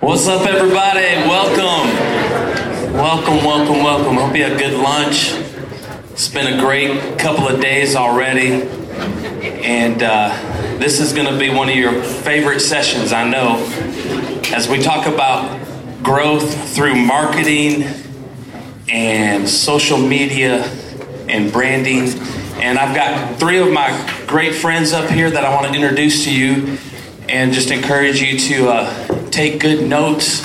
What's 0.00 0.26
up, 0.28 0.46
everybody? 0.46 1.04
Welcome. 1.28 1.94
Welcome, 2.94 3.44
welcome, 3.44 3.84
welcome. 3.84 4.16
Hope 4.16 4.34
you 4.34 4.44
had 4.44 4.52
a 4.52 4.58
good 4.58 4.80
lunch. 4.80 5.34
It's 6.12 6.26
been 6.26 6.54
a 6.54 6.58
great 6.58 7.18
couple 7.18 7.46
of 7.46 7.60
days 7.60 7.94
already. 7.94 8.62
And 9.62 10.02
uh, 10.02 10.30
this 10.78 11.00
is 11.00 11.12
going 11.12 11.30
to 11.30 11.38
be 11.38 11.50
one 11.50 11.68
of 11.68 11.76
your 11.76 12.02
favorite 12.02 12.60
sessions, 12.60 13.12
I 13.12 13.28
know, 13.28 13.62
as 14.54 14.70
we 14.70 14.80
talk 14.80 15.06
about 15.06 15.62
growth 16.02 16.74
through 16.74 16.94
marketing 16.94 17.84
and 18.88 19.46
social 19.46 19.98
media 19.98 20.64
and 21.28 21.52
branding. 21.52 22.08
And 22.54 22.78
I've 22.78 22.96
got 22.96 23.38
three 23.38 23.58
of 23.58 23.70
my 23.70 24.24
great 24.26 24.54
friends 24.54 24.94
up 24.94 25.10
here 25.10 25.30
that 25.30 25.44
I 25.44 25.54
want 25.54 25.66
to 25.66 25.74
introduce 25.78 26.24
to 26.24 26.34
you 26.34 26.78
and 27.28 27.52
just 27.52 27.70
encourage 27.70 28.22
you 28.22 28.38
to 28.38 28.70
uh, 28.70 29.19
take 29.30 29.60
good 29.60 29.88
notes, 29.88 30.42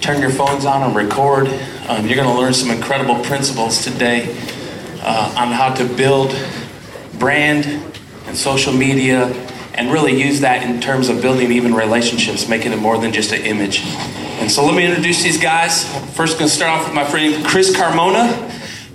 turn 0.00 0.20
your 0.20 0.30
phones 0.30 0.64
on 0.64 0.82
and 0.82 0.96
record. 0.96 1.46
Um, 1.88 2.06
you're 2.06 2.16
going 2.16 2.28
to 2.28 2.38
learn 2.38 2.54
some 2.54 2.70
incredible 2.70 3.22
principles 3.24 3.84
today 3.84 4.34
uh, 5.02 5.34
on 5.36 5.52
how 5.52 5.74
to 5.74 5.84
build 5.84 6.34
brand 7.18 7.66
and 8.26 8.36
social 8.36 8.72
media 8.72 9.26
and 9.74 9.92
really 9.92 10.20
use 10.20 10.40
that 10.40 10.62
in 10.62 10.80
terms 10.80 11.08
of 11.08 11.20
building 11.20 11.52
even 11.52 11.74
relationships, 11.74 12.48
making 12.48 12.72
it 12.72 12.78
more 12.78 12.96
than 12.98 13.12
just 13.12 13.32
an 13.32 13.42
image. 13.42 13.82
And 14.40 14.50
so 14.50 14.64
let 14.64 14.74
me 14.74 14.84
introduce 14.86 15.22
these 15.22 15.40
guys. 15.40 15.84
First, 16.14 16.38
going 16.38 16.48
to 16.48 16.54
start 16.54 16.78
off 16.78 16.86
with 16.86 16.94
my 16.94 17.04
friend 17.04 17.44
Chris 17.44 17.76
Carmona. 17.76 18.50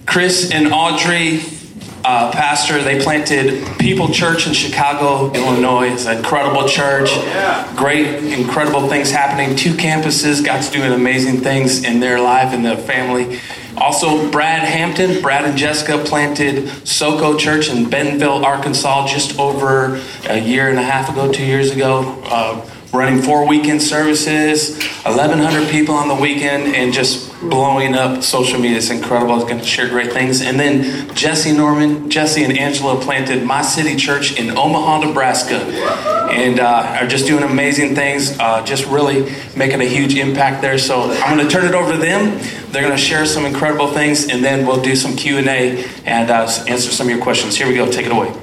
Chris 0.05 0.51
and 0.51 0.73
Audrey 0.73 1.41
uh, 2.09 2.31
pastor. 2.31 2.81
They 2.81 2.99
planted 2.99 3.63
People 3.77 4.11
Church 4.11 4.47
in 4.47 4.53
Chicago, 4.53 5.31
Illinois. 5.31 5.91
It's 5.93 6.07
an 6.07 6.17
incredible 6.17 6.67
church. 6.67 7.11
Great, 7.75 8.23
incredible 8.33 8.89
things 8.89 9.11
happening. 9.11 9.55
Two 9.55 9.73
campuses, 9.73 10.43
God's 10.43 10.71
doing 10.71 10.91
amazing 10.91 11.41
things 11.41 11.83
in 11.83 11.99
their 11.99 12.19
life 12.19 12.51
and 12.51 12.65
their 12.65 12.77
family. 12.77 13.39
Also, 13.77 14.29
Brad 14.31 14.67
Hampton, 14.67 15.21
Brad 15.21 15.45
and 15.45 15.55
Jessica 15.55 16.03
planted 16.03 16.63
SoCo 16.83 17.37
Church 17.37 17.69
in 17.69 17.87
Bentonville, 17.87 18.43
Arkansas, 18.43 19.07
just 19.07 19.37
over 19.37 20.01
a 20.27 20.39
year 20.39 20.67
and 20.67 20.79
a 20.79 20.83
half 20.83 21.09
ago, 21.09 21.31
two 21.31 21.45
years 21.45 21.69
ago. 21.69 22.19
Uh, 22.25 22.67
running 22.91 23.21
four 23.21 23.47
weekend 23.47 23.83
services, 23.83 24.81
1,100 25.03 25.69
people 25.69 25.93
on 25.93 26.07
the 26.07 26.15
weekend, 26.15 26.75
and 26.75 26.91
just 26.91 27.28
blowing 27.41 27.95
up 27.95 28.23
social 28.23 28.59
media. 28.59 28.77
It's 28.77 28.89
incredible. 28.89 29.35
It's 29.35 29.45
going 29.45 29.59
to 29.59 29.65
share 29.65 29.87
great 29.87 30.11
things. 30.11 30.41
And 30.41 30.59
then 30.59 31.13
Jesse 31.15 31.53
Norman, 31.55 32.09
Jesse 32.09 32.43
and 32.43 32.57
Angela 32.57 33.01
planted 33.01 33.43
My 33.43 33.61
City 33.61 33.95
Church 33.95 34.37
in 34.37 34.49
Omaha, 34.57 35.05
Nebraska, 35.05 35.55
and 35.55 36.59
uh, 36.59 36.97
are 36.99 37.07
just 37.07 37.27
doing 37.27 37.43
amazing 37.43 37.95
things. 37.95 38.37
Uh, 38.39 38.63
just 38.65 38.85
really 38.87 39.31
making 39.55 39.81
a 39.81 39.85
huge 39.85 40.15
impact 40.15 40.61
there. 40.61 40.77
So 40.77 41.11
I'm 41.11 41.37
going 41.37 41.47
to 41.47 41.53
turn 41.53 41.65
it 41.65 41.73
over 41.73 41.93
to 41.93 41.97
them. 41.97 42.39
They're 42.71 42.83
going 42.83 42.95
to 42.95 43.01
share 43.01 43.25
some 43.25 43.45
incredible 43.45 43.87
things, 43.91 44.29
and 44.29 44.43
then 44.43 44.67
we'll 44.67 44.81
do 44.81 44.95
some 44.95 45.15
Q 45.15 45.37
and 45.37 45.47
A 45.47 45.85
and 46.05 46.29
uh, 46.29 46.47
answer 46.67 46.91
some 46.91 47.07
of 47.07 47.13
your 47.13 47.23
questions. 47.23 47.55
Here 47.55 47.67
we 47.67 47.75
go. 47.75 47.89
Take 47.91 48.05
it 48.05 48.11
away. 48.11 48.33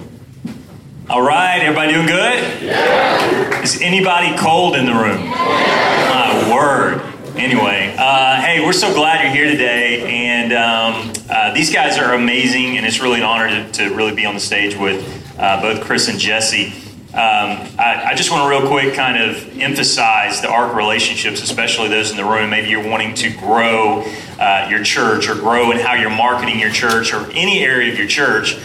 All 1.09 1.23
right, 1.23 1.61
everybody 1.61 1.93
doing 1.93 2.07
good? 2.07 2.63
Yeah. 2.63 3.63
Is 3.63 3.81
anybody 3.81 4.37
cold 4.37 4.75
in 4.75 4.87
the 4.87 4.93
room? 4.93 5.29
My 5.29 6.51
word. 6.53 7.16
Anyway, 7.37 7.95
uh, 7.99 8.41
hey, 8.41 8.65
we're 8.65 8.73
so 8.73 8.95
glad 8.95 9.23
you're 9.23 9.31
here 9.31 9.51
today, 9.51 10.25
and 10.25 10.53
um, 10.55 11.13
uh, 11.29 11.53
these 11.53 11.71
guys 11.73 11.99
are 11.99 12.15
amazing, 12.15 12.79
and 12.79 12.87
it's 12.87 12.99
really 12.99 13.19
an 13.19 13.25
honor 13.25 13.49
to, 13.49 13.73
to 13.73 13.95
really 13.95 14.15
be 14.15 14.25
on 14.25 14.35
the 14.35 14.41
stage 14.41 14.75
with 14.75 15.35
uh, 15.39 15.61
both 15.61 15.85
Chris 15.85 16.09
and 16.09 16.19
Jesse. 16.19 16.69
Um, 17.13 17.69
I, 17.79 18.05
I, 18.07 18.15
just 18.15 18.31
want 18.31 18.43
to 18.43 18.49
real 18.49 18.67
quick 18.69 18.95
kind 18.95 19.23
of 19.23 19.59
emphasize 19.59 20.41
the 20.41 20.49
ARC 20.49 20.75
relationships, 20.75 21.43
especially 21.43 21.89
those 21.89 22.11
in 22.11 22.17
the 22.17 22.25
room. 22.25 22.51
Maybe 22.51 22.69
you're 22.69 22.89
wanting 22.89 23.15
to 23.17 23.31
grow 23.31 24.03
uh, 24.41 24.69
your 24.71 24.83
church 24.83 25.29
or 25.29 25.35
grow 25.35 25.71
in 25.73 25.79
how 25.79 25.95
you're 25.95 26.11
marketing 26.11 26.59
your 26.59 26.73
church 26.73 27.13
or 27.13 27.31
any 27.33 27.61
area 27.61 27.93
of 27.93 27.99
your 27.99 28.09
church 28.09 28.57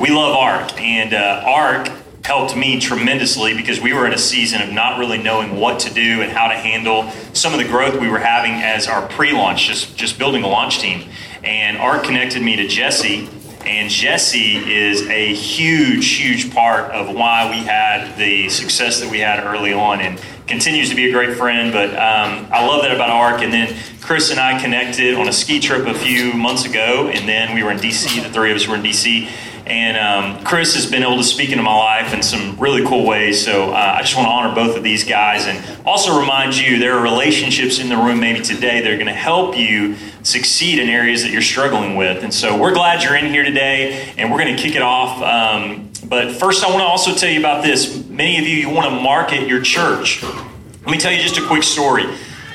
we 0.00 0.10
love 0.10 0.36
ARC, 0.36 0.80
and 0.80 1.12
uh, 1.12 1.42
ARC 1.44 1.88
helped 2.24 2.56
me 2.56 2.78
tremendously 2.78 3.54
because 3.54 3.80
we 3.80 3.92
were 3.92 4.06
in 4.06 4.12
a 4.12 4.18
season 4.18 4.62
of 4.62 4.72
not 4.72 4.98
really 4.98 5.18
knowing 5.18 5.56
what 5.56 5.80
to 5.80 5.92
do 5.92 6.22
and 6.22 6.30
how 6.30 6.48
to 6.48 6.54
handle 6.54 7.10
some 7.32 7.52
of 7.52 7.58
the 7.58 7.64
growth 7.64 8.00
we 8.00 8.08
were 8.08 8.18
having 8.18 8.52
as 8.52 8.86
our 8.86 9.06
pre-launch, 9.08 9.66
just 9.66 9.96
just 9.96 10.18
building 10.18 10.44
a 10.44 10.48
launch 10.48 10.78
team. 10.78 11.08
And 11.42 11.76
ARC 11.76 12.04
connected 12.04 12.42
me 12.42 12.54
to 12.56 12.68
Jesse, 12.68 13.28
and 13.66 13.90
Jesse 13.90 14.56
is 14.56 15.02
a 15.08 15.34
huge, 15.34 16.14
huge 16.14 16.54
part 16.54 16.92
of 16.92 17.14
why 17.14 17.50
we 17.50 17.58
had 17.58 18.16
the 18.16 18.48
success 18.48 19.00
that 19.00 19.10
we 19.10 19.18
had 19.18 19.42
early 19.44 19.72
on, 19.72 20.00
and 20.00 20.20
continues 20.46 20.90
to 20.90 20.94
be 20.94 21.08
a 21.08 21.12
great 21.12 21.36
friend. 21.36 21.72
But 21.72 21.90
um, 21.90 22.46
I 22.52 22.64
love 22.66 22.82
that 22.82 22.94
about 22.94 23.10
ARC. 23.10 23.42
And 23.42 23.52
then 23.52 23.76
Chris 24.00 24.30
and 24.30 24.38
I 24.38 24.60
connected 24.60 25.16
on 25.16 25.28
a 25.28 25.32
ski 25.32 25.58
trip 25.58 25.86
a 25.86 25.94
few 25.94 26.32
months 26.34 26.64
ago, 26.64 27.08
and 27.08 27.28
then 27.28 27.54
we 27.54 27.64
were 27.64 27.72
in 27.72 27.78
DC. 27.78 28.22
The 28.22 28.30
three 28.30 28.50
of 28.50 28.56
us 28.56 28.68
were 28.68 28.76
in 28.76 28.82
DC 28.82 29.28
and 29.66 29.96
um, 29.96 30.44
Chris 30.44 30.74
has 30.74 30.90
been 30.90 31.02
able 31.02 31.16
to 31.16 31.24
speak 31.24 31.50
into 31.50 31.62
my 31.62 31.76
life 31.76 32.12
in 32.12 32.22
some 32.22 32.58
really 32.58 32.84
cool 32.86 33.06
ways. 33.06 33.44
So 33.44 33.70
uh, 33.70 33.96
I 33.98 34.02
just 34.02 34.16
want 34.16 34.26
to 34.26 34.30
honor 34.30 34.54
both 34.54 34.76
of 34.76 34.82
these 34.82 35.04
guys 35.04 35.46
and 35.46 35.86
also 35.86 36.18
remind 36.18 36.56
you 36.56 36.78
there 36.78 36.96
are 36.98 37.02
relationships 37.02 37.78
in 37.78 37.88
the 37.88 37.96
room 37.96 38.20
maybe 38.20 38.40
today 38.40 38.80
that 38.80 38.90
are 38.90 38.96
going 38.96 39.06
to 39.06 39.12
help 39.12 39.56
you 39.56 39.96
succeed 40.22 40.78
in 40.78 40.88
areas 40.88 41.22
that 41.22 41.30
you're 41.30 41.42
struggling 41.42 41.96
with. 41.96 42.24
And 42.24 42.32
so 42.32 42.58
we're 42.58 42.74
glad 42.74 43.02
you're 43.02 43.16
in 43.16 43.26
here 43.26 43.44
today 43.44 44.12
and 44.18 44.30
we're 44.30 44.38
going 44.38 44.56
to 44.56 44.62
kick 44.62 44.74
it 44.74 44.82
off. 44.82 45.22
Um, 45.22 45.90
but 46.08 46.32
first, 46.32 46.64
I 46.64 46.68
want 46.68 46.80
to 46.80 46.86
also 46.86 47.14
tell 47.14 47.30
you 47.30 47.38
about 47.38 47.62
this. 47.62 48.04
Many 48.08 48.38
of 48.38 48.46
you, 48.46 48.56
you 48.56 48.70
want 48.70 48.86
to 48.86 49.00
market 49.00 49.48
your 49.48 49.62
church. 49.62 50.22
Let 50.22 50.90
me 50.90 50.98
tell 50.98 51.12
you 51.12 51.22
just 51.22 51.38
a 51.38 51.46
quick 51.46 51.62
story. 51.62 52.04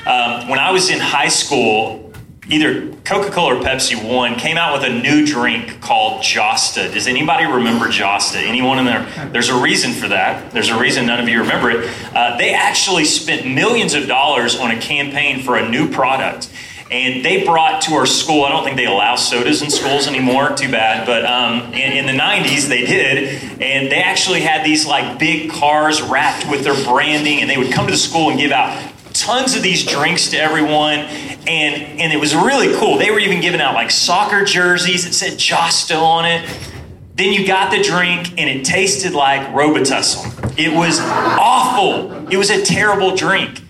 Um, 0.06 0.48
when 0.48 0.58
I 0.58 0.70
was 0.70 0.90
in 0.90 0.98
high 0.98 1.28
school, 1.28 2.07
either 2.48 2.90
Coca 3.04 3.30
Cola 3.30 3.56
or 3.56 3.62
Pepsi 3.62 3.96
One 3.96 4.34
came 4.34 4.56
out 4.56 4.78
with 4.78 4.90
a 4.90 4.92
new 4.92 5.26
drink 5.26 5.80
called 5.80 6.22
Josta. 6.22 6.92
Does 6.92 7.06
anybody 7.06 7.44
remember 7.44 7.86
Josta? 7.86 8.36
Anyone 8.36 8.78
in 8.78 8.84
there? 8.84 9.30
There's 9.32 9.50
a 9.50 9.60
reason 9.60 9.92
for 9.92 10.08
that. 10.08 10.50
There's 10.52 10.70
a 10.70 10.78
reason 10.78 11.06
none 11.06 11.20
of 11.20 11.28
you 11.28 11.40
remember 11.40 11.70
it. 11.70 11.90
Uh, 12.14 12.36
they 12.38 12.54
actually 12.54 13.04
spent 13.04 13.46
millions 13.46 13.94
of 13.94 14.06
dollars 14.06 14.58
on 14.58 14.70
a 14.70 14.80
campaign 14.80 15.42
for 15.42 15.56
a 15.56 15.68
new 15.68 15.90
product. 15.90 16.50
And 16.90 17.22
they 17.22 17.44
brought 17.44 17.82
to 17.82 17.94
our 17.94 18.06
school, 18.06 18.44
I 18.44 18.48
don't 18.48 18.64
think 18.64 18.78
they 18.78 18.86
allow 18.86 19.14
sodas 19.16 19.60
in 19.60 19.70
schools 19.70 20.06
anymore, 20.06 20.56
too 20.56 20.70
bad, 20.70 21.06
but 21.06 21.22
um, 21.26 21.74
in, 21.74 21.92
in, 21.98 22.06
the 22.06 22.18
90s 22.18 22.66
they 22.66 22.86
did. 22.86 23.42
And 23.60 23.92
they 23.92 24.00
actually 24.00 24.40
had 24.40 24.64
these 24.64 24.86
like 24.86 25.18
big 25.18 25.50
cars 25.50 26.00
wrapped 26.00 26.50
with 26.50 26.64
their 26.64 26.82
branding, 26.84 27.42
and 27.42 27.50
they 27.50 27.58
would 27.58 27.72
come 27.72 27.84
to 27.84 27.92
the 27.92 27.98
school 27.98 28.30
and 28.30 28.38
give 28.38 28.52
out 28.52 28.90
tons 29.12 29.56
of 29.56 29.62
these 29.62 29.84
drinks 29.84 30.30
to 30.30 30.36
everyone 30.36 30.98
and 31.48 32.00
and 32.00 32.12
it 32.12 32.20
was 32.20 32.34
really 32.34 32.76
cool. 32.78 32.98
They 32.98 33.10
were 33.10 33.18
even 33.18 33.40
giving 33.40 33.60
out 33.60 33.74
like 33.74 33.90
soccer 33.90 34.44
jerseys 34.44 35.04
that 35.04 35.12
said 35.12 35.32
josta 35.38 36.00
on 36.00 36.24
it. 36.24 36.48
Then 37.14 37.32
you 37.32 37.46
got 37.46 37.70
the 37.70 37.82
drink 37.82 38.30
and 38.38 38.48
it 38.48 38.64
tasted 38.64 39.12
like 39.12 39.40
robitussin. 39.48 40.58
It 40.58 40.72
was 40.76 41.00
awful. 41.00 42.28
It 42.30 42.36
was 42.36 42.50
a 42.50 42.62
terrible 42.64 43.16
drink. 43.16 43.62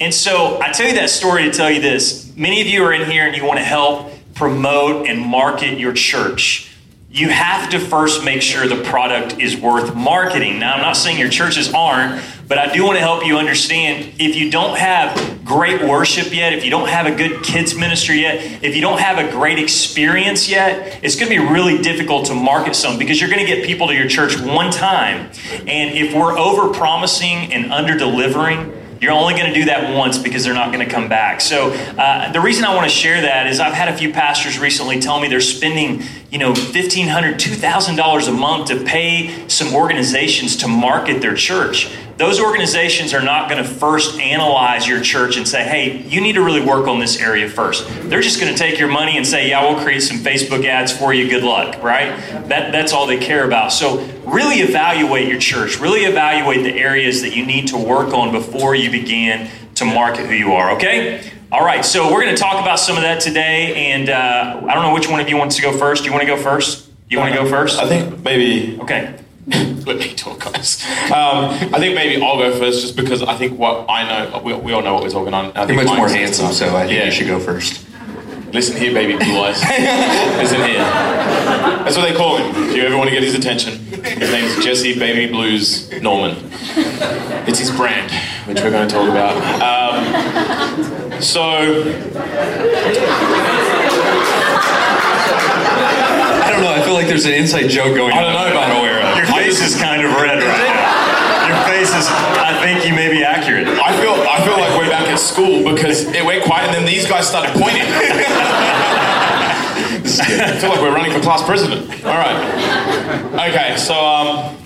And 0.00 0.12
so 0.12 0.60
i 0.60 0.72
tell 0.72 0.88
you 0.88 0.94
that 0.94 1.10
story 1.10 1.44
to 1.44 1.50
tell 1.50 1.70
you 1.70 1.80
this. 1.80 2.32
Many 2.36 2.60
of 2.60 2.66
you 2.66 2.82
are 2.84 2.92
in 2.92 3.08
here 3.10 3.26
and 3.26 3.36
you 3.36 3.44
want 3.44 3.58
to 3.58 3.64
help 3.64 4.10
promote 4.34 5.06
and 5.06 5.20
market 5.20 5.78
your 5.78 5.92
church. 5.92 6.70
You 7.10 7.28
have 7.28 7.70
to 7.70 7.78
first 7.78 8.24
make 8.24 8.42
sure 8.42 8.66
the 8.66 8.82
product 8.82 9.38
is 9.38 9.56
worth 9.56 9.94
marketing. 9.94 10.58
Now, 10.58 10.74
I'm 10.74 10.80
not 10.80 10.96
saying 10.96 11.18
your 11.18 11.28
churches 11.28 11.72
aren't, 11.72 12.20
but 12.46 12.58
I 12.58 12.72
do 12.72 12.84
want 12.84 12.96
to 12.96 13.00
help 13.00 13.24
you 13.24 13.38
understand 13.38 14.14
if 14.18 14.36
you 14.36 14.50
don't 14.50 14.76
have 14.76 15.44
great 15.44 15.82
worship 15.82 16.34
yet, 16.34 16.52
if 16.52 16.64
you 16.64 16.70
don't 16.70 16.88
have 16.88 17.06
a 17.06 17.14
good 17.14 17.42
kids 17.42 17.74
ministry 17.74 18.20
yet, 18.20 18.62
if 18.62 18.74
you 18.74 18.80
don't 18.80 18.98
have 18.98 19.18
a 19.18 19.30
great 19.30 19.58
experience 19.58 20.48
yet, 20.48 21.00
it's 21.02 21.16
going 21.16 21.30
to 21.30 21.38
be 21.38 21.52
really 21.52 21.80
difficult 21.80 22.26
to 22.26 22.34
market 22.34 22.74
some 22.74 22.98
because 22.98 23.20
you're 23.20 23.30
going 23.30 23.44
to 23.44 23.46
get 23.46 23.64
people 23.64 23.86
to 23.88 23.94
your 23.94 24.08
church 24.08 24.38
one 24.38 24.70
time. 24.70 25.30
And 25.66 25.96
if 25.96 26.14
we're 26.14 26.38
over 26.38 26.72
promising 26.72 27.52
and 27.52 27.72
under 27.72 27.96
delivering, 27.96 28.72
you're 29.00 29.12
only 29.12 29.34
going 29.34 29.52
to 29.52 29.52
do 29.52 29.66
that 29.66 29.94
once 29.94 30.16
because 30.16 30.44
they're 30.44 30.54
not 30.54 30.72
going 30.72 30.86
to 30.86 30.90
come 30.90 31.10
back. 31.10 31.42
So 31.42 31.72
uh, 31.72 32.32
the 32.32 32.40
reason 32.40 32.64
I 32.64 32.74
want 32.74 32.88
to 32.88 32.94
share 32.94 33.20
that 33.20 33.46
is 33.46 33.60
I've 33.60 33.74
had 33.74 33.88
a 33.88 33.96
few 33.96 34.12
pastors 34.12 34.58
recently 34.58 34.98
tell 34.98 35.20
me 35.20 35.28
they're 35.28 35.42
spending, 35.42 36.02
you 36.30 36.38
know, 36.38 36.54
$1,500, 36.54 37.34
$2,000 37.34 38.28
a 38.28 38.32
month 38.32 38.68
to 38.68 38.82
pay 38.82 39.46
some 39.48 39.74
organizations 39.74 40.56
to 40.56 40.68
market 40.68 41.20
their 41.20 41.34
church 41.34 41.94
those 42.16 42.40
organizations 42.40 43.12
are 43.12 43.22
not 43.22 43.50
going 43.50 43.62
to 43.62 43.68
first 43.68 44.20
analyze 44.20 44.86
your 44.86 45.00
church 45.00 45.36
and 45.36 45.46
say, 45.46 45.64
hey, 45.64 46.02
you 46.02 46.20
need 46.20 46.34
to 46.34 46.42
really 46.42 46.64
work 46.64 46.86
on 46.86 47.00
this 47.00 47.20
area 47.20 47.48
first. 47.48 47.86
They're 48.04 48.20
just 48.20 48.40
going 48.40 48.52
to 48.52 48.58
take 48.58 48.78
your 48.78 48.88
money 48.88 49.16
and 49.16 49.26
say, 49.26 49.48
yeah, 49.48 49.68
we'll 49.68 49.82
create 49.82 50.00
some 50.00 50.18
Facebook 50.18 50.64
ads 50.64 50.96
for 50.96 51.12
you. 51.12 51.28
Good 51.28 51.42
luck, 51.42 51.82
right? 51.82 52.16
That, 52.48 52.70
that's 52.70 52.92
all 52.92 53.06
they 53.06 53.18
care 53.18 53.44
about. 53.44 53.72
So, 53.72 54.04
really 54.24 54.56
evaluate 54.56 55.28
your 55.28 55.40
church. 55.40 55.78
Really 55.80 56.02
evaluate 56.02 56.62
the 56.62 56.74
areas 56.78 57.22
that 57.22 57.34
you 57.34 57.44
need 57.44 57.68
to 57.68 57.76
work 57.76 58.14
on 58.14 58.30
before 58.32 58.74
you 58.74 58.90
begin 58.90 59.50
to 59.74 59.84
market 59.84 60.26
who 60.26 60.34
you 60.34 60.52
are, 60.52 60.72
okay? 60.76 61.30
All 61.50 61.64
right, 61.64 61.84
so 61.84 62.12
we're 62.12 62.22
going 62.22 62.34
to 62.34 62.40
talk 62.40 62.60
about 62.60 62.78
some 62.78 62.96
of 62.96 63.02
that 63.02 63.20
today. 63.20 63.90
And 63.92 64.08
uh, 64.08 64.62
I 64.68 64.74
don't 64.74 64.82
know 64.82 64.94
which 64.94 65.08
one 65.08 65.20
of 65.20 65.28
you 65.28 65.36
wants 65.36 65.56
to 65.56 65.62
go 65.62 65.76
first. 65.76 66.02
Do 66.02 66.06
you 66.08 66.12
want 66.12 66.22
to 66.22 66.26
go 66.26 66.40
first? 66.40 66.90
You 67.10 67.18
want 67.18 67.34
to 67.34 67.40
go 67.40 67.48
first? 67.48 67.78
I 67.78 67.88
think 67.88 68.22
maybe. 68.24 68.80
Okay. 68.80 69.14
Let 69.86 69.98
me 69.98 70.14
talk, 70.14 70.40
guys. 70.40 70.82
Um, 71.10 71.50
I 71.74 71.78
think 71.78 71.94
maybe 71.94 72.22
I'll 72.22 72.38
go 72.38 72.58
first, 72.58 72.80
just 72.80 72.96
because 72.96 73.22
I 73.22 73.36
think 73.36 73.58
what 73.58 73.84
I 73.90 74.28
know, 74.30 74.38
we, 74.42 74.54
we 74.54 74.72
all 74.72 74.80
know 74.82 74.94
what 74.94 75.02
we're 75.02 75.10
talking 75.10 75.34
on. 75.34 75.52
I 75.54 75.66
You're 75.66 75.76
much 75.84 75.94
more 75.96 76.08
handsome, 76.08 76.52
so 76.52 76.74
I 76.74 76.86
think 76.86 76.98
Yeah. 76.98 77.04
you 77.06 77.10
should 77.10 77.26
go 77.26 77.38
first. 77.38 77.84
Listen 78.54 78.76
here, 78.76 78.94
baby 78.94 79.16
blue 79.22 79.38
eyes. 79.40 79.60
Listen 80.38 80.60
here. 80.66 80.78
That's 80.78 81.96
what 81.96 82.08
they 82.08 82.14
call 82.16 82.36
him. 82.38 82.54
If 82.70 82.76
you 82.76 82.84
ever 82.84 82.96
want 82.96 83.10
to 83.10 83.14
get 83.14 83.22
his 83.24 83.34
attention, 83.34 83.78
his 84.04 84.30
name's 84.30 84.64
Jesse 84.64 84.98
Baby 84.98 85.30
Blues 85.32 85.90
Norman. 86.00 86.36
It's 87.46 87.58
his 87.58 87.70
brand, 87.72 88.10
which 88.46 88.60
we're 88.62 88.70
going 88.70 88.88
to 88.88 88.94
talk 88.94 89.08
about. 89.10 89.36
Um, 91.12 91.20
so, 91.20 91.82
I 96.44 96.50
don't 96.50 96.60
know. 96.60 96.72
I 96.72 96.82
feel 96.84 96.92
like 96.94 97.06
there's 97.08 97.24
an 97.24 97.32
inside 97.32 97.68
joke 97.68 97.96
going 97.96 98.12
on. 98.12 98.18
I 98.18 98.22
don't 98.22 98.36
know 98.36 98.44
that 98.44 98.52
about 98.52 98.70
I'm 98.70 98.76
aware 98.84 99.00
of. 99.00 99.16
Your 99.16 99.26
face 99.32 99.64
is 99.64 99.80
kind 99.80 100.04
of 100.04 100.12
red 100.12 100.44
right 100.44 100.68
now. 100.68 101.48
Your 101.48 101.56
face 101.64 101.88
is, 101.88 102.06
I 102.08 102.52
think 102.60 102.84
you 102.86 102.94
may 102.94 103.08
be 103.10 103.24
accurate. 103.24 103.66
I 103.68 103.96
feel 104.00 104.12
I 104.12 104.44
feel 104.44 104.58
like 104.60 104.76
we're 104.76 104.88
back 104.88 105.08
at 105.08 105.18
school 105.18 105.64
because 105.64 106.04
it 106.12 106.24
went 106.24 106.44
quiet 106.44 106.68
and 106.68 106.74
then 106.76 106.84
these 106.86 107.08
guys 107.08 107.26
started 107.26 107.52
pointing. 107.52 107.82
I 110.16 110.56
feel 110.60 110.70
like 110.70 110.80
we're 110.80 110.94
running 110.94 111.12
for 111.12 111.20
class 111.20 111.42
president. 111.42 111.88
All 112.04 112.16
right. 112.16 112.36
Okay, 113.48 113.76
so 113.76 113.94
um, 113.94 114.56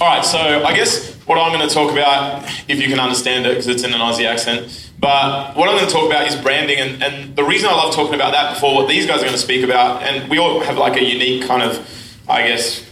all 0.00 0.08
right, 0.08 0.24
so 0.24 0.64
I 0.64 0.74
guess 0.74 1.14
what 1.26 1.38
I'm 1.38 1.52
going 1.56 1.66
to 1.66 1.72
talk 1.74 1.90
about, 1.92 2.44
if 2.68 2.80
you 2.80 2.88
can 2.88 3.00
understand 3.00 3.46
it, 3.46 3.50
because 3.50 3.68
it's 3.68 3.84
in 3.84 3.94
an 3.94 4.00
Aussie 4.00 4.26
accent, 4.26 4.90
but 5.04 5.54
what 5.54 5.68
I'm 5.68 5.76
going 5.76 5.86
to 5.86 5.92
talk 5.92 6.06
about 6.06 6.26
is 6.26 6.34
branding, 6.34 6.78
and, 6.78 7.02
and 7.02 7.36
the 7.36 7.44
reason 7.44 7.68
I 7.68 7.74
love 7.74 7.94
talking 7.94 8.14
about 8.14 8.32
that 8.32 8.54
before 8.54 8.74
what 8.74 8.88
these 8.88 9.04
guys 9.04 9.18
are 9.18 9.26
going 9.26 9.34
to 9.34 9.38
speak 9.38 9.62
about, 9.62 10.02
and 10.02 10.30
we 10.30 10.38
all 10.38 10.60
have 10.60 10.78
like 10.78 10.96
a 10.96 11.04
unique 11.04 11.46
kind 11.46 11.62
of, 11.62 11.86
I 12.26 12.48
guess, 12.48 12.82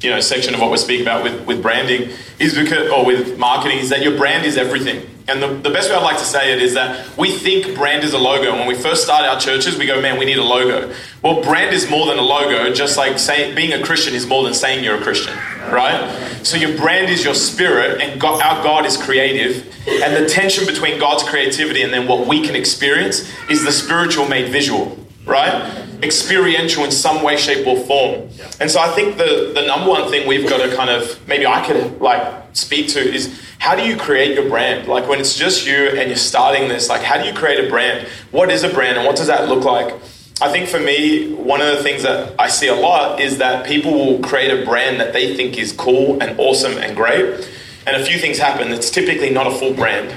you 0.00 0.10
know, 0.10 0.20
section 0.20 0.54
of 0.54 0.60
what 0.60 0.70
we're 0.70 0.76
speaking 0.76 1.04
about 1.04 1.24
with, 1.24 1.44
with 1.48 1.60
branding 1.60 2.10
is 2.38 2.54
because, 2.54 2.88
or 2.92 3.04
with 3.04 3.36
marketing, 3.36 3.80
is 3.80 3.88
that 3.88 4.00
your 4.00 4.16
brand 4.16 4.46
is 4.46 4.56
everything. 4.56 5.04
And 5.30 5.42
the, 5.42 5.68
the 5.68 5.70
best 5.70 5.88
way 5.88 5.96
I'd 5.96 6.02
like 6.02 6.18
to 6.18 6.24
say 6.24 6.52
it 6.52 6.60
is 6.60 6.74
that 6.74 7.16
we 7.16 7.30
think 7.30 7.76
brand 7.76 8.02
is 8.02 8.12
a 8.12 8.18
logo. 8.18 8.52
When 8.52 8.66
we 8.66 8.74
first 8.74 9.04
start 9.04 9.24
our 9.24 9.38
churches, 9.38 9.78
we 9.78 9.86
go, 9.86 10.00
man, 10.02 10.18
we 10.18 10.24
need 10.24 10.38
a 10.38 10.44
logo. 10.44 10.92
Well, 11.22 11.42
brand 11.42 11.74
is 11.74 11.88
more 11.88 12.06
than 12.06 12.18
a 12.18 12.22
logo, 12.22 12.72
just 12.74 12.96
like 12.96 13.18
saying 13.18 13.54
being 13.54 13.72
a 13.72 13.82
Christian 13.82 14.14
is 14.14 14.26
more 14.26 14.42
than 14.42 14.54
saying 14.54 14.82
you're 14.82 14.98
a 14.98 15.02
Christian, 15.02 15.34
right? 15.70 16.10
So 16.42 16.56
your 16.56 16.76
brand 16.76 17.10
is 17.10 17.24
your 17.24 17.34
spirit, 17.34 18.00
and 18.00 18.20
God, 18.20 18.42
our 18.42 18.62
God 18.64 18.86
is 18.86 18.96
creative. 18.96 19.66
And 19.86 20.16
the 20.16 20.28
tension 20.28 20.66
between 20.66 20.98
God's 20.98 21.22
creativity 21.22 21.82
and 21.82 21.92
then 21.92 22.08
what 22.08 22.26
we 22.26 22.44
can 22.44 22.56
experience 22.56 23.30
is 23.48 23.64
the 23.64 23.72
spiritual 23.72 24.26
made 24.26 24.50
visual, 24.50 24.98
right? 25.30 25.86
Experiential 26.02 26.84
in 26.84 26.90
some 26.90 27.22
way, 27.22 27.36
shape, 27.36 27.66
or 27.66 27.78
form. 27.84 28.28
And 28.60 28.70
so 28.70 28.80
I 28.80 28.88
think 28.88 29.16
the, 29.16 29.52
the 29.54 29.64
number 29.66 29.88
one 29.88 30.10
thing 30.10 30.26
we've 30.26 30.48
got 30.48 30.58
to 30.58 30.74
kind 30.76 30.90
of 30.90 31.26
maybe 31.28 31.46
I 31.46 31.64
could 31.64 32.00
like 32.00 32.44
speak 32.52 32.88
to 32.88 33.00
is 33.00 33.40
how 33.58 33.76
do 33.76 33.82
you 33.82 33.96
create 33.96 34.34
your 34.34 34.48
brand? 34.48 34.88
Like 34.88 35.08
when 35.08 35.20
it's 35.20 35.36
just 35.36 35.66
you 35.66 35.74
and 35.74 36.08
you're 36.08 36.16
starting 36.16 36.68
this, 36.68 36.88
like 36.88 37.02
how 37.02 37.22
do 37.22 37.28
you 37.28 37.34
create 37.34 37.64
a 37.64 37.68
brand? 37.68 38.08
What 38.30 38.50
is 38.50 38.64
a 38.64 38.68
brand 38.68 38.98
and 38.98 39.06
what 39.06 39.16
does 39.16 39.28
that 39.28 39.48
look 39.48 39.64
like? 39.64 39.94
I 40.42 40.50
think 40.50 40.68
for 40.68 40.80
me, 40.80 41.34
one 41.34 41.60
of 41.60 41.76
the 41.76 41.82
things 41.82 42.02
that 42.02 42.34
I 42.38 42.48
see 42.48 42.68
a 42.68 42.74
lot 42.74 43.20
is 43.20 43.38
that 43.38 43.66
people 43.66 43.92
will 43.92 44.20
create 44.20 44.50
a 44.50 44.64
brand 44.64 44.98
that 44.98 45.12
they 45.12 45.36
think 45.36 45.58
is 45.58 45.72
cool 45.72 46.20
and 46.22 46.38
awesome 46.40 46.78
and 46.78 46.96
great. 46.96 47.46
And 47.86 48.00
a 48.00 48.04
few 48.04 48.18
things 48.18 48.38
happen. 48.38 48.72
It's 48.72 48.90
typically 48.90 49.28
not 49.30 49.46
a 49.46 49.50
full 49.50 49.74
brand. 49.74 50.14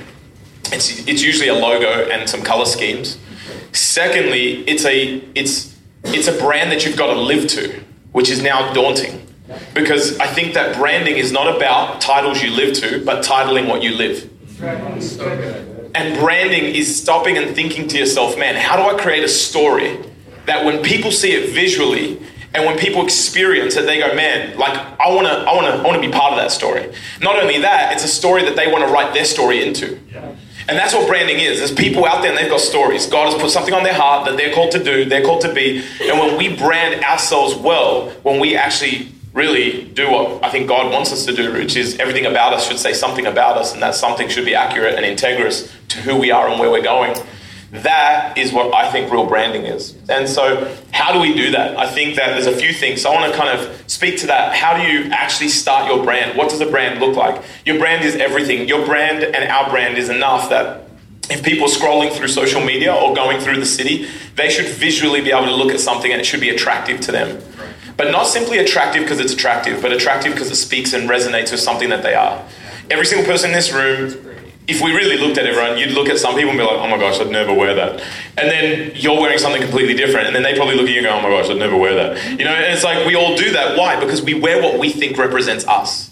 It's, 0.72 1.06
it's 1.08 1.22
usually 1.22 1.50
a 1.50 1.54
logo 1.54 2.10
and 2.10 2.30
some 2.30 2.42
color 2.42 2.66
schemes. 2.66 3.18
Secondly, 3.72 4.64
it's 4.68 4.86
a 4.86 5.22
it's 5.36 5.76
it's 6.06 6.28
a 6.28 6.34
brand 6.34 6.72
that 6.72 6.86
you've 6.86 6.98
got 6.98 7.14
to 7.14 7.20
live 7.20 7.48
to, 7.50 7.80
which 8.12 8.30
is 8.30 8.42
now 8.42 8.74
daunting. 8.74 9.20
Because 9.74 10.18
I 10.20 10.28
think 10.28 10.54
that 10.54 10.76
branding 10.78 11.18
is 11.18 11.32
not 11.32 11.56
about 11.56 12.02
titles 12.02 12.42
you 12.42 12.52
live 12.52 12.74
to, 12.76 13.04
but 13.06 13.24
titling 13.24 13.68
what 13.68 13.84
you 13.84 13.96
live. 13.96 14.30
And 15.96 16.18
branding 16.20 16.64
is 16.64 17.02
stopping 17.02 17.38
and 17.38 17.56
thinking 17.56 17.88
to 17.90 17.98
yourself, 17.98 18.38
man, 18.38 18.56
how 18.56 18.76
do 18.78 18.96
I 18.96 19.00
create 19.00 19.24
a 19.24 19.28
story 19.28 20.00
that 20.46 20.66
when 20.66 20.82
people 20.82 21.12
see 21.12 21.34
it 21.34 21.54
visually 21.54 22.20
and 22.56 22.66
when 22.66 22.78
people 22.78 23.04
experience 23.04 23.76
it, 23.76 23.86
they 23.86 24.00
go, 24.00 24.14
man, 24.16 24.58
like 24.58 24.76
I 25.00 25.10
wanna, 25.14 25.30
I 25.30 25.56
wanna, 25.56 25.70
I 25.70 25.82
wanna 25.84 26.02
be 26.02 26.10
part 26.10 26.34
of 26.34 26.40
that 26.40 26.52
story. 26.52 26.92
Not 27.22 27.40
only 27.40 27.60
that, 27.62 27.94
it's 27.94 28.04
a 28.04 28.08
story 28.08 28.44
that 28.46 28.56
they 28.56 28.72
wanna 28.72 28.88
write 28.88 29.14
their 29.14 29.26
story 29.26 29.64
into. 29.68 30.00
And 30.68 30.78
that's 30.78 30.94
what 30.94 31.08
branding 31.08 31.40
is. 31.40 31.60
There's 31.60 31.74
people 31.74 32.06
out 32.06 32.22
there 32.22 32.32
and 32.32 32.38
they've 32.38 32.50
got 32.50 32.62
stories. 32.62 33.06
God 33.06 33.32
has 33.32 33.42
put 33.42 33.52
something 33.52 33.74
on 33.74 33.84
their 33.84 33.94
heart 33.94 34.26
that 34.26 34.38
they're 34.38 34.54
called 34.54 34.72
to 34.72 34.84
do, 34.84 35.06
they're 35.06 35.24
called 35.24 35.42
to 35.42 35.54
be. 35.54 35.84
And 36.02 36.20
when 36.20 36.38
we 36.38 36.56
brand 36.56 37.04
ourselves 37.04 37.56
well, 37.56 38.10
when 38.24 38.40
we 38.40 38.56
actually 38.56 39.10
really 39.34 39.86
do 39.86 40.10
what 40.12 40.44
I 40.44 40.50
think 40.50 40.68
God 40.68 40.92
wants 40.92 41.12
us 41.12 41.26
to 41.26 41.34
do, 41.34 41.52
which 41.54 41.76
is 41.76 42.00
everything 42.00 42.26
about 42.26 42.54
us 42.54 42.68
should 42.68 42.80
say 42.80 42.94
something 42.94 43.26
about 43.26 43.58
us, 43.58 43.74
and 43.74 43.82
that 43.82 43.96
something 43.96 44.30
should 44.30 44.46
be 44.46 44.56
accurate 44.56 44.96
and 44.96 45.06
integrous 45.06 45.72
to 45.90 46.00
who 46.00 46.18
we 46.18 46.32
are 46.32 46.48
and 46.48 46.60
where 46.60 46.70
we're 46.72 46.84
going. 46.84 47.16
That 47.74 48.38
is 48.38 48.54
what 48.54 48.72
I 48.72 48.92
think 48.92 49.12
real 49.12 49.26
branding 49.26 49.64
is. 49.64 49.96
And 50.08 50.30
so, 50.30 50.72
how 50.92 51.12
do 51.12 51.20
we 51.20 51.34
do 51.34 51.50
that? 51.52 51.76
I 51.76 51.90
think 51.90 52.16
that 52.18 52.28
there's 52.28 52.46
a 52.46 52.56
few 52.56 52.72
things. 52.72 53.02
So, 53.02 53.12
I 53.12 53.20
want 53.20 53.34
to 53.34 53.38
kind 53.38 53.60
of 53.60 53.84
speak 53.90 54.20
to 54.20 54.28
that. 54.28 54.54
How 54.56 54.78
do 54.78 54.84
you 54.84 55.12
actually 55.12 55.50
start 55.50 55.88
your 55.88 56.04
brand? 56.04 56.38
What 56.38 56.52
does 56.52 56.62
a 56.62 56.68
brand 56.68 57.00
look 57.00 57.16
like? 57.16 57.44
Your 57.66 57.80
brand 57.80 58.06
is 58.06 58.16
everything. 58.16 58.68
Your 58.68 58.86
brand 58.86 59.24
and 59.24 59.50
our 59.50 59.72
brand 59.72 59.98
is 59.98 60.10
enough 60.10 60.52
that 60.52 60.88
if 61.32 61.44
people 61.44 61.66
are 61.66 61.70
scrolling 61.70 62.12
through 62.12 62.28
social 62.28 62.62
media 62.62 62.94
or 62.94 63.16
going 63.16 63.40
through 63.40 63.60
the 63.60 63.66
city, 63.66 64.08
they 64.36 64.52
should 64.52 64.68
visually 64.68 65.22
be 65.22 65.32
able 65.32 65.46
to 65.46 65.56
look 65.56 65.72
at 65.72 65.80
something 65.80 66.12
and 66.12 66.22
it 66.22 66.26
should 66.26 66.42
be 66.42 66.50
attractive 66.50 67.02
to 67.02 67.12
them. 67.12 67.42
But 67.98 68.12
not 68.12 68.28
simply 68.28 68.60
attractive 68.60 69.02
because 69.02 69.20
it's 69.20 69.34
attractive, 69.34 69.82
but 69.82 69.92
attractive 69.92 70.34
because 70.34 70.52
it 70.52 70.58
speaks 70.58 70.94
and 70.94 71.10
resonates 71.10 71.52
with 71.52 71.62
something 71.62 71.90
that 71.90 72.04
they 72.04 72.14
are. 72.14 72.44
Every 72.92 73.06
single 73.08 73.26
person 73.26 73.50
in 73.50 73.56
this 73.56 73.72
room, 73.72 74.33
if 74.68 74.82
we 74.82 74.92
really 74.94 75.18
looked 75.18 75.38
at 75.38 75.46
everyone, 75.46 75.78
you'd 75.78 75.92
look 75.92 76.08
at 76.08 76.18
some 76.18 76.36
people 76.36 76.52
and 76.52 76.58
be 76.58 76.64
like, 76.64 76.78
oh 76.78 76.88
my 76.88 76.98
gosh, 76.98 77.20
I'd 77.20 77.30
never 77.30 77.54
wear 77.54 77.76
that. 77.76 78.02
And 78.38 78.50
then 78.50 78.92
you're 78.96 79.20
wearing 79.20 79.38
something 79.38 79.62
completely 79.62 79.94
different, 79.94 80.28
and 80.28 80.36
then 80.36 80.44
they 80.44 80.56
probably 80.56 80.76
look 80.76 80.86
at 80.86 80.92
you 80.92 81.00
and 81.00 81.06
go, 81.06 81.12
oh 81.12 81.22
my 81.22 81.30
gosh, 81.30 81.50
I'd 81.50 81.58
never 81.58 81.76
wear 81.76 81.96
that. 81.96 82.40
You 82.40 82.46
know, 82.46 82.52
and 82.52 82.74
it's 82.74 82.84
like 82.84 83.06
we 83.06 83.16
all 83.16 83.36
do 83.36 83.52
that. 83.52 83.78
Why? 83.78 84.00
Because 84.00 84.22
we 84.22 84.34
wear 84.34 84.62
what 84.62 84.80
we 84.80 84.90
think 84.90 85.18
represents 85.18 85.68
us. 85.68 86.12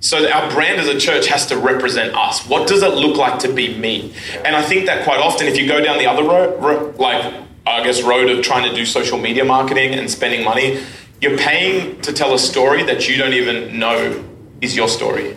So 0.00 0.28
our 0.30 0.50
brand 0.50 0.80
as 0.80 0.88
a 0.88 0.98
church 0.98 1.26
has 1.26 1.46
to 1.46 1.58
represent 1.58 2.14
us. 2.14 2.46
What 2.48 2.66
does 2.66 2.82
it 2.82 2.94
look 2.94 3.16
like 3.16 3.38
to 3.40 3.52
be 3.52 3.76
me? 3.76 4.14
And 4.44 4.56
I 4.56 4.62
think 4.62 4.86
that 4.86 5.04
quite 5.04 5.20
often, 5.20 5.46
if 5.46 5.58
you 5.58 5.68
go 5.68 5.80
down 5.80 5.98
the 5.98 6.06
other 6.06 6.24
road, 6.24 6.60
ro- 6.62 6.94
like 6.98 7.34
I 7.66 7.84
guess 7.84 8.02
road 8.02 8.30
of 8.30 8.42
trying 8.42 8.68
to 8.68 8.74
do 8.74 8.86
social 8.86 9.18
media 9.18 9.44
marketing 9.44 9.94
and 9.94 10.10
spending 10.10 10.42
money, 10.42 10.82
you're 11.20 11.36
paying 11.36 12.00
to 12.00 12.12
tell 12.12 12.32
a 12.34 12.38
story 12.38 12.82
that 12.84 13.08
you 13.08 13.18
don't 13.18 13.34
even 13.34 13.78
know 13.78 14.24
is 14.62 14.74
your 14.74 14.88
story. 14.88 15.36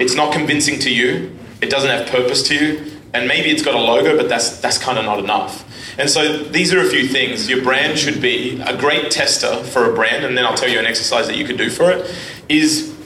It's 0.00 0.14
not 0.14 0.32
convincing 0.32 0.80
to 0.80 0.90
you. 0.90 1.36
It 1.60 1.70
doesn't 1.70 1.90
have 1.90 2.08
purpose 2.08 2.42
to 2.48 2.54
you. 2.54 3.00
And 3.12 3.28
maybe 3.28 3.50
it's 3.50 3.62
got 3.62 3.74
a 3.74 3.78
logo, 3.78 4.16
but 4.16 4.28
that's 4.28 4.60
that's 4.60 4.78
kind 4.78 4.98
of 4.98 5.04
not 5.04 5.18
enough. 5.18 5.66
And 5.98 6.08
so 6.08 6.38
these 6.44 6.72
are 6.72 6.80
a 6.80 6.88
few 6.88 7.06
things. 7.06 7.48
Your 7.50 7.62
brand 7.62 7.98
should 7.98 8.22
be 8.22 8.60
a 8.60 8.76
great 8.76 9.10
tester 9.10 9.62
for 9.64 9.90
a 9.90 9.94
brand, 9.94 10.24
and 10.24 10.36
then 10.36 10.46
I'll 10.46 10.56
tell 10.56 10.68
you 10.68 10.78
an 10.78 10.86
exercise 10.86 11.26
that 11.26 11.36
you 11.36 11.44
could 11.44 11.58
do 11.58 11.70
for 11.70 11.90
it. 11.90 12.08
Is 12.48 12.96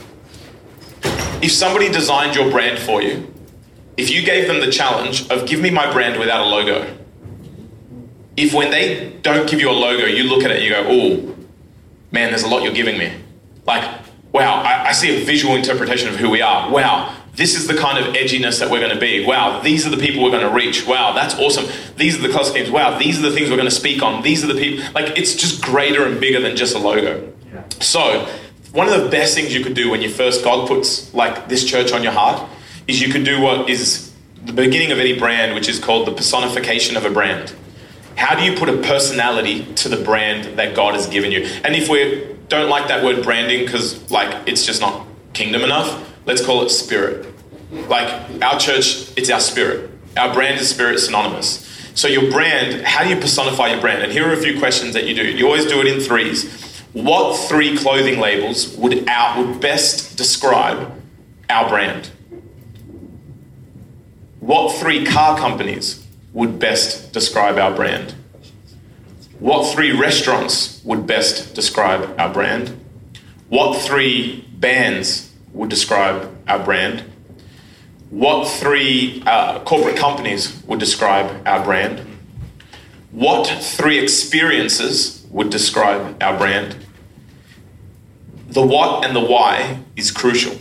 if 1.42 1.50
somebody 1.50 1.90
designed 1.90 2.36
your 2.36 2.50
brand 2.50 2.78
for 2.78 3.02
you, 3.02 3.32
if 3.96 4.10
you 4.10 4.22
gave 4.22 4.46
them 4.46 4.60
the 4.60 4.70
challenge 4.70 5.28
of 5.30 5.46
give 5.46 5.60
me 5.60 5.70
my 5.70 5.90
brand 5.90 6.20
without 6.20 6.46
a 6.46 6.48
logo, 6.48 6.96
if 8.36 8.52
when 8.52 8.70
they 8.70 9.10
don't 9.22 9.48
give 9.48 9.60
you 9.60 9.70
a 9.70 9.72
logo, 9.72 10.04
you 10.04 10.24
look 10.24 10.42
at 10.42 10.50
it 10.50 10.56
and 10.56 10.64
you 10.64 10.70
go, 10.70 10.84
oh, 10.86 11.36
man, 12.10 12.30
there's 12.30 12.42
a 12.42 12.48
lot 12.48 12.62
you're 12.62 12.74
giving 12.74 12.98
me. 12.98 13.12
Like, 13.66 14.03
wow, 14.34 14.62
I, 14.62 14.88
I 14.88 14.92
see 14.92 15.22
a 15.22 15.24
visual 15.24 15.54
interpretation 15.54 16.08
of 16.08 16.16
who 16.16 16.28
we 16.28 16.42
are. 16.42 16.68
Wow, 16.70 17.16
this 17.36 17.54
is 17.54 17.68
the 17.68 17.74
kind 17.74 18.04
of 18.04 18.14
edginess 18.14 18.58
that 18.58 18.68
we're 18.68 18.80
going 18.80 18.92
to 18.92 19.00
be. 19.00 19.24
Wow, 19.24 19.60
these 19.60 19.86
are 19.86 19.90
the 19.90 19.96
people 19.96 20.24
we're 20.24 20.32
going 20.32 20.46
to 20.46 20.52
reach. 20.52 20.86
Wow, 20.86 21.12
that's 21.12 21.36
awesome. 21.36 21.66
These 21.96 22.18
are 22.18 22.22
the 22.22 22.28
color 22.28 22.44
schemes. 22.44 22.68
Wow, 22.68 22.98
these 22.98 23.18
are 23.18 23.22
the 23.22 23.30
things 23.30 23.48
we're 23.48 23.56
going 23.56 23.68
to 23.68 23.74
speak 23.74 24.02
on. 24.02 24.22
These 24.22 24.44
are 24.44 24.48
the 24.48 24.58
people. 24.58 24.84
Like, 24.92 25.16
it's 25.16 25.36
just 25.36 25.62
greater 25.62 26.04
and 26.04 26.20
bigger 26.20 26.40
than 26.40 26.56
just 26.56 26.74
a 26.74 26.78
logo. 26.78 27.32
So, 27.80 28.28
one 28.72 28.88
of 28.88 29.00
the 29.00 29.08
best 29.08 29.36
things 29.36 29.54
you 29.54 29.62
could 29.62 29.74
do 29.74 29.88
when 29.88 30.02
you 30.02 30.10
first 30.10 30.42
God 30.42 30.66
puts 30.66 31.14
like 31.14 31.48
this 31.48 31.64
church 31.64 31.92
on 31.92 32.02
your 32.02 32.12
heart 32.12 32.50
is 32.88 33.00
you 33.00 33.12
could 33.12 33.24
do 33.24 33.40
what 33.40 33.70
is 33.70 34.12
the 34.44 34.52
beginning 34.52 34.90
of 34.90 34.98
any 34.98 35.16
brand, 35.16 35.54
which 35.54 35.68
is 35.68 35.78
called 35.78 36.08
the 36.08 36.12
personification 36.12 36.96
of 36.96 37.04
a 37.04 37.10
brand. 37.10 37.54
How 38.16 38.34
do 38.36 38.44
you 38.44 38.58
put 38.58 38.68
a 38.68 38.76
personality 38.78 39.64
to 39.76 39.88
the 39.88 40.02
brand 40.04 40.58
that 40.58 40.74
God 40.74 40.94
has 40.94 41.06
given 41.06 41.30
you? 41.30 41.44
And 41.64 41.76
if 41.76 41.88
we 41.88 42.33
don't 42.48 42.68
like 42.68 42.88
that 42.88 43.04
word 43.04 43.22
branding 43.22 43.64
because 43.64 44.10
like 44.10 44.48
it's 44.48 44.64
just 44.64 44.80
not 44.80 45.06
kingdom 45.32 45.62
enough, 45.62 46.12
let's 46.26 46.44
call 46.44 46.62
it 46.62 46.70
spirit. 46.70 47.32
Like 47.88 48.42
our 48.42 48.58
church, 48.58 49.10
it's 49.16 49.30
our 49.30 49.40
spirit. 49.40 49.90
Our 50.16 50.32
brand 50.32 50.60
is 50.60 50.70
spirit 50.70 50.98
synonymous. 50.98 51.64
So 51.94 52.08
your 52.08 52.30
brand, 52.30 52.82
how 52.82 53.04
do 53.04 53.10
you 53.10 53.16
personify 53.16 53.68
your 53.68 53.80
brand? 53.80 54.02
And 54.02 54.12
here 54.12 54.28
are 54.28 54.32
a 54.32 54.36
few 54.36 54.58
questions 54.58 54.94
that 54.94 55.06
you 55.06 55.14
do. 55.14 55.24
You 55.24 55.46
always 55.46 55.66
do 55.66 55.80
it 55.80 55.86
in 55.86 56.00
threes. 56.00 56.82
What 56.92 57.36
three 57.48 57.76
clothing 57.76 58.20
labels 58.20 58.76
would 58.76 59.08
out 59.08 59.38
would 59.38 59.60
best 59.60 60.16
describe 60.16 60.92
our 61.50 61.68
brand? 61.68 62.10
What 64.40 64.76
three 64.76 65.04
car 65.04 65.36
companies 65.38 66.06
would 66.32 66.58
best 66.58 67.12
describe 67.12 67.58
our 67.58 67.74
brand? 67.74 68.14
What 69.38 69.74
three 69.74 69.92
restaurants 69.92 70.80
would 70.84 71.06
best 71.06 71.54
describe 71.54 72.14
our 72.18 72.32
brand? 72.32 72.84
what 73.54 73.80
three 73.80 74.44
bands 74.58 75.30
would 75.52 75.70
describe 75.70 76.28
our 76.48 76.58
brand? 76.58 77.04
What 78.10 78.48
three 78.48 79.22
uh, 79.26 79.60
corporate 79.60 79.96
companies 79.96 80.60
would 80.66 80.80
describe 80.80 81.46
our 81.46 81.64
brand? 81.64 82.00
What 83.12 83.46
three 83.46 83.98
experiences 83.98 85.24
would 85.30 85.50
describe 85.50 86.20
our 86.20 86.36
brand? 86.36 86.76
The 88.48 88.66
what 88.66 89.04
and 89.04 89.14
the 89.14 89.20
why 89.20 89.78
is 89.94 90.10
crucial. 90.10 90.56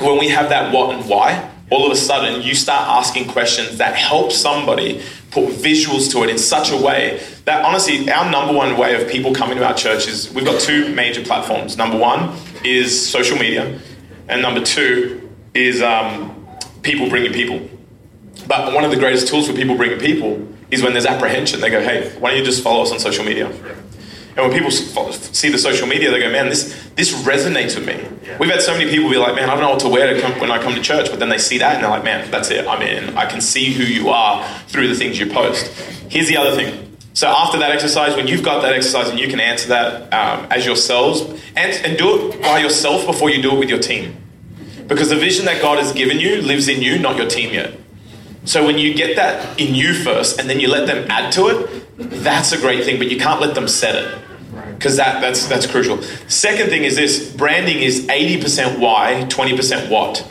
When 0.00 0.18
we 0.18 0.28
have 0.28 0.48
that 0.50 0.72
what 0.72 0.94
and 0.94 1.08
why, 1.08 1.50
all 1.70 1.86
of 1.86 1.92
a 1.92 1.96
sudden 1.96 2.42
you 2.42 2.54
start 2.54 2.86
asking 2.88 3.28
questions 3.28 3.78
that 3.78 3.96
help 3.96 4.30
somebody 4.30 5.02
put 5.32 5.48
visuals 5.48 6.12
to 6.12 6.22
it 6.22 6.30
in 6.30 6.38
such 6.38 6.70
a 6.70 6.76
way 6.76 7.20
that 7.46 7.64
honestly, 7.64 8.08
our 8.10 8.30
number 8.30 8.52
one 8.52 8.76
way 8.76 9.00
of 9.00 9.10
people 9.10 9.34
coming 9.34 9.56
to 9.56 9.66
our 9.66 9.74
church 9.74 10.06
is 10.06 10.32
we've 10.32 10.44
got 10.44 10.60
two 10.60 10.94
major 10.94 11.24
platforms. 11.24 11.76
Number 11.76 11.96
one 11.96 12.36
is 12.64 13.10
social 13.10 13.38
media, 13.38 13.80
and 14.28 14.42
number 14.42 14.62
two 14.62 15.30
is 15.54 15.82
um, 15.82 16.46
people 16.82 17.08
bringing 17.08 17.32
people. 17.32 17.68
But 18.46 18.74
one 18.74 18.84
of 18.84 18.90
the 18.90 18.96
greatest 18.96 19.28
tools 19.28 19.48
for 19.48 19.54
people 19.54 19.76
bringing 19.76 19.98
people 19.98 20.46
is 20.70 20.82
when 20.82 20.92
there's 20.92 21.06
apprehension. 21.06 21.60
They 21.60 21.70
go, 21.70 21.80
hey, 21.80 22.10
why 22.18 22.30
don't 22.30 22.38
you 22.38 22.44
just 22.44 22.62
follow 22.62 22.82
us 22.82 22.92
on 22.92 22.98
social 22.98 23.24
media? 23.24 23.50
And 24.36 24.46
when 24.46 24.52
people 24.52 24.70
see 24.70 25.50
the 25.50 25.58
social 25.58 25.86
media, 25.86 26.10
they 26.10 26.18
go, 26.18 26.30
man, 26.30 26.48
this, 26.48 26.90
this 26.96 27.12
resonates 27.22 27.76
with 27.76 27.86
me. 27.86 28.02
We've 28.38 28.50
had 28.50 28.62
so 28.62 28.72
many 28.72 28.90
people 28.90 29.10
be 29.10 29.18
like, 29.18 29.34
man, 29.34 29.50
I 29.50 29.54
don't 29.54 29.60
know 29.60 29.70
what 29.70 29.80
to 29.80 29.88
wear 29.88 30.14
to 30.14 30.20
come, 30.20 30.40
when 30.40 30.50
I 30.50 30.62
come 30.62 30.74
to 30.74 30.80
church. 30.80 31.10
But 31.10 31.18
then 31.18 31.28
they 31.28 31.38
see 31.38 31.58
that 31.58 31.74
and 31.74 31.84
they're 31.84 31.90
like, 31.90 32.04
man, 32.04 32.30
that's 32.30 32.50
it. 32.50 32.66
I'm 32.66 32.80
in. 32.80 33.16
I 33.16 33.26
can 33.26 33.42
see 33.42 33.72
who 33.72 33.82
you 33.82 34.08
are 34.08 34.42
through 34.68 34.88
the 34.88 34.94
things 34.94 35.18
you 35.18 35.26
post. 35.26 35.66
Here's 36.08 36.28
the 36.28 36.38
other 36.38 36.56
thing. 36.56 36.96
So 37.14 37.28
after 37.28 37.58
that 37.58 37.72
exercise, 37.72 38.16
when 38.16 38.26
you've 38.26 38.42
got 38.42 38.62
that 38.62 38.72
exercise 38.72 39.10
and 39.10 39.18
you 39.18 39.28
can 39.28 39.38
answer 39.38 39.68
that 39.68 40.12
um, 40.14 40.46
as 40.50 40.64
yourselves, 40.64 41.20
and, 41.54 41.72
and 41.84 41.98
do 41.98 42.30
it 42.30 42.40
by 42.40 42.60
yourself 42.60 43.04
before 43.04 43.28
you 43.28 43.42
do 43.42 43.52
it 43.52 43.58
with 43.58 43.68
your 43.68 43.80
team. 43.80 44.16
Because 44.86 45.10
the 45.10 45.16
vision 45.16 45.44
that 45.44 45.60
God 45.60 45.78
has 45.78 45.92
given 45.92 46.18
you 46.18 46.40
lives 46.40 46.68
in 46.68 46.80
you, 46.80 46.98
not 46.98 47.16
your 47.16 47.28
team 47.28 47.52
yet. 47.52 47.74
So 48.44 48.64
when 48.64 48.78
you 48.78 48.94
get 48.94 49.16
that 49.16 49.60
in 49.60 49.74
you 49.74 49.92
first 49.94 50.40
and 50.40 50.48
then 50.48 50.58
you 50.58 50.68
let 50.68 50.86
them 50.86 51.08
add 51.10 51.32
to 51.32 51.48
it, 51.48 51.84
that's 51.96 52.52
a 52.52 52.58
great 52.58 52.84
thing, 52.84 52.98
but 52.98 53.10
you 53.10 53.18
can't 53.18 53.40
let 53.40 53.54
them 53.54 53.68
set 53.68 53.94
it. 53.94 54.18
Because 54.82 54.96
that, 54.96 55.20
that's, 55.20 55.46
that's 55.46 55.64
crucial. 55.64 56.02
Second 56.26 56.68
thing 56.68 56.82
is 56.82 56.96
this 56.96 57.32
branding 57.32 57.78
is 57.78 58.04
80% 58.06 58.80
why, 58.80 59.26
20% 59.28 59.88
what. 59.88 60.28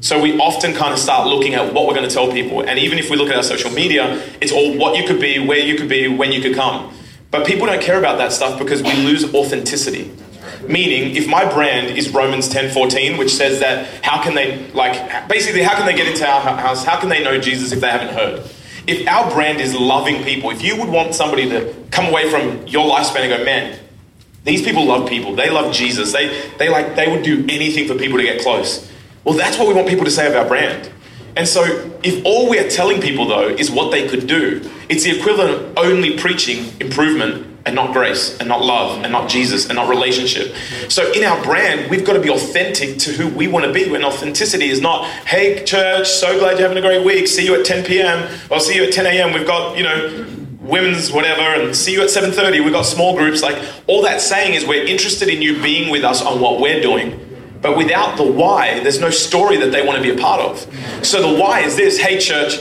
So 0.00 0.18
we 0.18 0.38
often 0.38 0.72
kind 0.72 0.94
of 0.94 0.98
start 0.98 1.28
looking 1.28 1.52
at 1.52 1.74
what 1.74 1.86
we're 1.86 1.92
going 1.92 2.08
to 2.08 2.14
tell 2.14 2.32
people. 2.32 2.62
And 2.62 2.78
even 2.78 2.96
if 2.96 3.10
we 3.10 3.16
look 3.16 3.28
at 3.28 3.36
our 3.36 3.42
social 3.42 3.70
media, 3.70 4.26
it's 4.40 4.50
all 4.50 4.74
what 4.78 4.96
you 4.96 5.06
could 5.06 5.20
be, 5.20 5.46
where 5.46 5.58
you 5.58 5.76
could 5.76 5.90
be, 5.90 6.08
when 6.08 6.32
you 6.32 6.40
could 6.40 6.54
come. 6.54 6.94
But 7.30 7.46
people 7.46 7.66
don't 7.66 7.82
care 7.82 7.98
about 7.98 8.16
that 8.16 8.32
stuff 8.32 8.58
because 8.58 8.82
we 8.82 8.94
lose 8.94 9.34
authenticity. 9.34 10.10
Meaning, 10.66 11.14
if 11.14 11.28
my 11.28 11.44
brand 11.44 11.98
is 11.98 12.08
Romans 12.08 12.48
10 12.48 12.72
14, 12.72 13.18
which 13.18 13.30
says 13.30 13.60
that 13.60 14.02
how 14.02 14.22
can 14.22 14.34
they, 14.34 14.70
like, 14.70 15.28
basically, 15.28 15.62
how 15.62 15.76
can 15.76 15.84
they 15.84 15.94
get 15.94 16.06
into 16.06 16.26
our 16.26 16.40
house? 16.40 16.82
How 16.82 16.98
can 16.98 17.10
they 17.10 17.22
know 17.22 17.38
Jesus 17.38 17.72
if 17.72 17.80
they 17.80 17.90
haven't 17.90 18.14
heard? 18.14 18.50
If 18.86 19.06
our 19.08 19.30
brand 19.30 19.60
is 19.60 19.74
loving 19.74 20.22
people, 20.24 20.50
if 20.50 20.62
you 20.62 20.78
would 20.78 20.88
want 20.88 21.14
somebody 21.14 21.48
to 21.48 21.74
come 21.90 22.06
away 22.06 22.30
from 22.30 22.66
your 22.66 22.90
lifespan 22.90 23.20
and 23.20 23.38
go, 23.38 23.44
man, 23.44 23.78
these 24.44 24.62
people 24.62 24.84
love 24.84 25.08
people, 25.08 25.34
they 25.34 25.50
love 25.50 25.72
Jesus, 25.72 26.12
they, 26.12 26.50
they 26.58 26.68
like, 26.68 26.96
they 26.96 27.10
would 27.10 27.22
do 27.22 27.46
anything 27.48 27.88
for 27.88 27.94
people 27.94 28.18
to 28.18 28.24
get 28.24 28.42
close. 28.42 28.90
Well, 29.24 29.36
that's 29.36 29.58
what 29.58 29.68
we 29.68 29.74
want 29.74 29.88
people 29.88 30.04
to 30.04 30.10
say 30.10 30.26
of 30.26 30.34
our 30.34 30.46
brand. 30.46 30.90
And 31.36 31.48
so, 31.48 31.90
if 32.02 32.24
all 32.24 32.48
we're 32.48 32.68
telling 32.68 33.00
people, 33.00 33.26
though, 33.26 33.48
is 33.48 33.70
what 33.70 33.90
they 33.90 34.06
could 34.06 34.26
do, 34.26 34.70
it's 34.88 35.02
the 35.02 35.18
equivalent 35.18 35.50
of 35.50 35.78
only 35.78 36.16
preaching 36.16 36.72
improvement 36.80 37.53
and 37.66 37.74
not 37.74 37.92
grace 37.92 38.38
and 38.38 38.48
not 38.48 38.62
love 38.62 39.02
and 39.02 39.12
not 39.12 39.28
Jesus 39.28 39.66
and 39.66 39.76
not 39.76 39.88
relationship. 39.88 40.54
So, 40.88 41.12
in 41.12 41.24
our 41.24 41.42
brand, 41.42 41.90
we've 41.90 42.04
got 42.04 42.14
to 42.14 42.20
be 42.20 42.30
authentic 42.30 42.98
to 43.00 43.10
who 43.12 43.28
we 43.28 43.48
want 43.48 43.64
to 43.64 43.72
be. 43.72 43.90
When 43.90 44.04
authenticity 44.04 44.68
is 44.68 44.80
not, 44.80 45.06
hey, 45.26 45.64
church, 45.64 46.08
so 46.08 46.38
glad 46.38 46.58
you're 46.58 46.68
having 46.68 46.82
a 46.82 46.86
great 46.86 47.04
week, 47.04 47.26
see 47.28 47.44
you 47.44 47.58
at 47.58 47.64
10 47.64 47.84
p.m. 47.84 48.30
or 48.50 48.60
see 48.60 48.76
you 48.76 48.84
at 48.84 48.92
10 48.92 49.06
a.m. 49.06 49.32
We've 49.32 49.46
got, 49.46 49.76
you 49.76 49.84
know, 49.84 50.26
women's 50.60 51.12
whatever 51.12 51.42
and 51.42 51.76
see 51.76 51.92
you 51.92 52.00
at 52.00 52.08
7.30 52.08 52.64
we've 52.64 52.72
got 52.72 52.86
small 52.86 53.14
groups 53.14 53.42
like 53.42 53.62
all 53.86 54.00
that's 54.00 54.24
saying 54.24 54.54
is 54.54 54.66
we're 54.66 54.82
interested 54.82 55.28
in 55.28 55.42
you 55.42 55.60
being 55.60 55.90
with 55.90 56.02
us 56.04 56.22
on 56.22 56.40
what 56.40 56.58
we're 56.58 56.80
doing 56.80 57.20
but 57.64 57.78
without 57.78 58.18
the 58.18 58.30
why, 58.30 58.80
there's 58.80 59.00
no 59.00 59.08
story 59.08 59.56
that 59.56 59.72
they 59.72 59.82
want 59.82 59.96
to 59.96 60.02
be 60.02 60.10
a 60.10 60.22
part 60.22 60.38
of. 60.38 60.60
So 61.02 61.22
the 61.22 61.40
why 61.40 61.60
is 61.60 61.76
this 61.76 61.96
hey, 61.96 62.18
church, 62.18 62.60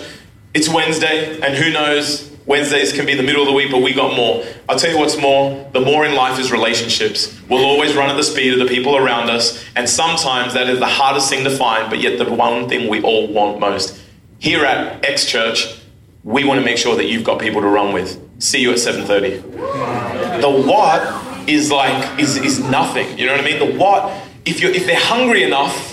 it's 0.53 0.69
Wednesday, 0.69 1.41
and 1.41 1.53
who 1.55 1.73
knows, 1.73 2.32
Wednesdays 2.45 2.91
can 2.91 3.05
be 3.05 3.15
the 3.15 3.23
middle 3.23 3.41
of 3.41 3.47
the 3.47 3.53
week, 3.53 3.71
but 3.71 3.81
we 3.81 3.93
got 3.93 4.15
more. 4.15 4.43
I'll 4.67 4.77
tell 4.77 4.91
you 4.91 4.99
what's 4.99 5.17
more 5.17 5.69
the 5.71 5.79
more 5.79 6.05
in 6.05 6.13
life 6.13 6.39
is 6.39 6.51
relationships. 6.51 7.39
We'll 7.49 7.63
always 7.63 7.95
run 7.95 8.09
at 8.09 8.17
the 8.17 8.23
speed 8.23 8.53
of 8.53 8.59
the 8.59 8.73
people 8.73 8.97
around 8.97 9.29
us, 9.29 9.63
and 9.75 9.89
sometimes 9.89 10.53
that 10.53 10.69
is 10.69 10.79
the 10.79 10.87
hardest 10.87 11.29
thing 11.29 11.43
to 11.45 11.55
find, 11.55 11.89
but 11.89 11.99
yet 11.99 12.17
the 12.17 12.31
one 12.33 12.67
thing 12.67 12.89
we 12.89 13.01
all 13.01 13.27
want 13.27 13.59
most. 13.59 13.99
Here 14.39 14.65
at 14.65 15.05
X 15.05 15.25
Church, 15.25 15.79
we 16.23 16.43
want 16.43 16.59
to 16.59 16.65
make 16.65 16.77
sure 16.77 16.95
that 16.95 17.05
you've 17.05 17.23
got 17.23 17.39
people 17.39 17.61
to 17.61 17.67
run 17.67 17.93
with. 17.93 18.19
See 18.41 18.61
you 18.61 18.71
at 18.71 18.77
7:30. 18.77 20.41
The 20.41 20.49
what 20.49 21.49
is 21.49 21.71
like 21.71 22.19
is 22.19 22.37
is 22.37 22.59
nothing. 22.59 23.17
You 23.17 23.25
know 23.27 23.33
what 23.33 23.41
I 23.41 23.45
mean? 23.45 23.59
The 23.59 23.77
what 23.77 24.13
if, 24.45 24.61
you 24.61 24.69
if 24.69 24.85
they're 24.85 24.99
hungry 24.99 25.43
enough, 25.43 25.92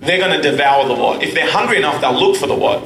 they're 0.00 0.18
going 0.18 0.40
to 0.40 0.50
devour 0.50 0.88
the 0.88 0.94
what. 0.94 1.22
If 1.22 1.34
they're 1.34 1.50
hungry 1.50 1.76
enough, 1.76 2.00
they'll 2.00 2.18
look 2.18 2.36
for 2.36 2.46
the 2.46 2.54
what. 2.54 2.84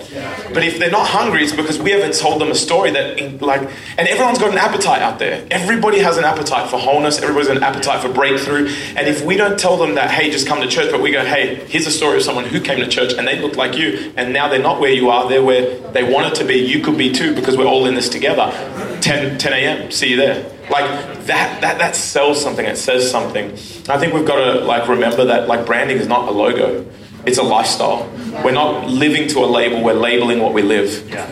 But 0.52 0.64
if 0.64 0.80
they're 0.80 0.90
not 0.90 1.06
hungry, 1.06 1.44
it's 1.44 1.54
because 1.54 1.78
we 1.78 1.92
haven't 1.92 2.14
told 2.14 2.40
them 2.40 2.50
a 2.50 2.56
story 2.56 2.90
that, 2.90 3.40
like, 3.40 3.60
and 3.96 4.08
everyone's 4.08 4.38
got 4.38 4.50
an 4.50 4.58
appetite 4.58 5.00
out 5.00 5.20
there. 5.20 5.46
Everybody 5.50 6.00
has 6.00 6.16
an 6.16 6.24
appetite 6.24 6.68
for 6.68 6.78
wholeness. 6.78 7.22
Everybody's 7.22 7.50
an 7.50 7.62
appetite 7.62 8.02
for 8.02 8.12
breakthrough. 8.12 8.66
And 8.96 9.06
if 9.06 9.24
we 9.24 9.36
don't 9.36 9.58
tell 9.58 9.76
them 9.76 9.94
that, 9.94 10.10
hey, 10.10 10.30
just 10.30 10.48
come 10.48 10.60
to 10.60 10.66
church, 10.66 10.90
but 10.90 11.00
we 11.00 11.12
go, 11.12 11.24
hey, 11.24 11.64
here's 11.68 11.86
a 11.86 11.92
story 11.92 12.16
of 12.16 12.24
someone 12.24 12.46
who 12.46 12.60
came 12.60 12.80
to 12.80 12.88
church 12.88 13.12
and 13.12 13.28
they 13.28 13.40
looked 13.40 13.56
like 13.56 13.76
you, 13.76 14.12
and 14.16 14.32
now 14.32 14.48
they're 14.48 14.58
not 14.58 14.80
where 14.80 14.92
you 14.92 15.10
are, 15.10 15.28
they're 15.28 15.42
where 15.42 15.78
they 15.92 16.02
wanted 16.02 16.34
to 16.36 16.44
be. 16.44 16.56
You 16.56 16.82
could 16.82 16.98
be 16.98 17.12
too 17.12 17.32
because 17.34 17.56
we're 17.56 17.66
all 17.66 17.86
in 17.86 17.94
this 17.94 18.08
together. 18.08 18.50
10, 19.02 19.38
10 19.38 19.52
a.m. 19.52 19.90
See 19.92 20.10
you 20.10 20.16
there. 20.16 20.53
Like 20.70 20.84
that, 21.26 21.60
that, 21.60 21.78
that 21.78 21.96
sells 21.96 22.42
something. 22.42 22.64
It 22.64 22.76
says 22.76 23.10
something. 23.10 23.52
I 23.88 23.98
think 23.98 24.14
we've 24.14 24.26
got 24.26 24.36
to 24.36 24.64
like 24.64 24.88
remember 24.88 25.26
that 25.26 25.48
like 25.48 25.66
branding 25.66 25.98
is 25.98 26.06
not 26.06 26.28
a 26.28 26.32
logo. 26.32 26.86
It's 27.26 27.38
a 27.38 27.42
lifestyle. 27.42 28.08
We're 28.44 28.52
not 28.52 28.88
living 28.88 29.28
to 29.28 29.40
a 29.40 29.46
label. 29.46 29.82
We're 29.82 29.94
labeling 29.94 30.40
what 30.40 30.52
we 30.52 30.62
live. 30.62 31.08
Yeah. 31.08 31.26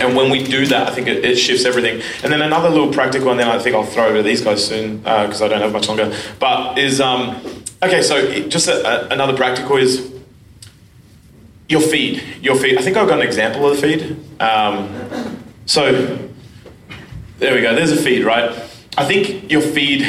And 0.00 0.14
when 0.14 0.30
we 0.30 0.44
do 0.44 0.66
that, 0.66 0.88
I 0.88 0.94
think 0.94 1.08
it, 1.08 1.24
it, 1.24 1.36
shifts 1.36 1.64
everything. 1.64 2.02
And 2.22 2.30
then 2.32 2.42
another 2.42 2.68
little 2.68 2.92
practical, 2.92 3.30
and 3.30 3.40
then 3.40 3.48
I 3.48 3.58
think 3.58 3.74
I'll 3.74 3.84
throw 3.84 4.08
over 4.08 4.22
these 4.22 4.42
guys 4.42 4.66
soon 4.66 4.98
because 4.98 5.40
uh, 5.40 5.46
I 5.46 5.48
don't 5.48 5.60
have 5.60 5.72
much 5.72 5.88
longer. 5.88 6.14
But 6.38 6.78
is 6.78 7.00
um, 7.00 7.40
okay. 7.82 8.02
So 8.02 8.46
just 8.48 8.68
a, 8.68 9.06
a, 9.06 9.08
another 9.08 9.34
practical 9.34 9.76
is 9.76 10.12
your 11.68 11.80
feed. 11.80 12.22
Your 12.42 12.56
feed. 12.56 12.78
I 12.78 12.82
think 12.82 12.96
I've 12.96 13.08
got 13.08 13.20
an 13.20 13.26
example 13.26 13.66
of 13.68 13.80
the 13.80 13.82
feed. 13.82 14.40
Um, 14.40 15.42
so 15.64 16.18
there 17.38 17.54
we 17.54 17.60
go. 17.60 17.74
There's 17.74 17.92
a 17.92 17.96
feed, 17.96 18.24
right? 18.24 18.50
I 18.96 19.04
think 19.04 19.50
your 19.50 19.60
feed, 19.60 20.02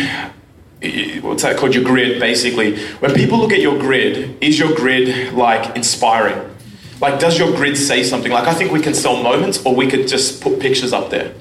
what's 1.21 1.43
that 1.43 1.57
called? 1.57 1.75
Your 1.75 1.83
grid, 1.83 2.19
basically. 2.19 2.77
When 2.99 3.13
people 3.13 3.37
look 3.39 3.51
at 3.51 3.59
your 3.59 3.77
grid, 3.77 4.37
is 4.41 4.57
your 4.57 4.73
grid 4.75 5.33
like 5.33 5.75
inspiring? 5.75 6.55
Like, 7.01 7.19
does 7.19 7.37
your 7.37 7.51
grid 7.55 7.77
say 7.77 8.03
something? 8.03 8.31
Like, 8.31 8.47
I 8.47 8.53
think 8.53 8.71
we 8.71 8.81
can 8.81 8.93
sell 8.93 9.21
moments 9.21 9.63
or 9.65 9.75
we 9.75 9.89
could 9.89 10.07
just 10.07 10.41
put 10.41 10.59
pictures 10.59 10.93
up 10.93 11.09
there. 11.09 11.33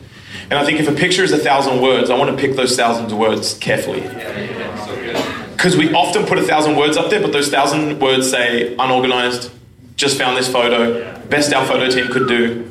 And 0.50 0.54
I 0.54 0.64
think 0.64 0.80
if 0.80 0.88
a 0.88 0.92
picture 0.92 1.24
is 1.24 1.32
a 1.32 1.38
thousand 1.38 1.80
words, 1.80 2.10
I 2.10 2.18
want 2.18 2.30
to 2.30 2.36
pick 2.36 2.56
those 2.56 2.76
thousands 2.76 3.12
of 3.12 3.18
words 3.18 3.54
carefully. 3.54 4.02
Because 5.52 5.76
we 5.76 5.92
often 5.94 6.26
put 6.26 6.38
a 6.38 6.42
thousand 6.42 6.76
words 6.76 6.96
up 6.96 7.10
there, 7.10 7.20
but 7.20 7.32
those 7.32 7.48
thousand 7.48 7.98
words 8.00 8.30
say 8.30 8.74
unorganized, 8.76 9.50
just 9.96 10.18
found 10.18 10.36
this 10.36 10.50
photo, 10.50 11.18
best 11.28 11.52
our 11.52 11.64
photo 11.64 11.88
team 11.88 12.12
could 12.12 12.28
do. 12.28 12.70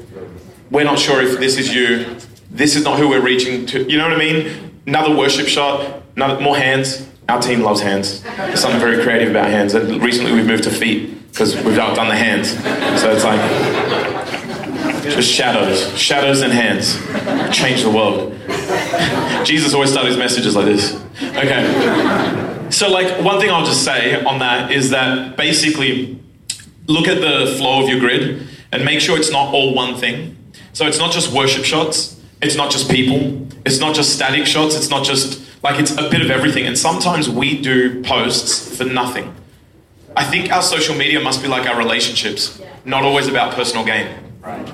We're 0.69 0.83
not 0.83 0.99
sure 0.99 1.21
if 1.21 1.39
this 1.39 1.57
is 1.57 1.73
you 1.73 2.17
this 2.55 2.75
is 2.75 2.83
not 2.83 2.97
who 2.97 3.09
we're 3.09 3.21
reaching 3.21 3.65
to. 3.67 3.83
You 3.89 3.97
know 3.97 4.07
what 4.07 4.13
I 4.13 4.19
mean? 4.19 4.81
Another 4.87 5.15
worship 5.15 5.47
shot, 5.47 6.03
another, 6.15 6.39
more 6.41 6.57
hands. 6.57 7.07
Our 7.27 7.41
team 7.41 7.61
loves 7.61 7.81
hands. 7.81 8.21
There's 8.21 8.61
something 8.61 8.79
very 8.79 9.01
creative 9.03 9.31
about 9.31 9.49
hands. 9.49 9.73
Uh, 9.73 9.99
recently 9.99 10.31
we've 10.31 10.45
moved 10.45 10.63
to 10.63 10.69
feet 10.69 11.31
because 11.31 11.55
we've 11.63 11.77
outdone 11.77 12.07
the 12.07 12.15
hands. 12.15 12.51
So 13.01 13.11
it's 13.11 13.23
like 13.23 13.41
just 15.03 15.31
shadows, 15.31 15.97
shadows 15.97 16.41
and 16.41 16.53
hands. 16.53 16.95
Change 17.55 17.83
the 17.83 17.89
world. 17.89 18.33
Jesus 19.45 19.73
always 19.73 19.91
started 19.91 20.09
his 20.09 20.17
messages 20.17 20.55
like 20.55 20.65
this. 20.65 20.99
Okay. 21.21 22.69
So, 22.71 22.89
like, 22.89 23.23
one 23.23 23.39
thing 23.39 23.51
I'll 23.51 23.65
just 23.65 23.83
say 23.83 24.23
on 24.23 24.39
that 24.39 24.71
is 24.71 24.89
that 24.89 25.37
basically 25.37 26.19
look 26.87 27.07
at 27.07 27.21
the 27.21 27.55
flow 27.57 27.83
of 27.83 27.89
your 27.89 27.99
grid 27.99 28.47
and 28.71 28.83
make 28.83 28.99
sure 28.99 29.17
it's 29.17 29.31
not 29.31 29.53
all 29.53 29.73
one 29.73 29.95
thing. 29.95 30.35
So, 30.73 30.87
it's 30.87 30.97
not 30.97 31.11
just 31.11 31.31
worship 31.31 31.63
shots, 31.63 32.14
it's 32.41 32.55
not 32.55 32.71
just 32.71 32.89
people, 32.89 33.47
it's 33.65 33.79
not 33.79 33.95
just 33.95 34.13
static 34.13 34.45
shots, 34.45 34.75
it's 34.75 34.89
not 34.89 35.05
just 35.05 35.41
like 35.63 35.79
it's 35.79 35.91
a 35.91 36.09
bit 36.09 36.21
of 36.21 36.29
everything. 36.29 36.65
And 36.65 36.77
sometimes 36.77 37.29
we 37.29 37.61
do 37.61 38.03
posts 38.03 38.77
for 38.77 38.83
nothing. 38.83 39.33
I 40.15 40.23
think 40.23 40.51
our 40.51 40.61
social 40.61 40.95
media 40.95 41.19
must 41.19 41.41
be 41.41 41.47
like 41.47 41.67
our 41.67 41.77
relationships, 41.77 42.61
not 42.85 43.03
always 43.03 43.27
about 43.27 43.53
personal 43.53 43.83
gain. 43.85 44.07
Right. 44.41 44.73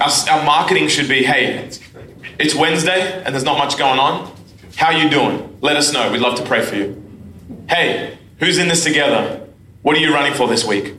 Our, 0.00 0.10
our 0.30 0.44
marketing 0.44 0.88
should 0.88 1.08
be 1.08 1.22
hey, 1.24 1.70
it's 2.38 2.54
Wednesday 2.54 3.22
and 3.22 3.34
there's 3.34 3.44
not 3.44 3.58
much 3.58 3.76
going 3.76 3.98
on. 3.98 4.32
How 4.76 4.86
are 4.86 4.98
you 4.98 5.10
doing? 5.10 5.58
Let 5.60 5.76
us 5.76 5.92
know. 5.92 6.10
We'd 6.10 6.20
love 6.20 6.38
to 6.38 6.44
pray 6.44 6.62
for 6.62 6.76
you. 6.76 6.96
Hey, 7.68 8.18
who's 8.38 8.56
in 8.56 8.68
this 8.68 8.82
together? 8.82 9.46
What 9.82 9.96
are 9.96 10.00
you 10.00 10.12
running 10.14 10.32
for 10.32 10.48
this 10.48 10.64
week? 10.64 10.94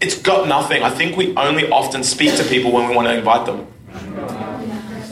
It's 0.00 0.18
got 0.18 0.48
nothing. 0.48 0.82
I 0.82 0.90
think 0.90 1.16
we 1.16 1.34
only 1.36 1.70
often 1.70 2.04
speak 2.04 2.36
to 2.36 2.44
people 2.44 2.72
when 2.72 2.88
we 2.88 2.94
want 2.94 3.08
to 3.08 3.16
invite 3.16 3.46
them. 3.46 3.66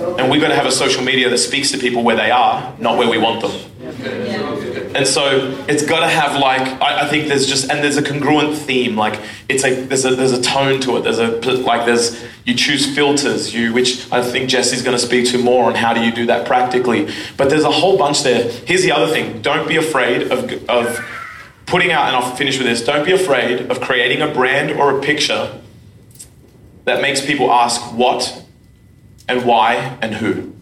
And 0.02 0.30
we're 0.30 0.40
going 0.40 0.50
to 0.50 0.56
have 0.56 0.66
a 0.66 0.72
social 0.72 1.02
media 1.02 1.28
that 1.30 1.38
speaks 1.38 1.70
to 1.72 1.78
people 1.78 2.02
where 2.02 2.16
they 2.16 2.30
are, 2.30 2.74
not 2.78 2.98
where 2.98 3.08
we 3.08 3.18
want 3.18 3.42
them. 3.42 3.72
And 4.94 5.06
so 5.06 5.56
it's 5.68 5.84
got 5.86 6.00
to 6.00 6.08
have 6.08 6.38
like 6.38 6.60
I, 6.82 7.06
I, 7.06 7.08
think 7.08 7.28
there's 7.28 7.46
just 7.46 7.70
and 7.70 7.82
there's 7.82 7.96
a 7.96 8.02
congruent 8.02 8.56
theme. 8.56 8.94
Like 8.94 9.20
it's 9.48 9.62
like 9.62 9.88
there's 9.88 10.04
a 10.04 10.14
there's 10.14 10.32
a 10.32 10.42
tone 10.42 10.80
to 10.82 10.98
it. 10.98 11.02
There's 11.02 11.18
a 11.18 11.28
like 11.62 11.86
there's 11.86 12.22
you 12.44 12.54
choose 12.54 12.94
filters. 12.94 13.54
You 13.54 13.72
which 13.72 14.10
I 14.12 14.22
think 14.22 14.50
Jesse's 14.50 14.82
going 14.82 14.96
to 14.96 15.02
speak 15.02 15.28
to 15.30 15.38
more 15.38 15.64
on 15.64 15.74
how 15.74 15.94
do 15.94 16.02
you 16.02 16.12
do 16.12 16.26
that 16.26 16.46
practically. 16.46 17.08
But 17.36 17.48
there's 17.48 17.64
a 17.64 17.70
whole 17.70 17.96
bunch 17.96 18.22
there. 18.22 18.50
Here's 18.50 18.82
the 18.82 18.92
other 18.92 19.10
thing. 19.10 19.40
Don't 19.40 19.66
be 19.66 19.76
afraid 19.76 20.30
of 20.30 20.68
of 20.68 21.00
putting 21.66 21.90
out 21.90 22.08
and 22.08 22.16
I'll 22.16 22.36
finish 22.36 22.58
with 22.58 22.66
this. 22.66 22.84
Don't 22.84 23.06
be 23.06 23.12
afraid 23.12 23.70
of 23.70 23.80
creating 23.80 24.20
a 24.20 24.32
brand 24.32 24.78
or 24.78 24.98
a 24.98 25.00
picture 25.00 25.58
that 26.84 27.00
makes 27.00 27.24
people 27.24 27.50
ask 27.50 27.80
what 27.94 28.41
and 29.32 29.46
why 29.46 29.98
and 30.02 30.14
who. 30.14 30.52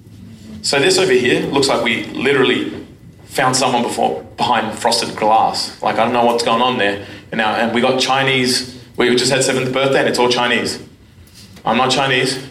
So 0.63 0.79
this 0.79 0.99
over 0.99 1.13
here 1.13 1.47
looks 1.47 1.69
like 1.69 1.83
we 1.83 2.05
literally 2.07 2.87
found 3.25 3.57
someone 3.57 3.83
before 3.83 4.23
behind 4.37 4.77
frosted 4.79 5.17
glass. 5.17 5.81
Like 5.83 5.97
I 5.97 6.05
don't 6.05 6.13
know 6.13 6.25
what's 6.25 6.45
going 6.45 6.63
on 6.63 6.79
there. 6.79 7.07
And 7.33 7.39
now 7.39 7.55
and 7.55 7.75
we 7.75 7.81
got 7.81 8.01
Chinese. 8.01 8.83
We 8.97 9.15
just 9.17 9.33
had 9.33 9.43
seventh 9.43 9.73
birthday 9.73 10.01
and 10.01 10.09
it's 10.09 10.19
all 10.19 10.29
Chinese. 10.29 10.83
I'm 11.65 11.77
not 11.77 11.91
Chinese. 11.91 12.47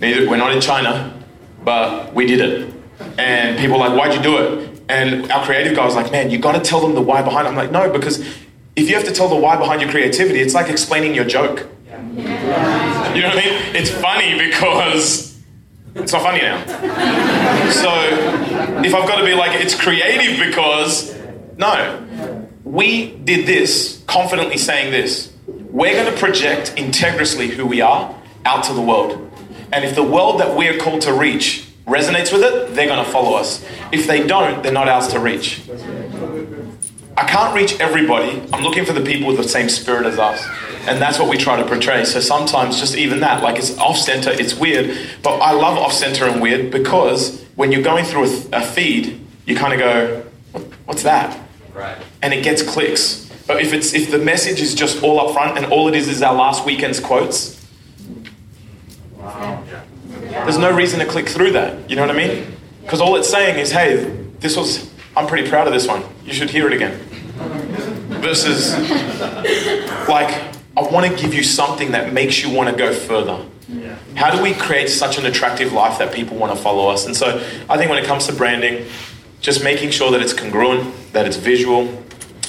Neither 0.00 0.28
we're 0.28 0.36
not 0.36 0.52
in 0.52 0.60
China, 0.60 1.22
but 1.64 2.14
we 2.14 2.26
did 2.26 2.40
it. 2.40 2.74
And 3.18 3.58
people 3.58 3.78
like, 3.78 3.96
why'd 3.98 4.14
you 4.14 4.22
do 4.22 4.38
it? 4.38 4.82
And 4.88 5.30
our 5.30 5.44
creative 5.44 5.76
guy 5.76 5.84
was 5.84 5.94
like, 5.94 6.10
man, 6.12 6.30
you 6.30 6.38
got 6.38 6.52
to 6.52 6.60
tell 6.60 6.80
them 6.80 6.94
the 6.94 7.00
why 7.00 7.22
behind 7.22 7.46
it. 7.46 7.50
I'm 7.50 7.56
like, 7.56 7.70
no, 7.70 7.90
because 7.90 8.20
if 8.74 8.88
you 8.88 8.94
have 8.94 9.04
to 9.04 9.12
tell 9.12 9.28
the 9.28 9.36
why 9.36 9.56
behind 9.56 9.80
your 9.80 9.90
creativity, 9.90 10.40
it's 10.40 10.54
like 10.54 10.68
explaining 10.68 11.14
your 11.14 11.24
joke. 11.24 11.68
Yeah. 11.86 13.14
You 13.14 13.22
know 13.22 13.28
what 13.28 13.38
I 13.38 13.44
mean? 13.44 13.76
It's 13.76 13.90
funny 13.90 14.38
because 14.38 15.31
it's 15.94 16.12
not 16.12 16.22
funny 16.22 16.40
now. 16.40 16.64
So 17.70 17.90
if 18.82 18.94
I've 18.94 19.08
got 19.08 19.16
to 19.18 19.24
be 19.24 19.34
like, 19.34 19.60
it's 19.60 19.74
creative 19.74 20.38
because, 20.44 21.14
no. 21.56 21.98
We 22.64 23.12
did 23.12 23.46
this, 23.46 24.02
confidently 24.06 24.56
saying 24.56 24.92
this. 24.92 25.32
We're 25.46 25.92
going 25.92 26.12
to 26.12 26.18
project 26.18 26.74
integrously 26.76 27.48
who 27.48 27.66
we 27.66 27.80
are 27.80 28.14
out 28.44 28.64
to 28.64 28.72
the 28.72 28.80
world. 28.80 29.30
And 29.72 29.84
if 29.84 29.94
the 29.94 30.02
world 30.02 30.40
that 30.40 30.56
we're 30.56 30.78
called 30.78 31.02
to 31.02 31.12
reach 31.12 31.68
resonates 31.86 32.32
with 32.32 32.42
it, 32.42 32.74
they're 32.74 32.86
going 32.86 33.04
to 33.04 33.10
follow 33.10 33.36
us. 33.36 33.64
If 33.90 34.06
they 34.06 34.26
don't, 34.26 34.62
they're 34.62 34.72
not 34.72 34.88
ours 34.88 35.08
to 35.08 35.18
reach. 35.18 35.60
I 37.16 37.24
can't 37.24 37.54
reach 37.54 37.78
everybody. 37.78 38.42
I'm 38.52 38.62
looking 38.62 38.84
for 38.84 38.92
the 38.92 39.02
people 39.02 39.28
with 39.28 39.36
the 39.36 39.48
same 39.48 39.68
spirit 39.68 40.06
as 40.06 40.18
us. 40.18 40.46
And 40.86 41.00
that's 41.00 41.18
what 41.18 41.28
we 41.28 41.36
try 41.36 41.56
to 41.56 41.66
portray. 41.66 42.04
So 42.04 42.20
sometimes 42.20 42.80
just 42.80 42.96
even 42.96 43.20
that, 43.20 43.42
like 43.42 43.58
it's 43.58 43.76
off 43.78 43.98
center, 43.98 44.30
it's 44.30 44.54
weird. 44.54 44.96
But 45.22 45.38
I 45.38 45.52
love 45.52 45.78
off 45.78 45.92
center 45.92 46.26
and 46.26 46.40
weird 46.40 46.70
because 46.70 47.42
when 47.54 47.70
you're 47.70 47.82
going 47.82 48.04
through 48.04 48.24
a, 48.24 48.60
a 48.60 48.60
feed, 48.62 49.24
you 49.46 49.56
kind 49.56 49.74
of 49.74 49.78
go, 49.78 50.24
what's 50.86 51.02
that? 51.02 51.38
Right. 51.74 51.98
And 52.22 52.32
it 52.32 52.42
gets 52.42 52.62
clicks. 52.62 53.30
But 53.46 53.60
if 53.60 53.72
it's 53.72 53.92
if 53.92 54.10
the 54.10 54.18
message 54.18 54.60
is 54.60 54.74
just 54.74 55.02
all 55.02 55.20
up 55.20 55.34
front 55.34 55.58
and 55.58 55.66
all 55.66 55.88
it 55.88 55.94
is 55.94 56.08
is 56.08 56.22
our 56.22 56.34
last 56.34 56.64
weekend's 56.64 57.00
quotes, 57.00 57.60
wow. 59.16 59.62
there's 60.30 60.58
no 60.58 60.74
reason 60.74 61.00
to 61.00 61.06
click 61.06 61.28
through 61.28 61.52
that. 61.52 61.90
You 61.90 61.96
know 61.96 62.06
what 62.06 62.14
I 62.14 62.18
mean? 62.18 62.56
Because 62.82 63.00
all 63.00 63.16
it's 63.16 63.28
saying 63.28 63.58
is, 63.58 63.72
hey, 63.72 64.04
this 64.38 64.56
was 64.56 64.90
I'm 65.16 65.26
pretty 65.26 65.48
proud 65.48 65.66
of 65.66 65.72
this 65.72 65.86
one. 65.86 66.02
You 66.24 66.32
should 66.32 66.50
hear 66.50 66.66
it 66.66 66.72
again. 66.72 66.98
Versus 68.20 68.72
like 70.08 70.54
I 70.76 70.80
want 70.80 71.06
to 71.06 71.22
give 71.22 71.34
you 71.34 71.42
something 71.42 71.92
that 71.92 72.12
makes 72.12 72.42
you 72.42 72.50
want 72.50 72.70
to 72.70 72.76
go 72.76 72.92
further. 72.92 73.44
Yeah. 73.68 73.96
How 74.14 74.34
do 74.34 74.42
we 74.42 74.54
create 74.54 74.88
such 74.88 75.18
an 75.18 75.26
attractive 75.26 75.72
life 75.72 75.98
that 75.98 76.12
people 76.12 76.36
want 76.36 76.56
to 76.56 76.62
follow 76.62 76.88
us? 76.88 77.06
And 77.06 77.16
so 77.16 77.38
I 77.68 77.76
think 77.76 77.90
when 77.90 77.98
it 77.98 78.06
comes 78.06 78.26
to 78.26 78.32
branding, 78.32 78.86
just 79.40 79.64
making 79.64 79.90
sure 79.90 80.10
that 80.12 80.22
it's 80.22 80.32
congruent, 80.32 81.12
that 81.12 81.26
it's 81.26 81.36
visual, 81.36 81.86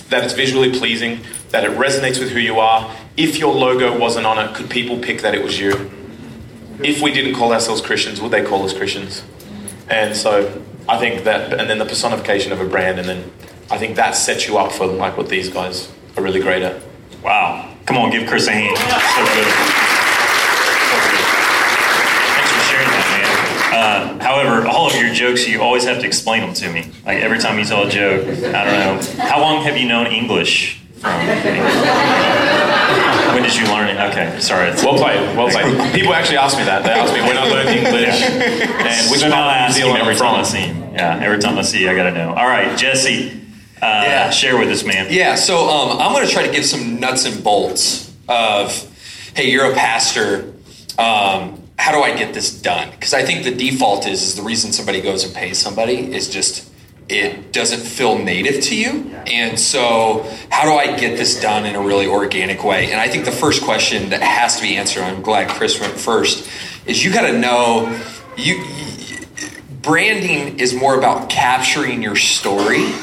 that 0.09 0.23
it's 0.23 0.33
visually 0.33 0.71
pleasing, 0.71 1.19
that 1.49 1.63
it 1.63 1.71
resonates 1.71 2.19
with 2.19 2.29
who 2.29 2.39
you 2.39 2.59
are. 2.59 2.95
If 3.17 3.37
your 3.37 3.53
logo 3.53 3.97
wasn't 3.97 4.25
on 4.25 4.37
it, 4.39 4.55
could 4.55 4.69
people 4.69 4.99
pick 4.99 5.21
that 5.21 5.33
it 5.33 5.43
was 5.43 5.59
you? 5.59 5.91
If 6.79 7.01
we 7.01 7.11
didn't 7.11 7.35
call 7.35 7.53
ourselves 7.53 7.81
Christians, 7.81 8.21
would 8.21 8.31
they 8.31 8.43
call 8.43 8.63
us 8.63 8.73
Christians? 8.73 9.23
And 9.89 10.15
so 10.15 10.61
I 10.87 10.97
think 10.97 11.23
that, 11.23 11.59
and 11.59 11.69
then 11.69 11.77
the 11.77 11.85
personification 11.85 12.51
of 12.51 12.59
a 12.59 12.65
brand, 12.65 12.99
and 12.99 13.07
then 13.07 13.31
I 13.73 13.77
think 13.79 13.95
that 13.95 14.11
sets 14.15 14.47
you 14.47 14.59
up 14.59 14.71
for 14.71 14.85
like 14.85 15.17
what 15.17 15.29
these 15.29 15.49
guys 15.49 15.91
are 16.15 16.21
really 16.21 16.39
great 16.39 16.61
at. 16.61 16.79
Wow. 17.23 17.73
Come 17.87 17.97
on, 17.97 18.11
give 18.11 18.27
Chris 18.29 18.45
a 18.47 18.51
hand. 18.51 18.77
So 18.77 18.83
good. 18.85 19.49
Thanks 22.37 22.51
for 22.53 22.61
sharing 22.69 22.87
that, 22.93 23.05
man. 23.09 23.25
Uh, 23.73 24.23
however, 24.23 24.67
all 24.67 24.85
of 24.87 24.95
your 24.95 25.11
jokes, 25.11 25.47
you 25.47 25.59
always 25.59 25.85
have 25.85 25.99
to 26.01 26.05
explain 26.05 26.41
them 26.41 26.53
to 26.53 26.71
me. 26.71 26.91
Like 27.03 27.23
every 27.23 27.39
time 27.39 27.57
you 27.57 27.65
tell 27.65 27.87
a 27.87 27.89
joke, 27.89 28.27
I 28.27 28.63
don't 28.63 28.77
know. 28.77 29.23
How 29.23 29.41
long 29.41 29.63
have 29.63 29.75
you 29.75 29.87
known 29.87 30.05
English 30.05 30.79
from? 30.99 31.19
When 33.33 33.41
did 33.41 33.55
you 33.55 33.65
learn 33.65 33.89
it? 33.89 33.97
Okay, 34.11 34.39
sorry. 34.39 34.69
Well 34.85 34.99
played, 34.99 35.35
well 35.35 35.49
played. 35.49 35.95
People 35.95 36.13
actually 36.13 36.37
ask 36.37 36.59
me 36.59 36.63
that. 36.65 36.83
They 36.83 36.91
ask 36.91 37.11
me 37.11 37.21
when 37.21 37.39
I 37.39 37.45
learned 37.49 37.69
English 37.69 38.21
and 38.21 39.09
which 39.09 39.21
so 39.21 39.29
now 39.29 39.47
I 39.47 39.57
ask 39.57 39.79
him 39.79 39.87
every 39.95 40.15
time 40.15 40.35
I 40.35 40.43
see 40.43 40.59
him. 40.59 40.93
Yeah, 40.93 41.17
every 41.23 41.39
time 41.39 41.57
I 41.57 41.63
see 41.63 41.81
you, 41.81 41.89
I 41.89 41.95
gotta 41.95 42.11
know. 42.11 42.29
All 42.35 42.45
right, 42.47 42.77
Jesse. 42.77 43.39
Uh, 43.83 44.03
yeah. 44.05 44.29
Share 44.29 44.57
with 44.57 44.69
us, 44.69 44.85
man. 44.85 45.07
Yeah, 45.09 45.35
so 45.35 45.67
um, 45.67 45.99
I'm 45.99 46.13
going 46.13 46.25
to 46.25 46.31
try 46.31 46.45
to 46.47 46.51
give 46.53 46.63
some 46.63 47.01
nuts 47.01 47.25
and 47.25 47.43
bolts 47.43 48.15
of, 48.29 48.71
hey, 49.35 49.51
you're 49.51 49.69
a 49.69 49.73
pastor. 49.73 50.53
Um, 50.97 51.61
how 51.77 51.91
do 51.91 52.01
I 52.01 52.15
get 52.15 52.33
this 52.33 52.61
done? 52.61 52.91
Because 52.91 53.13
I 53.13 53.23
think 53.23 53.43
the 53.43 53.53
default 53.53 54.07
is, 54.07 54.23
is 54.23 54.35
the 54.35 54.41
reason 54.41 54.71
somebody 54.71 55.01
goes 55.01 55.25
and 55.25 55.35
pays 55.35 55.57
somebody 55.57 56.13
is 56.15 56.29
just 56.29 56.71
it 57.09 57.51
doesn't 57.51 57.81
feel 57.81 58.17
native 58.17 58.61
to 58.61 58.75
you. 58.77 59.13
And 59.27 59.59
so, 59.59 60.25
how 60.49 60.63
do 60.63 60.71
I 60.71 60.97
get 60.97 61.17
this 61.17 61.41
done 61.41 61.65
in 61.65 61.75
a 61.75 61.81
really 61.81 62.07
organic 62.07 62.63
way? 62.63 62.89
And 62.89 63.01
I 63.01 63.09
think 63.09 63.25
the 63.25 63.31
first 63.33 63.63
question 63.63 64.11
that 64.11 64.21
has 64.21 64.55
to 64.55 64.61
be 64.61 64.77
answered, 64.77 65.03
I'm 65.03 65.21
glad 65.21 65.49
Chris 65.49 65.77
went 65.81 65.93
first, 65.93 66.49
is 66.85 67.03
you 67.03 67.11
got 67.11 67.27
to 67.27 67.37
know 67.37 68.01
you 68.37 68.63
branding 69.81 70.59
is 70.61 70.73
more 70.73 70.97
about 70.97 71.29
capturing 71.29 72.01
your 72.01 72.15
story 72.15 72.93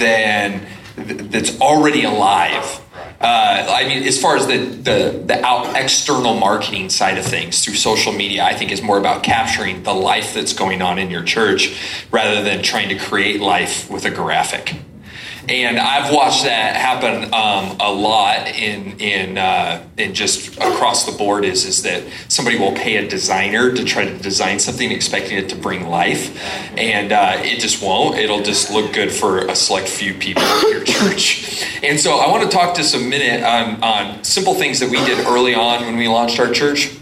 than 0.00 0.66
that's 0.96 1.60
already 1.60 2.02
alive. 2.02 2.80
Uh, 3.20 3.66
I 3.70 3.86
mean, 3.86 4.02
as 4.02 4.20
far 4.20 4.36
as 4.36 4.46
the 4.48 4.58
the, 4.58 5.22
the 5.26 5.46
out, 5.46 5.76
external 5.76 6.34
marketing 6.34 6.90
side 6.90 7.18
of 7.18 7.24
things 7.24 7.64
through 7.64 7.74
social 7.74 8.12
media, 8.12 8.42
I 8.42 8.54
think 8.54 8.72
is 8.72 8.82
more 8.82 8.98
about 8.98 9.22
capturing 9.22 9.84
the 9.84 9.94
life 9.94 10.34
that's 10.34 10.52
going 10.52 10.82
on 10.82 10.98
in 10.98 11.10
your 11.10 11.22
church 11.22 11.78
rather 12.10 12.42
than 12.42 12.62
trying 12.62 12.88
to 12.88 12.98
create 12.98 13.40
life 13.40 13.88
with 13.88 14.04
a 14.04 14.10
graphic 14.10 14.74
and 15.50 15.80
I've 15.80 16.14
watched 16.14 16.44
that 16.44 16.76
happen 16.76 17.24
um, 17.34 17.76
a 17.80 17.92
lot 17.92 18.46
in 18.46 19.00
in 19.00 19.36
uh, 19.36 19.84
in 19.96 20.14
just 20.14 20.56
across 20.58 21.06
the 21.06 21.18
board. 21.18 21.44
Is 21.44 21.64
is 21.64 21.82
that 21.82 22.04
somebody 22.28 22.56
will 22.56 22.72
pay 22.72 22.96
a 22.96 23.08
designer 23.08 23.72
to 23.74 23.84
try 23.84 24.04
to 24.04 24.16
design 24.18 24.60
something, 24.60 24.92
expecting 24.92 25.38
it 25.38 25.48
to 25.48 25.56
bring 25.56 25.88
life, 25.88 26.40
and 26.78 27.10
uh, 27.12 27.38
it 27.38 27.58
just 27.58 27.82
won't. 27.82 28.16
It'll 28.16 28.42
just 28.42 28.70
look 28.70 28.92
good 28.92 29.10
for 29.10 29.46
a 29.46 29.56
select 29.56 29.88
few 29.88 30.14
people 30.14 30.44
in 30.44 30.70
your 30.70 30.84
church. 30.84 31.66
And 31.82 31.98
so 31.98 32.18
I 32.18 32.30
want 32.30 32.48
to 32.48 32.56
talk 32.56 32.76
just 32.76 32.94
a 32.94 33.00
minute 33.00 33.42
on, 33.42 33.82
on 33.82 34.22
simple 34.22 34.54
things 34.54 34.78
that 34.78 34.90
we 34.90 34.98
did 35.04 35.26
early 35.26 35.54
on 35.54 35.82
when 35.82 35.96
we 35.96 36.06
launched 36.06 36.38
our 36.38 36.52
church. 36.52 36.96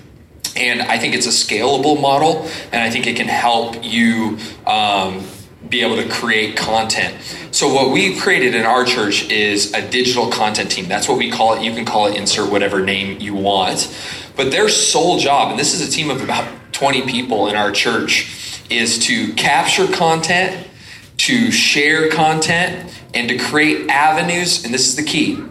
And 0.57 0.81
I 0.81 0.99
think 0.99 1.15
it's 1.15 1.27
a 1.27 1.31
scalable 1.31 2.01
model, 2.01 2.49
and 2.73 2.83
I 2.83 2.89
think 2.91 3.07
it 3.07 3.17
can 3.17 3.29
help 3.29 3.85
you 3.85 4.39
um, 4.67 5.25
be 5.69 5.83
able 5.83 5.97
to 5.97 6.09
create 6.09 6.57
content. 6.57 7.15
So 7.59 7.75
what 7.75 7.91
we've 7.91 8.21
created 8.21 8.55
in 8.55 8.65
our 8.65 8.85
church 8.85 9.29
is 9.31 9.75
a 9.75 9.83
digital 9.91 10.29
content 10.29 10.71
team. 10.71 10.87
That's 10.87 11.09
what 11.09 11.19
we 11.19 11.29
call 11.29 11.55
it. 11.55 11.63
You 11.65 11.73
can 11.73 11.85
call 11.85 12.07
it 12.07 12.15
insert 12.15 12.53
whatever 12.53 12.85
name 12.85 13.21
you 13.21 13.35
want. 13.35 13.93
But 14.37 14.53
their 14.53 14.69
sole 14.69 15.19
job, 15.19 15.51
and 15.51 15.59
this 15.59 15.75
is 15.75 15.81
a 15.81 15.91
team 15.91 16.09
of 16.09 16.23
about 16.23 16.49
20 16.73 17.03
people 17.11 17.49
in 17.49 17.57
our 17.57 17.73
church, 17.73 18.63
is 18.71 19.01
to 19.07 19.33
capture 19.33 19.89
content, 19.89 20.69
to 21.17 21.51
share 21.51 22.09
content, 22.09 22.97
and 23.13 23.29
to 23.29 23.37
create 23.37 23.91
avenues, 23.91 24.65
and 24.65 24.73
this 24.73 24.87
is 24.87 24.95
the 24.95 25.03
key, 25.03 25.43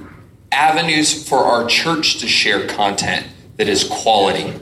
avenues 0.50 1.28
for 1.28 1.40
our 1.40 1.68
church 1.68 2.20
to 2.20 2.28
share 2.30 2.66
content 2.68 3.28
that 3.58 3.68
is 3.68 3.84
quality. 3.84 4.54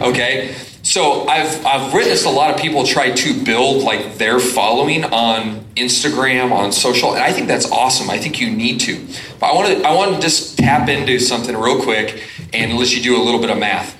Okay? 0.00 0.56
So 0.84 1.26
I've 1.26 1.64
I've 1.64 1.94
witnessed 1.94 2.26
a 2.26 2.30
lot 2.30 2.54
of 2.54 2.60
people 2.60 2.84
try 2.84 3.10
to 3.10 3.44
build 3.44 3.84
like 3.84 4.18
their 4.18 4.38
following 4.38 5.02
on 5.04 5.64
Instagram, 5.76 6.52
on 6.52 6.72
social, 6.72 7.14
and 7.14 7.22
I 7.22 7.32
think 7.32 7.48
that's 7.48 7.70
awesome. 7.70 8.10
I 8.10 8.18
think 8.18 8.38
you 8.38 8.50
need 8.50 8.80
to. 8.80 9.02
But 9.40 9.46
I 9.46 9.54
want 9.54 9.78
to 9.78 9.82
I 9.82 9.94
want 9.94 10.14
to 10.14 10.20
just 10.20 10.58
tap 10.58 10.90
into 10.90 11.18
something 11.18 11.56
real 11.56 11.82
quick 11.82 12.22
and 12.52 12.76
let 12.76 12.94
you 12.94 13.02
do 13.02 13.16
a 13.16 13.22
little 13.24 13.40
bit 13.40 13.48
of 13.48 13.56
math. 13.56 13.98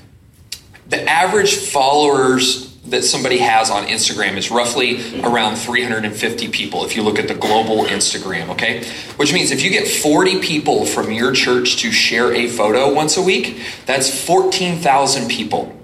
The 0.86 1.02
average 1.08 1.56
followers 1.56 2.70
that 2.84 3.02
somebody 3.02 3.38
has 3.38 3.70
on 3.70 3.86
Instagram 3.86 4.36
is 4.36 4.50
roughly 4.50 5.22
around 5.22 5.56
350 5.56 6.48
people 6.48 6.84
if 6.84 6.94
you 6.96 7.02
look 7.02 7.18
at 7.18 7.28
the 7.28 7.34
global 7.34 7.86
Instagram, 7.86 8.50
okay? 8.50 8.84
Which 9.16 9.32
means 9.32 9.52
if 9.52 9.62
you 9.62 9.70
get 9.70 9.88
40 9.88 10.40
people 10.40 10.84
from 10.84 11.10
your 11.10 11.32
church 11.32 11.76
to 11.76 11.90
share 11.90 12.34
a 12.34 12.46
photo 12.46 12.92
once 12.92 13.16
a 13.16 13.22
week, 13.22 13.62
that's 13.86 14.26
14,000 14.26 15.30
people. 15.30 15.74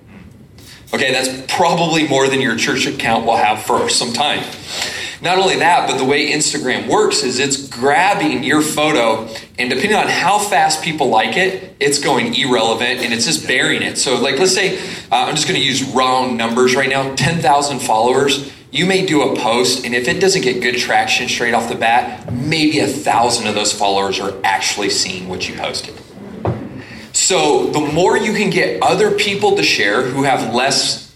Okay, 0.92 1.12
that's 1.12 1.55
probably 1.55 2.09
more 2.09 2.29
than 2.29 2.40
your 2.40 2.57
church 2.57 2.87
account 2.87 3.24
will 3.24 3.37
have 3.37 3.62
for 3.62 3.88
some 3.88 4.12
time. 4.12 4.42
Not 5.22 5.38
only 5.38 5.59
that, 5.59 5.87
but 5.87 5.98
the 5.98 6.05
way 6.05 6.33
Instagram 6.33 6.88
works 6.88 7.22
is 7.22 7.38
it's 7.38 7.68
grabbing 7.68 8.42
your 8.42 8.62
photo, 8.62 9.29
and 9.59 9.68
depending 9.68 9.94
on 9.94 10.09
how 10.09 10.38
fast 10.38 10.83
people 10.83 11.09
like 11.09 11.37
it, 11.37 11.76
it's 11.79 11.98
going 11.98 12.35
irrelevant 12.35 13.00
and 13.00 13.12
it's 13.12 13.26
just 13.26 13.46
burying 13.46 13.83
it. 13.83 13.98
So, 13.98 14.20
like, 14.20 14.38
let's 14.38 14.55
say 14.55 14.79
uh, 15.12 15.26
I'm 15.26 15.37
just 15.37 15.46
going 15.46 15.61
to 15.61 15.64
use 15.64 15.83
round 15.83 16.38
numbers 16.38 16.74
right 16.74 16.88
now 16.88 17.14
10,000 17.14 17.81
followers. 17.81 18.50
You 18.72 18.87
may 18.87 19.05
do 19.05 19.22
a 19.22 19.37
post, 19.37 19.85
and 19.85 19.94
if 19.94 20.09
it 20.09 20.20
doesn't 20.20 20.42
get 20.42 20.62
good 20.62 20.76
traction 20.76 21.29
straight 21.29 21.55
off 21.55 21.68
the 21.68 21.74
bat, 21.74 22.33
maybe 22.33 22.79
a 22.79 22.87
thousand 22.87 23.46
of 23.46 23.55
those 23.55 23.72
followers 23.72 24.18
are 24.18 24.33
actually 24.42 24.90
seeing 24.90 25.29
what 25.29 25.48
you 25.48 25.55
posted. 25.55 25.94
So, 27.30 27.66
the 27.66 27.78
more 27.78 28.16
you 28.16 28.32
can 28.32 28.50
get 28.50 28.82
other 28.82 29.12
people 29.12 29.54
to 29.54 29.62
share 29.62 30.02
who 30.02 30.24
have 30.24 30.52
less 30.52 31.14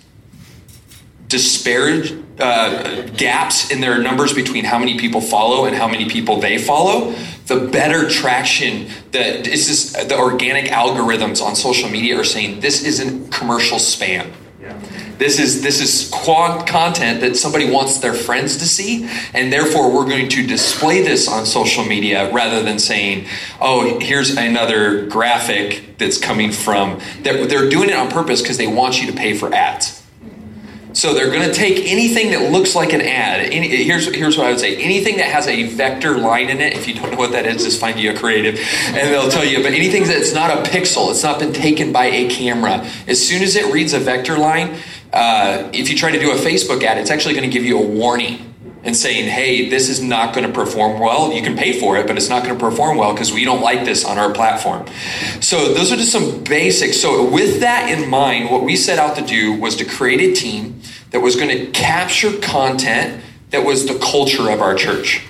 disparage 1.26 2.16
uh, 2.38 3.08
gaps 3.16 3.72
in 3.72 3.80
their 3.80 3.98
numbers 4.00 4.32
between 4.32 4.64
how 4.64 4.78
many 4.78 4.96
people 4.96 5.20
follow 5.20 5.64
and 5.64 5.74
how 5.74 5.88
many 5.88 6.08
people 6.08 6.38
they 6.38 6.56
follow, 6.56 7.10
the 7.46 7.66
better 7.66 8.08
traction 8.08 8.88
that 9.10 9.48
is 9.48 9.92
the 9.92 10.16
organic 10.16 10.66
algorithms 10.66 11.42
on 11.44 11.56
social 11.56 11.90
media 11.90 12.16
are 12.16 12.22
saying 12.22 12.60
this 12.60 12.84
isn't 12.84 13.32
commercial 13.32 13.78
spam. 13.78 14.30
This 15.18 15.38
is 15.38 15.62
this 15.62 15.80
is 15.80 16.10
content 16.10 17.20
that 17.20 17.36
somebody 17.36 17.70
wants 17.70 17.98
their 17.98 18.14
friends 18.14 18.56
to 18.58 18.64
see, 18.64 19.08
and 19.32 19.52
therefore 19.52 19.92
we're 19.92 20.08
going 20.08 20.28
to 20.30 20.46
display 20.46 21.02
this 21.02 21.28
on 21.28 21.46
social 21.46 21.84
media 21.84 22.32
rather 22.32 22.62
than 22.62 22.78
saying, 22.78 23.26
"Oh, 23.60 23.98
here's 24.00 24.36
another 24.36 25.06
graphic 25.06 25.98
that's 25.98 26.18
coming 26.18 26.50
from." 26.50 27.00
They're, 27.22 27.46
they're 27.46 27.68
doing 27.68 27.90
it 27.90 27.96
on 27.96 28.10
purpose 28.10 28.42
because 28.42 28.58
they 28.58 28.66
want 28.66 29.00
you 29.00 29.10
to 29.10 29.16
pay 29.16 29.34
for 29.34 29.54
ads. 29.54 30.04
So 30.94 31.12
they're 31.12 31.30
going 31.30 31.48
to 31.48 31.52
take 31.52 31.90
anything 31.90 32.30
that 32.30 32.52
looks 32.52 32.76
like 32.76 32.92
an 32.92 33.00
ad. 33.00 33.40
Any, 33.40 33.82
here's, 33.82 34.06
here's 34.14 34.38
what 34.38 34.46
I 34.46 34.50
would 34.50 34.60
say 34.60 34.76
anything 34.76 35.16
that 35.16 35.26
has 35.26 35.48
a 35.48 35.64
vector 35.64 36.16
line 36.16 36.50
in 36.50 36.60
it, 36.60 36.72
if 36.72 36.86
you 36.86 36.94
don't 36.94 37.10
know 37.10 37.18
what 37.18 37.32
that 37.32 37.46
is, 37.46 37.64
just 37.64 37.80
find 37.80 37.98
you 37.98 38.12
a 38.12 38.16
creative 38.16 38.60
and 38.86 39.12
they'll 39.12 39.28
tell 39.28 39.44
you. 39.44 39.60
But 39.60 39.72
anything 39.72 40.04
that's 40.04 40.32
not 40.32 40.56
a 40.56 40.70
pixel, 40.70 41.10
it's 41.10 41.24
not 41.24 41.40
been 41.40 41.52
taken 41.52 41.92
by 41.92 42.06
a 42.06 42.30
camera, 42.30 42.88
as 43.08 43.26
soon 43.26 43.42
as 43.42 43.56
it 43.56 43.72
reads 43.74 43.92
a 43.92 43.98
vector 43.98 44.38
line, 44.38 44.76
uh, 45.12 45.70
if 45.72 45.88
you 45.88 45.96
try 45.96 46.10
to 46.10 46.18
do 46.18 46.32
a 46.32 46.36
Facebook 46.36 46.82
ad, 46.82 46.98
it's 46.98 47.10
actually 47.10 47.34
going 47.34 47.48
to 47.48 47.52
give 47.52 47.64
you 47.64 47.78
a 47.78 47.86
warning 47.86 48.54
and 48.82 48.94
saying, 48.94 49.28
hey, 49.28 49.70
this 49.70 49.88
is 49.88 50.02
not 50.02 50.34
going 50.34 50.46
to 50.46 50.52
perform 50.52 51.00
well. 51.00 51.32
You 51.32 51.42
can 51.42 51.56
pay 51.56 51.78
for 51.80 51.96
it, 51.96 52.06
but 52.06 52.16
it's 52.16 52.28
not 52.28 52.44
going 52.44 52.56
to 52.56 52.60
perform 52.60 52.98
well 52.98 53.14
because 53.14 53.32
we 53.32 53.44
don't 53.44 53.62
like 53.62 53.84
this 53.84 54.04
on 54.04 54.18
our 54.18 54.32
platform. 54.32 54.86
So, 55.40 55.72
those 55.72 55.90
are 55.90 55.96
just 55.96 56.12
some 56.12 56.44
basics. 56.44 57.00
So, 57.00 57.28
with 57.30 57.60
that 57.60 57.90
in 57.90 58.10
mind, 58.10 58.50
what 58.50 58.62
we 58.62 58.76
set 58.76 58.98
out 58.98 59.16
to 59.16 59.24
do 59.24 59.58
was 59.58 59.76
to 59.76 59.84
create 59.84 60.20
a 60.20 60.34
team 60.34 60.82
that 61.12 61.20
was 61.20 61.34
going 61.34 61.48
to 61.48 61.70
capture 61.70 62.36
content 62.38 63.24
that 63.50 63.64
was 63.64 63.86
the 63.86 63.98
culture 63.98 64.50
of 64.50 64.60
our 64.60 64.74
church. 64.74 65.24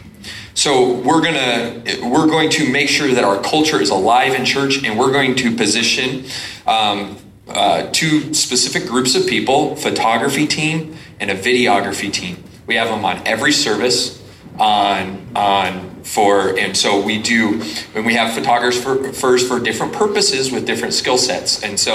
So 0.55 0.93
we're 0.93 1.21
gonna 1.21 1.83
we're 2.09 2.29
going 2.29 2.49
to 2.51 2.71
make 2.71 2.89
sure 2.89 3.13
that 3.13 3.25
our 3.25 3.43
culture 3.43 3.81
is 3.81 3.91
alive 3.91 4.35
in 4.35 4.45
church, 4.45 4.83
and 4.85 4.99
we're 4.99 5.13
going 5.13 5.35
to 5.37 5.57
position 5.57 6.25
um, 6.67 7.19
uh, 7.49 7.91
two 7.93 8.33
specific 8.35 8.89
groups 8.89 9.15
of 9.15 9.27
people: 9.27 9.77
photography 9.77 10.47
team 10.47 10.97
and 11.21 11.31
a 11.31 11.35
videography 11.35 12.13
team. 12.13 12.43
We 12.67 12.77
have 12.77 12.89
them 12.89 13.05
on 13.05 13.27
every 13.27 13.53
service 13.53 14.23
on 14.59 15.27
on 15.35 16.03
for 16.05 16.57
and 16.59 16.77
so 16.77 17.01
we 17.01 17.21
do 17.21 17.61
when 17.93 18.05
we 18.05 18.15
have 18.15 18.35
photographers 18.35 19.49
for 19.49 19.59
different 19.59 19.93
purposes 19.93 20.53
with 20.53 20.67
different 20.67 20.95
skill 20.95 21.19
sets 21.19 21.63
and 21.63 21.81
so 21.81 21.95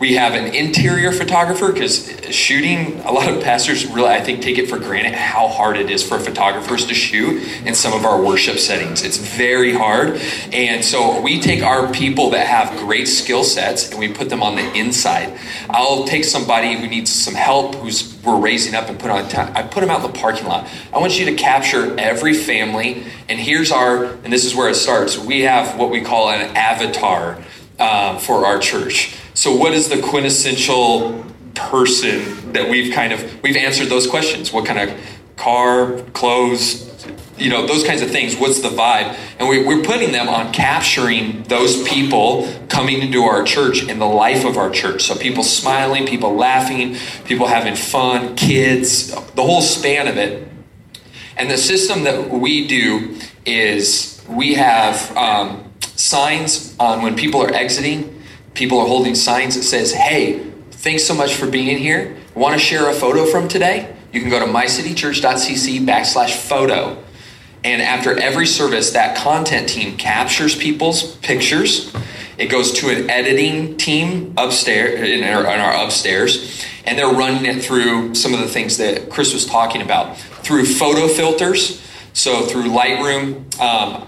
we 0.00 0.14
have 0.14 0.32
an 0.32 0.54
interior 0.54 1.12
photographer 1.12 1.70
because 1.70 2.08
shooting, 2.34 2.98
a 3.00 3.12
lot 3.12 3.30
of 3.30 3.42
pastors 3.42 3.84
really, 3.86 4.08
I 4.08 4.20
think, 4.20 4.40
take 4.40 4.56
it 4.56 4.66
for 4.66 4.78
granted 4.78 5.12
how 5.12 5.46
hard 5.46 5.76
it 5.76 5.90
is 5.90 6.02
for 6.02 6.18
photographers 6.18 6.86
to 6.86 6.94
shoot 6.94 7.42
in 7.66 7.74
some 7.74 7.92
of 7.92 8.06
our 8.06 8.18
worship 8.20 8.56
settings. 8.56 9.04
It's 9.04 9.18
very 9.18 9.74
hard. 9.74 10.18
And 10.54 10.82
so 10.82 11.20
we 11.20 11.38
take 11.38 11.62
our 11.62 11.92
people 11.92 12.30
that 12.30 12.46
have 12.46 12.78
great 12.78 13.08
skill 13.08 13.44
sets 13.44 13.90
and 13.90 14.00
we 14.00 14.10
put 14.10 14.30
them 14.30 14.42
on 14.42 14.56
the 14.56 14.72
inside. 14.72 15.38
I'll 15.68 16.06
take 16.06 16.24
somebody 16.24 16.76
who 16.76 16.88
needs 16.88 17.12
some 17.12 17.34
help, 17.34 17.74
who's 17.74 18.18
we're 18.24 18.40
raising 18.40 18.74
up 18.74 18.88
and 18.88 18.98
put 18.98 19.10
on. 19.10 19.24
I 19.24 19.62
put 19.62 19.80
them 19.80 19.90
out 19.90 20.04
in 20.04 20.12
the 20.12 20.18
parking 20.18 20.46
lot. 20.46 20.66
I 20.94 20.98
want 20.98 21.18
you 21.18 21.26
to 21.26 21.34
capture 21.34 21.98
every 21.98 22.34
family. 22.34 23.04
And 23.28 23.38
here's 23.38 23.70
our, 23.70 24.04
and 24.04 24.32
this 24.32 24.46
is 24.46 24.54
where 24.54 24.68
it 24.70 24.76
starts. 24.76 25.18
We 25.18 25.42
have 25.42 25.78
what 25.78 25.90
we 25.90 26.00
call 26.00 26.30
an 26.30 26.56
avatar 26.56 27.42
uh, 27.78 28.18
for 28.18 28.46
our 28.46 28.58
church. 28.58 29.16
So, 29.34 29.54
what 29.54 29.72
is 29.72 29.88
the 29.88 30.00
quintessential 30.00 31.24
person 31.54 32.52
that 32.52 32.68
we've 32.68 32.92
kind 32.92 33.12
of 33.12 33.42
we've 33.42 33.56
answered 33.56 33.88
those 33.88 34.06
questions? 34.06 34.52
What 34.52 34.66
kind 34.66 34.90
of 34.90 35.00
car, 35.36 36.02
clothes, 36.12 36.90
you 37.40 37.48
know, 37.48 37.66
those 37.66 37.82
kinds 37.82 38.02
of 38.02 38.10
things. 38.10 38.36
What's 38.36 38.60
the 38.60 38.68
vibe? 38.68 39.16
And 39.38 39.48
we, 39.48 39.64
we're 39.64 39.82
putting 39.82 40.12
them 40.12 40.28
on 40.28 40.52
capturing 40.52 41.42
those 41.44 41.88
people 41.88 42.52
coming 42.68 43.00
into 43.00 43.22
our 43.22 43.42
church 43.42 43.88
and 43.88 44.00
the 44.00 44.06
life 44.06 44.44
of 44.44 44.58
our 44.58 44.70
church. 44.70 45.04
So 45.04 45.16
people 45.16 45.42
smiling, 45.42 46.06
people 46.06 46.34
laughing, 46.34 46.96
people 47.24 47.46
having 47.46 47.74
fun, 47.74 48.36
kids, 48.36 49.08
the 49.32 49.42
whole 49.42 49.62
span 49.62 50.06
of 50.06 50.18
it. 50.18 50.46
And 51.36 51.50
the 51.50 51.56
system 51.56 52.04
that 52.04 52.28
we 52.28 52.66
do 52.66 53.18
is 53.46 54.22
we 54.28 54.54
have 54.54 55.16
um, 55.16 55.72
signs 55.96 56.76
on 56.78 57.02
when 57.02 57.16
people 57.16 57.42
are 57.42 57.52
exiting 57.54 58.19
people 58.54 58.78
are 58.78 58.86
holding 58.86 59.14
signs 59.14 59.54
that 59.54 59.62
says, 59.62 59.92
hey, 59.92 60.50
thanks 60.70 61.04
so 61.04 61.14
much 61.14 61.34
for 61.34 61.46
being 61.46 61.78
here. 61.78 62.16
Want 62.34 62.54
to 62.54 62.58
share 62.58 62.88
a 62.88 62.94
photo 62.94 63.26
from 63.26 63.48
today? 63.48 63.94
You 64.12 64.20
can 64.20 64.30
go 64.30 64.40
to 64.40 64.46
mycitychurch.cc 64.46 65.86
backslash 65.86 66.36
photo. 66.36 67.02
And 67.62 67.82
after 67.82 68.18
every 68.18 68.46
service, 68.46 68.92
that 68.92 69.16
content 69.16 69.68
team 69.68 69.96
captures 69.96 70.56
people's 70.56 71.16
pictures. 71.16 71.94
It 72.38 72.46
goes 72.46 72.72
to 72.80 72.88
an 72.88 73.10
editing 73.10 73.76
team 73.76 74.32
upstairs 74.38 75.00
in 75.00 75.22
our, 75.24 75.42
in 75.42 75.60
our 75.60 75.84
upstairs, 75.84 76.64
and 76.86 76.98
they're 76.98 77.12
running 77.12 77.44
it 77.44 77.62
through 77.62 78.14
some 78.14 78.32
of 78.32 78.40
the 78.40 78.48
things 78.48 78.78
that 78.78 79.10
Chris 79.10 79.34
was 79.34 79.44
talking 79.44 79.82
about 79.82 80.16
through 80.16 80.64
photo 80.64 81.06
filters. 81.06 81.82
So 82.14 82.46
through 82.46 82.64
Lightroom, 82.64 83.60
um, 83.60 84.06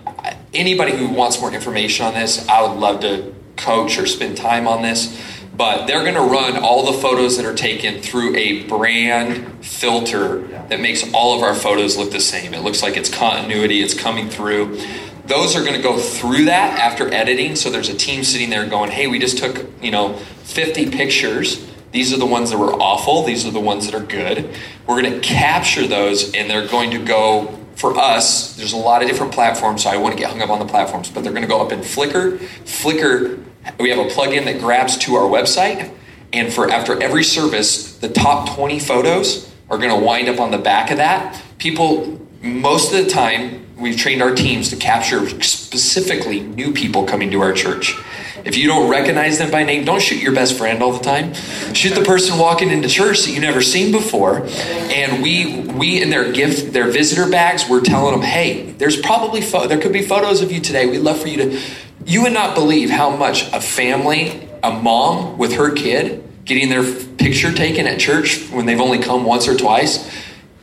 anybody 0.55 0.96
who 0.96 1.09
wants 1.09 1.40
more 1.40 1.52
information 1.52 2.07
on 2.07 2.14
this, 2.14 2.48
I 2.48 2.62
would 2.62 2.78
love 2.78 3.00
to 3.02 3.35
coach 3.57 3.99
or 3.99 4.07
spend 4.07 4.37
time 4.37 4.67
on 4.67 4.83
this, 4.83 5.21
but 5.55 5.87
they're 5.87 6.03
going 6.03 6.15
to 6.15 6.21
run 6.21 6.57
all 6.57 6.91
the 6.91 6.99
photos 6.99 7.37
that 7.37 7.47
are 7.47 7.55
taken 7.55 8.01
through 8.01 8.35
a 8.37 8.65
brand 8.65 9.65
filter 9.65 10.47
that 10.69 10.81
makes 10.81 11.12
all 11.12 11.37
of 11.37 11.43
our 11.43 11.55
photos 11.55 11.97
look 11.97 12.11
the 12.11 12.21
same. 12.21 12.55
It 12.55 12.62
looks 12.62 12.83
like 12.83 12.97
it's 12.97 13.09
continuity, 13.09 13.83
it's 13.83 13.95
coming 13.95 14.29
through. 14.29 14.81
Those 15.27 15.55
are 15.55 15.61
going 15.61 15.77
to 15.77 15.83
go 15.83 15.99
through 15.99 16.47
that 16.47 16.79
after 16.79 17.12
editing. 17.12 17.55
So 17.55 17.71
there's 17.71 17.88
a 17.88 17.97
team 17.97 18.25
sitting 18.25 18.51
there 18.51 18.67
going, 18.67 18.91
"Hey, 18.91 19.07
we 19.07 19.19
just 19.19 19.38
took, 19.38 19.67
you 19.81 19.91
know, 19.91 20.15
50 20.45 20.91
pictures. 20.91 21.65
These 21.93 22.12
are 22.12 22.17
the 22.17 22.27
ones 22.27 22.51
that 22.51 22.59
were 22.59 22.73
awful. 22.73 23.23
These 23.23 23.47
are 23.47 23.51
the 23.51 23.61
ones 23.61 23.87
that 23.87 23.95
are 23.95 24.05
good. 24.05 24.49
We're 24.87 25.01
going 25.01 25.12
to 25.12 25.21
capture 25.21 25.87
those 25.87 26.35
and 26.35 26.49
they're 26.49 26.67
going 26.67 26.91
to 26.93 26.99
go 26.99 27.59
for 27.77 27.97
us, 27.97 28.57
there's 28.57 28.73
a 28.73 28.77
lot 28.77 29.03
of 29.03 29.09
different 29.09 29.33
platforms, 29.33 29.85
so 29.85 29.91
I 29.91 29.97
wouldn't 29.97 30.19
get 30.19 30.31
hung 30.31 30.43
up 30.43 30.51
on 30.51 30.59
the 30.59 30.67
platforms, 30.67 31.11
but 31.11 31.23
they're 31.23 31.33
going 31.33 31.43
to 31.43 31.49
go 31.49 31.61
up 31.61 31.73
in 31.73 31.81
Flickr. 31.81 32.39
Flickr, 32.65 33.43
we 33.79 33.91
have 33.91 33.99
a 33.99 34.09
plugin 34.09 34.45
that 34.45 34.61
grabs 34.61 34.97
to 34.99 35.15
our 35.15 35.29
website, 35.29 35.93
and 36.33 36.53
for 36.53 36.71
after 36.71 37.01
every 37.03 37.25
service, 37.25 37.97
the 37.99 38.09
top 38.09 38.55
20 38.55 38.79
photos 38.79 39.53
are 39.71 39.79
going 39.79 39.91
to 39.91 40.05
wind 40.05 40.29
up 40.29 40.41
on 40.41 40.51
the 40.51 40.59
back 40.59 40.91
of 40.91 40.99
that. 40.99 41.41
People, 41.59 42.21
most 42.43 42.93
of 42.93 43.05
the 43.05 43.11
time, 43.11 43.67
we've 43.77 43.97
trained 43.97 44.23
our 44.23 44.35
teams 44.35 44.71
to 44.71 44.77
capture 44.77 45.29
specifically 45.43 46.41
new 46.41 46.73
people 46.73 47.05
coming 47.05 47.31
to 47.31 47.41
our 47.41 47.53
church. 47.53 47.97
If 48.44 48.57
you 48.57 48.66
don't 48.66 48.90
recognize 48.90 49.38
them 49.38 49.50
by 49.50 49.62
name, 49.62 49.85
don't 49.85 50.02
shoot 50.02 50.20
your 50.20 50.35
best 50.35 50.59
friend 50.59 50.83
all 50.83 50.92
the 50.92 51.05
time. 51.05 51.35
Shoot 51.74 51.94
the 51.94 52.05
person 52.05 52.38
walking 52.38 52.70
into 52.70 52.88
church 52.88 53.22
that 53.22 53.31
you've 53.31 53.42
never 53.42 53.62
seen 53.62 53.92
before. 53.92 54.46
And 54.46 55.22
we 55.22 55.61
we 55.61 56.02
in 56.02 56.11
their 56.11 56.33
gift 56.33 56.72
their 56.72 56.90
visitor 56.90 57.31
bags, 57.31 57.68
we're 57.68 57.83
telling 57.83 58.12
them, 58.12 58.22
hey, 58.22 58.72
there's 58.72 59.00
probably 59.00 59.40
fo- 59.40 59.66
there 59.68 59.81
could 59.81 59.92
be 59.92 60.02
photos 60.02 60.42
of 60.42 60.50
you 60.50 60.61
today. 60.61 60.87
We'd 60.87 60.98
love 60.98 61.20
for 61.20 61.28
you 61.28 61.37
to. 61.38 61.61
You 62.05 62.22
would 62.22 62.33
not 62.33 62.55
believe 62.55 62.90
how 62.90 63.14
much 63.14 63.52
a 63.52 63.61
family, 63.61 64.48
a 64.62 64.72
mom 64.72 65.38
with 65.38 65.52
her 65.55 65.72
kid, 65.72 66.24
getting 66.44 66.68
their 66.68 66.83
picture 66.83 67.52
taken 67.52 67.87
at 67.87 68.00
church 68.00 68.48
when 68.50 68.66
they've 68.66 68.81
only 68.81 68.98
come 68.98 69.24
once 69.24 69.46
or 69.46 69.57
twice, 69.57 70.11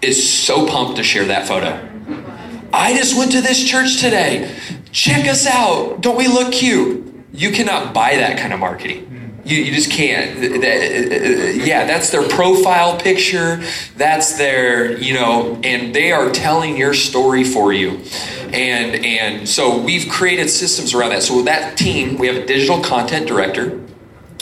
is 0.01 0.29
so 0.29 0.67
pumped 0.67 0.97
to 0.97 1.03
share 1.03 1.25
that 1.25 1.47
photo. 1.47 1.85
I 2.73 2.93
just 2.93 3.17
went 3.17 3.31
to 3.31 3.41
this 3.41 3.63
church 3.63 4.01
today. 4.01 4.53
Check 4.91 5.27
us 5.27 5.47
out. 5.47 6.01
Don't 6.01 6.17
we 6.17 6.27
look 6.27 6.51
cute? 6.51 7.08
You 7.33 7.51
cannot 7.51 7.93
buy 7.93 8.15
that 8.15 8.37
kind 8.39 8.53
of 8.53 8.59
marketing. 8.59 9.05
You, 9.45 9.57
you 9.57 9.71
just 9.73 9.89
can't. 9.91 10.37
Th- 10.39 10.61
th- 10.61 11.65
Yeah, 11.65 11.85
that's 11.85 12.09
their 12.11 12.27
profile 12.27 12.99
picture. 12.99 13.61
That's 13.95 14.37
their, 14.37 14.97
you 14.97 15.13
know, 15.13 15.59
and 15.63 15.93
they 15.95 16.11
are 16.11 16.29
telling 16.31 16.75
your 16.77 16.93
story 16.93 17.43
for 17.43 17.71
you. 17.73 18.01
And 18.51 19.05
and 19.05 19.47
so 19.47 19.79
we've 19.79 20.09
created 20.09 20.49
systems 20.49 20.93
around 20.93 21.11
that. 21.11 21.23
So 21.23 21.37
with 21.37 21.45
that 21.45 21.77
team, 21.77 22.17
we 22.17 22.27
have 22.27 22.35
a 22.35 22.45
digital 22.45 22.81
content 22.81 23.27
director. 23.27 23.79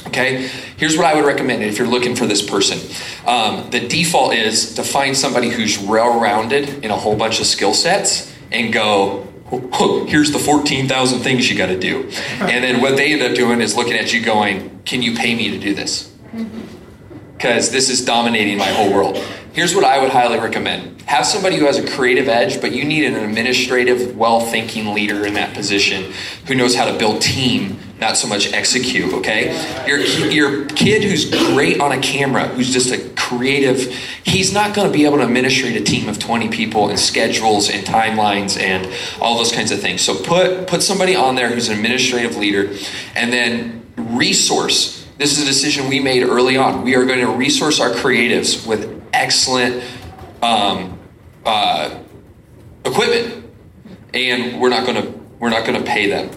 Okay, 0.08 0.48
here's 0.78 0.96
what 0.98 1.06
I 1.06 1.14
would 1.16 1.26
recommend 1.26 1.64
if 1.64 1.78
you're 1.78 1.88
looking 1.88 2.16
for 2.16 2.26
this 2.26 2.42
person. 2.42 2.80
Um, 3.28 3.70
the 3.70 3.86
default 3.88 4.34
is 4.34 4.74
to 4.76 4.84
find 4.84 5.16
somebody 5.16 5.50
who's 5.50 5.78
well 5.78 6.20
rounded 6.20 6.84
in 6.84 6.92
a 6.92 6.96
whole 6.96 7.16
bunch 7.18 7.40
of 7.42 7.46
skill 7.46 7.74
sets 7.74 8.34
and 8.52 8.72
go, 8.72 9.27
"Oh, 9.27 9.27
here's 9.50 10.32
the 10.32 10.40
14,000 10.40 11.20
things 11.20 11.50
you 11.50 11.58
got 11.58 11.68
to 11.68 11.80
do. 11.80 12.10
And 12.40 12.64
then 12.64 12.82
what 12.82 12.98
they 12.98 13.14
end 13.14 13.22
up 13.22 13.36
doing 13.36 13.62
is 13.62 13.76
looking 13.76 13.94
at 13.94 14.14
you 14.14 14.22
going, 14.22 14.82
can 14.84 15.02
you 15.02 15.16
pay 15.16 15.36
me 15.36 15.52
to 15.52 15.60
do 15.60 15.74
this? 15.74 16.14
Mm-hmm. 16.34 16.62
Because 17.34 17.72
this 17.72 17.90
is 17.90 18.04
dominating 18.04 18.58
my 18.58 18.66
whole 18.66 18.92
world. 18.94 19.18
Here's 19.54 19.74
what 19.74 19.86
I 19.86 20.00
would 20.00 20.12
highly 20.12 20.40
recommend 20.40 20.98
have 21.08 21.26
somebody 21.26 21.56
who 21.56 21.66
has 21.66 21.78
a 21.78 21.88
creative 21.88 22.28
edge, 22.28 22.60
but 22.60 22.74
you 22.74 22.84
need 22.84 23.06
an 23.06 23.16
administrative, 23.16 24.18
well 24.18 24.42
thinking 24.42 24.94
leader 24.94 25.26
in 25.26 25.36
that 25.36 25.56
position 25.56 26.12
who 26.48 26.54
knows 26.54 26.76
how 26.76 26.84
to 26.84 27.00
build 27.00 27.22
team, 27.22 27.80
not 27.98 28.18
so 28.18 28.28
much 28.28 28.52
execute, 28.52 29.14
okay? 29.14 29.56
Your, 29.88 30.00
your 30.00 30.66
kid 30.66 31.06
who's 31.06 31.30
great 31.30 31.80
on 31.80 31.94
a 31.94 32.00
camera, 32.02 32.50
who's 32.50 32.74
just 32.74 32.92
a 32.92 33.10
creative, 33.28 33.94
he's 34.24 34.54
not 34.54 34.74
going 34.74 34.90
to 34.90 34.94
be 34.96 35.06
able 35.06 35.18
to 35.18 35.24
administrate 35.24 35.76
a 35.76 35.84
team 35.84 36.08
of 36.08 36.18
20 36.18 36.50
people 36.50 36.90
and 36.90 37.00
schedules 37.00 37.70
and 37.70 37.86
timelines 37.86 38.60
and 38.60 38.92
all 39.22 39.38
those 39.38 39.52
kinds 39.52 39.72
of 39.72 39.80
things. 39.80 40.02
So 40.02 40.16
put, 40.24 40.68
put 40.68 40.82
somebody 40.82 41.16
on 41.16 41.36
there 41.36 41.50
who's 41.50 41.70
an 41.70 41.76
administrative 41.76 42.38
leader 42.38 42.74
and 43.16 43.34
then 43.34 43.86
resource. 43.98 45.06
This 45.18 45.38
is 45.38 45.44
a 45.44 45.46
decision 45.46 45.90
we 45.90 46.00
made 46.00 46.24
early 46.24 46.58
on. 46.58 46.84
We 46.84 46.96
are 46.96 47.06
going 47.06 47.20
to 47.20 47.32
resource 47.32 47.80
our 47.80 47.90
creatives 47.90 48.66
with 48.66 49.04
excellent 49.12 49.84
um, 50.42 50.98
uh, 51.46 52.00
equipment, 52.86 53.46
and 54.14 54.62
we're 54.62 54.70
not 54.70 54.86
going 54.86 55.02
to 55.02 55.18
we're 55.40 55.50
not 55.50 55.66
going 55.66 55.80
to 55.80 55.86
pay 55.86 56.10
them. 56.10 56.30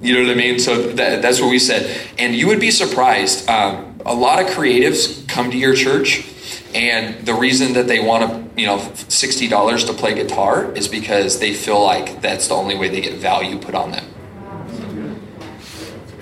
You 0.00 0.14
know 0.14 0.22
what 0.22 0.30
I 0.30 0.34
mean? 0.34 0.58
So 0.58 0.92
that, 0.92 1.22
that's 1.22 1.40
what 1.40 1.50
we 1.50 1.58
said. 1.58 1.96
And 2.18 2.34
you 2.34 2.48
would 2.48 2.60
be 2.60 2.70
surprised. 2.70 3.48
Um, 3.48 3.87
a 4.08 4.14
lot 4.14 4.40
of 4.40 4.48
creatives 4.48 5.26
come 5.28 5.50
to 5.50 5.56
your 5.56 5.74
church, 5.74 6.26
and 6.74 7.26
the 7.26 7.34
reason 7.34 7.74
that 7.74 7.86
they 7.86 8.00
want 8.00 8.28
to, 8.28 8.60
you 8.60 8.66
know, 8.66 8.78
sixty 9.08 9.48
dollars 9.48 9.84
to 9.84 9.92
play 9.92 10.14
guitar 10.14 10.72
is 10.72 10.88
because 10.88 11.38
they 11.38 11.54
feel 11.54 11.82
like 11.82 12.20
that's 12.22 12.48
the 12.48 12.54
only 12.54 12.74
way 12.74 12.88
they 12.88 13.02
get 13.02 13.18
value 13.18 13.58
put 13.58 13.74
on 13.74 13.92
them. 13.92 14.04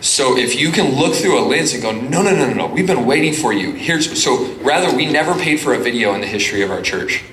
So 0.00 0.36
if 0.36 0.54
you 0.60 0.70
can 0.70 0.94
look 0.94 1.14
through 1.14 1.38
a 1.38 1.44
lens 1.46 1.72
and 1.72 1.82
go, 1.82 1.90
no, 1.90 2.22
no, 2.22 2.34
no, 2.34 2.46
no, 2.46 2.54
no, 2.54 2.66
we've 2.66 2.86
been 2.86 3.06
waiting 3.06 3.32
for 3.32 3.52
you. 3.52 3.72
Here's 3.72 4.22
so 4.22 4.52
rather 4.56 4.94
we 4.94 5.06
never 5.06 5.34
paid 5.34 5.58
for 5.58 5.74
a 5.74 5.78
video 5.78 6.14
in 6.14 6.20
the 6.20 6.26
history 6.26 6.62
of 6.62 6.70
our 6.70 6.82
church, 6.82 7.24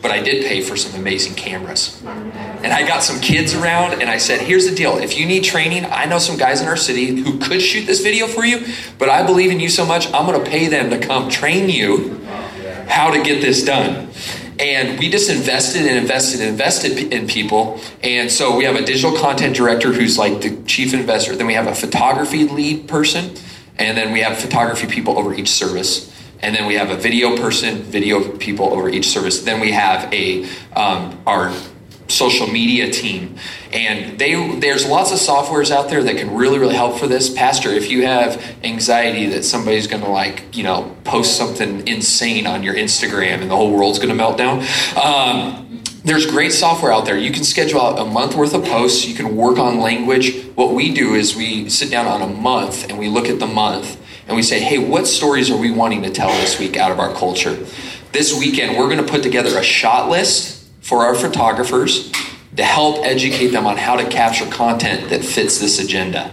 but 0.00 0.10
I 0.10 0.22
did 0.22 0.44
pay 0.44 0.60
for 0.60 0.76
some 0.76 0.98
amazing 1.00 1.34
cameras. 1.34 2.00
And 2.04 2.72
I 2.72 2.86
got 2.86 3.02
some 3.02 3.20
kids 3.20 3.54
around 3.54 4.00
and 4.00 4.08
I 4.08 4.18
said, 4.18 4.40
here's 4.40 4.68
the 4.68 4.74
deal. 4.74 4.98
If 4.98 5.18
you 5.18 5.26
need 5.26 5.44
training, 5.44 5.84
I 5.86 6.04
know 6.06 6.18
some 6.18 6.36
guys 6.36 6.60
in 6.60 6.68
our 6.68 6.76
city 6.76 7.16
who 7.16 7.38
could 7.38 7.60
shoot 7.60 7.86
this 7.86 8.00
video 8.00 8.26
for 8.26 8.44
you, 8.44 8.66
but 8.98 9.08
I 9.08 9.26
believe 9.26 9.50
in 9.50 9.60
you 9.60 9.68
so 9.68 9.84
much, 9.84 10.06
I'm 10.12 10.26
gonna 10.26 10.44
pay 10.44 10.68
them 10.68 10.90
to 10.90 10.98
come 10.98 11.28
train 11.28 11.68
you 11.68 12.18
how 12.88 13.10
to 13.10 13.22
get 13.22 13.40
this 13.40 13.64
done. 13.64 14.08
And 14.58 14.98
we 14.98 15.08
just 15.08 15.30
invested 15.30 15.82
and 15.82 15.96
invested 15.98 16.40
and 16.40 16.50
invested 16.50 17.12
in 17.12 17.28
people. 17.28 17.80
And 18.02 18.30
so 18.30 18.56
we 18.56 18.64
have 18.64 18.74
a 18.74 18.84
digital 18.84 19.16
content 19.16 19.54
director 19.54 19.92
who's 19.92 20.18
like 20.18 20.40
the 20.40 20.60
chief 20.66 20.94
investor. 20.94 21.36
Then 21.36 21.46
we 21.46 21.54
have 21.54 21.68
a 21.68 21.74
photography 21.74 22.44
lead 22.48 22.88
person. 22.88 23.36
And 23.78 23.96
then 23.96 24.12
we 24.12 24.20
have 24.20 24.36
photography 24.36 24.88
people 24.88 25.16
over 25.16 25.32
each 25.32 25.50
service. 25.50 26.12
And 26.40 26.54
then 26.54 26.66
we 26.66 26.74
have 26.74 26.90
a 26.90 26.96
video 26.96 27.36
person, 27.36 27.82
video 27.82 28.36
people 28.36 28.72
over 28.72 28.88
each 28.88 29.08
service. 29.08 29.42
Then 29.42 29.60
we 29.60 29.72
have 29.72 30.12
a 30.12 30.48
um, 30.74 31.20
our 31.26 31.52
social 32.08 32.46
media 32.46 32.90
team. 32.90 33.36
And 33.72 34.18
they 34.18 34.58
there's 34.58 34.86
lots 34.86 35.12
of 35.12 35.18
softwares 35.18 35.70
out 35.70 35.90
there 35.90 36.02
that 36.02 36.16
can 36.16 36.34
really 36.34 36.58
really 36.58 36.74
help 36.74 36.98
for 36.98 37.06
this. 37.06 37.28
Pastor 37.28 37.70
if 37.70 37.90
you 37.90 38.06
have 38.06 38.42
anxiety 38.64 39.26
that 39.26 39.44
somebody's 39.44 39.86
going 39.86 40.02
to 40.02 40.10
like 40.10 40.56
you 40.56 40.64
know 40.64 40.96
post 41.04 41.36
something 41.36 41.86
insane 41.86 42.46
on 42.46 42.62
your 42.62 42.74
instagram 42.74 43.40
and 43.40 43.50
the 43.50 43.56
whole 43.56 43.72
world's 43.72 43.98
going 43.98 44.08
to 44.08 44.14
melt 44.14 44.38
down 44.38 44.64
um, 45.02 45.82
there's 46.04 46.24
great 46.24 46.52
software 46.52 46.90
out 46.92 47.04
there. 47.04 47.18
You 47.18 47.30
can 47.30 47.44
schedule 47.44 47.82
out 47.82 47.98
a 47.98 48.04
month 48.04 48.34
worth 48.34 48.54
of 48.54 48.64
posts. 48.64 49.06
You 49.06 49.14
can 49.14 49.36
work 49.36 49.58
on 49.58 49.78
language. 49.78 50.42
What 50.54 50.72
we 50.72 50.94
do 50.94 51.14
is 51.14 51.36
we 51.36 51.68
sit 51.68 51.90
down 51.90 52.06
on 52.06 52.22
a 52.22 52.26
month 52.26 52.88
and 52.88 52.98
we 52.98 53.08
look 53.08 53.26
at 53.26 53.38
the 53.38 53.46
month 53.46 54.00
and 54.28 54.36
we 54.36 54.42
say 54.42 54.60
hey 54.60 54.78
what 54.78 55.06
stories 55.06 55.50
are 55.50 55.58
we 55.58 55.72
wanting 55.72 56.02
to 56.02 56.10
tell 56.10 56.30
this 56.40 56.60
week 56.60 56.76
out 56.76 56.92
of 56.92 57.00
our 57.00 57.12
culture 57.14 57.54
this 58.12 58.38
weekend 58.38 58.78
we're 58.78 58.88
going 58.88 59.04
to 59.04 59.10
put 59.10 59.22
together 59.22 59.58
a 59.58 59.62
shot 59.62 60.08
list 60.08 60.68
for 60.80 61.04
our 61.04 61.14
photographers 61.14 62.12
to 62.58 62.64
help 62.64 63.04
educate 63.04 63.48
them 63.48 63.66
on 63.66 63.76
how 63.76 63.94
to 63.96 64.08
capture 64.08 64.44
content 64.46 65.10
that 65.10 65.24
fits 65.24 65.58
this 65.58 65.78
agenda. 65.78 66.32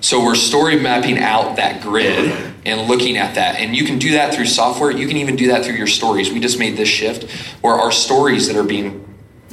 So 0.00 0.24
we're 0.24 0.34
story 0.34 0.80
mapping 0.80 1.18
out 1.18 1.56
that 1.56 1.80
grid 1.80 2.54
and 2.64 2.88
looking 2.88 3.16
at 3.16 3.36
that. 3.36 3.56
And 3.56 3.74
you 3.74 3.84
can 3.84 3.98
do 3.98 4.12
that 4.12 4.34
through 4.34 4.46
software. 4.46 4.90
You 4.90 5.06
can 5.06 5.16
even 5.16 5.36
do 5.36 5.48
that 5.48 5.64
through 5.64 5.76
your 5.76 5.86
stories. 5.86 6.32
We 6.32 6.40
just 6.40 6.58
made 6.58 6.76
this 6.76 6.88
shift 6.88 7.30
where 7.62 7.74
our 7.74 7.92
stories 7.92 8.48
that 8.48 8.56
are 8.56 8.64
being 8.64 9.04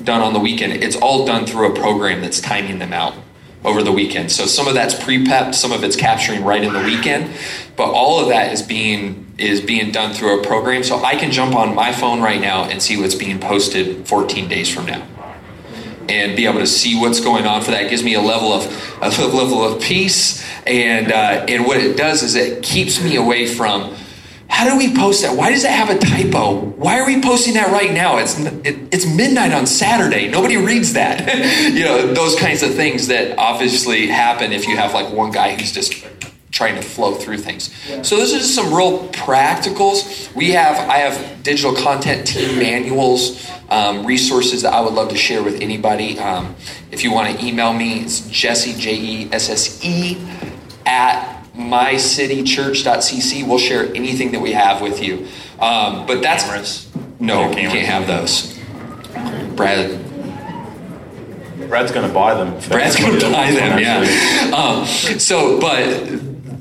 done 0.03 0.21
on 0.21 0.33
the 0.33 0.39
weekend, 0.39 0.73
it's 0.73 0.95
all 0.95 1.25
done 1.25 1.45
through 1.45 1.71
a 1.71 1.75
program 1.79 2.21
that's 2.21 2.41
timing 2.41 2.79
them 2.79 2.93
out 2.93 3.15
over 3.65 3.83
the 3.83 3.91
weekend. 3.91 4.31
So 4.31 4.45
some 4.45 4.67
of 4.67 4.75
that's 4.75 4.93
pre-pepped, 5.03 5.55
some 5.55 5.71
of 5.71 5.83
it's 5.83 5.95
capturing 5.95 6.43
right 6.43 6.63
in 6.63 6.71
the 6.71 6.83
weekend, 6.83 7.35
but 7.75 7.91
all 7.91 8.19
of 8.19 8.29
that 8.29 8.53
is 8.53 8.61
being 8.61 9.23
is 9.37 9.59
being 9.59 9.91
done 9.91 10.13
through 10.13 10.39
a 10.39 10.43
program. 10.43 10.83
So 10.83 11.03
I 11.03 11.15
can 11.15 11.29
jump 11.31 11.55
on 11.55 11.75
my 11.75 11.91
phone 11.91 12.21
right 12.21 12.39
now 12.39 12.63
and 12.63 12.81
see 12.81 12.97
what's 12.97 13.15
being 13.15 13.37
posted 13.37 14.07
14 14.07 14.47
days 14.47 14.73
from 14.73 14.85
now. 14.85 15.05
And 16.07 16.37
be 16.37 16.45
able 16.45 16.59
to 16.59 16.67
see 16.67 16.97
what's 16.97 17.19
going 17.19 17.45
on 17.45 17.61
for 17.61 17.71
that 17.71 17.85
it 17.85 17.89
gives 17.89 18.03
me 18.03 18.13
a 18.13 18.21
level 18.21 18.53
of 18.53 18.63
a 19.01 19.09
level 19.35 19.63
of 19.63 19.81
peace, 19.81 20.45
and 20.65 21.11
uh, 21.11 21.45
and 21.47 21.65
what 21.65 21.77
it 21.77 21.97
does 21.97 22.23
is 22.23 22.35
it 22.35 22.63
keeps 22.63 23.03
me 23.03 23.15
away 23.15 23.47
from 23.47 23.95
how 24.55 24.69
do 24.69 24.77
we 24.77 24.95
post 24.95 25.21
that? 25.23 25.35
Why 25.35 25.49
does 25.49 25.65
it 25.65 25.71
have 25.71 25.89
a 25.89 25.97
typo? 25.97 26.55
Why 26.55 27.01
are 27.01 27.05
we 27.05 27.21
posting 27.21 27.55
that 27.55 27.73
right 27.73 27.91
now? 27.91 28.19
It's 28.19 28.39
it, 28.39 28.87
it's 28.89 29.05
midnight 29.05 29.51
on 29.51 29.67
Saturday. 29.67 30.29
Nobody 30.29 30.55
reads 30.55 30.93
that. 30.93 31.27
you 31.73 31.83
know 31.83 32.13
those 32.13 32.39
kinds 32.39 32.63
of 32.63 32.73
things 32.73 33.07
that 33.07 33.37
obviously 33.37 34.07
happen 34.07 34.53
if 34.53 34.65
you 34.65 34.77
have 34.77 34.93
like 34.93 35.11
one 35.11 35.31
guy 35.31 35.55
who's 35.55 35.73
just 35.73 36.05
trying 36.51 36.75
to 36.75 36.81
flow 36.81 37.15
through 37.15 37.39
things. 37.39 37.69
So 38.07 38.15
those 38.15 38.33
are 38.33 38.37
just 38.37 38.55
some 38.55 38.73
real 38.73 39.09
practicals. 39.09 40.33
We 40.33 40.51
have 40.51 40.77
I 40.89 40.99
have 40.99 41.43
digital 41.43 41.75
content 41.75 42.25
team 42.25 42.57
manuals, 42.57 43.51
um, 43.69 44.05
resources 44.05 44.61
that 44.61 44.71
I 44.71 44.79
would 44.79 44.93
love 44.93 45.09
to 45.09 45.17
share 45.17 45.43
with 45.43 45.59
anybody. 45.59 46.17
Um, 46.17 46.55
if 46.91 47.03
you 47.03 47.11
want 47.11 47.37
to 47.37 47.45
email 47.45 47.73
me, 47.73 47.99
it's 47.99 48.21
Jesse 48.29 48.79
J 48.79 48.95
E 48.95 49.29
S 49.33 49.49
S 49.49 49.83
E 49.83 50.17
at 50.85 51.34
mycitychurch.cc. 51.55 53.47
We'll 53.47 53.57
share 53.57 53.93
anything 53.95 54.31
that 54.31 54.41
we 54.41 54.51
have 54.53 54.81
with 54.81 55.01
you. 55.01 55.27
Um, 55.59 56.05
but 56.05 56.21
that's 56.21 56.43
Cameras? 56.43 56.91
no, 57.19 57.49
you 57.49 57.69
can't 57.69 57.87
have 57.87 58.07
those. 58.07 58.53
Brad, 59.55 60.01
Brad's 61.69 61.91
going 61.91 62.07
to 62.07 62.13
buy 62.13 62.35
them. 62.35 62.59
Brad's 62.69 62.97
going 62.97 63.19
to 63.19 63.31
buy 63.31 63.51
them, 63.51 63.79
yeah. 63.79 64.55
Um, 64.55 64.85
so, 64.85 65.59
but 65.59 66.07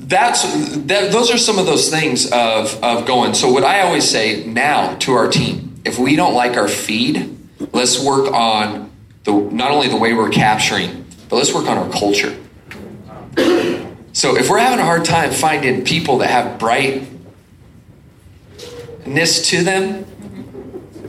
that's 0.07 0.43
that. 0.85 1.11
Those 1.11 1.31
are 1.31 1.37
some 1.37 1.59
of 1.59 1.65
those 1.65 1.89
things 1.89 2.31
of 2.31 2.81
of 2.83 3.05
going. 3.05 3.33
So, 3.33 3.51
what 3.51 3.63
I 3.63 3.81
always 3.81 4.09
say 4.09 4.45
now 4.45 4.95
to 4.99 5.13
our 5.13 5.27
team, 5.29 5.81
if 5.83 5.99
we 5.99 6.15
don't 6.15 6.33
like 6.33 6.57
our 6.57 6.67
feed, 6.67 7.37
let's 7.73 8.01
work 8.01 8.31
on 8.31 8.91
the 9.25 9.33
not 9.33 9.71
only 9.71 9.87
the 9.87 9.97
way 9.97 10.13
we're 10.13 10.29
capturing, 10.29 11.05
but 11.29 11.35
let's 11.35 11.53
work 11.53 11.67
on 11.67 11.77
our 11.77 11.89
culture. 11.89 12.35
So, 14.15 14.37
if 14.37 14.49
we're 14.49 14.59
having 14.59 14.79
a 14.79 14.85
hard 14.85 15.03
time 15.03 15.31
finding 15.31 15.83
people 15.83 16.19
that 16.19 16.29
have 16.29 16.57
brightness 16.57 17.09
to 19.49 19.61
them, 19.61 20.05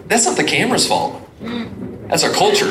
that's 0.09 0.27
not 0.27 0.37
the 0.37 0.42
camera's 0.42 0.88
fault. 0.88 1.23
That's 2.09 2.25
our 2.25 2.33
culture. 2.33 2.69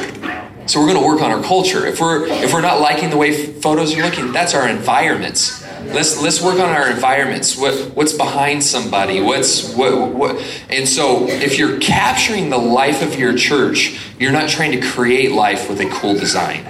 So 0.66 0.82
we're 0.82 0.88
going 0.88 1.00
to 1.00 1.08
work 1.08 1.22
on 1.22 1.32
our 1.32 1.42
culture. 1.42 1.86
If 1.86 2.02
we're 2.02 2.26
if 2.26 2.52
we're 2.52 2.60
not 2.60 2.82
liking 2.82 3.12
the 3.12 3.18
way 3.18 3.32
photos 3.34 3.96
are 3.98 4.02
looking, 4.02 4.34
that's 4.34 4.54
our 4.54 4.68
environments. 4.68 5.64
Let's 5.94 6.22
let's 6.22 6.42
work 6.42 6.60
on 6.60 6.70
our 6.70 6.90
environments. 6.90 7.56
What 7.58 7.96
what's 7.96 8.12
behind 8.12 8.62
somebody? 8.62 9.22
What's 9.22 9.74
what 9.74 10.10
what? 10.10 10.46
And 10.70 10.86
so 10.86 11.30
if 11.30 11.58
you're 11.58 11.80
capturing 11.80 12.50
the 12.50 12.58
life 12.58 13.02
of 13.02 13.18
your 13.18 13.38
church, 13.38 13.98
you're 14.20 14.34
not 14.34 14.50
trying 14.50 14.74
to 14.74 14.82
create 14.86 15.32
life 15.32 15.70
with 15.70 15.80
a 15.80 15.90
cool 15.90 16.14
design. 16.16 16.66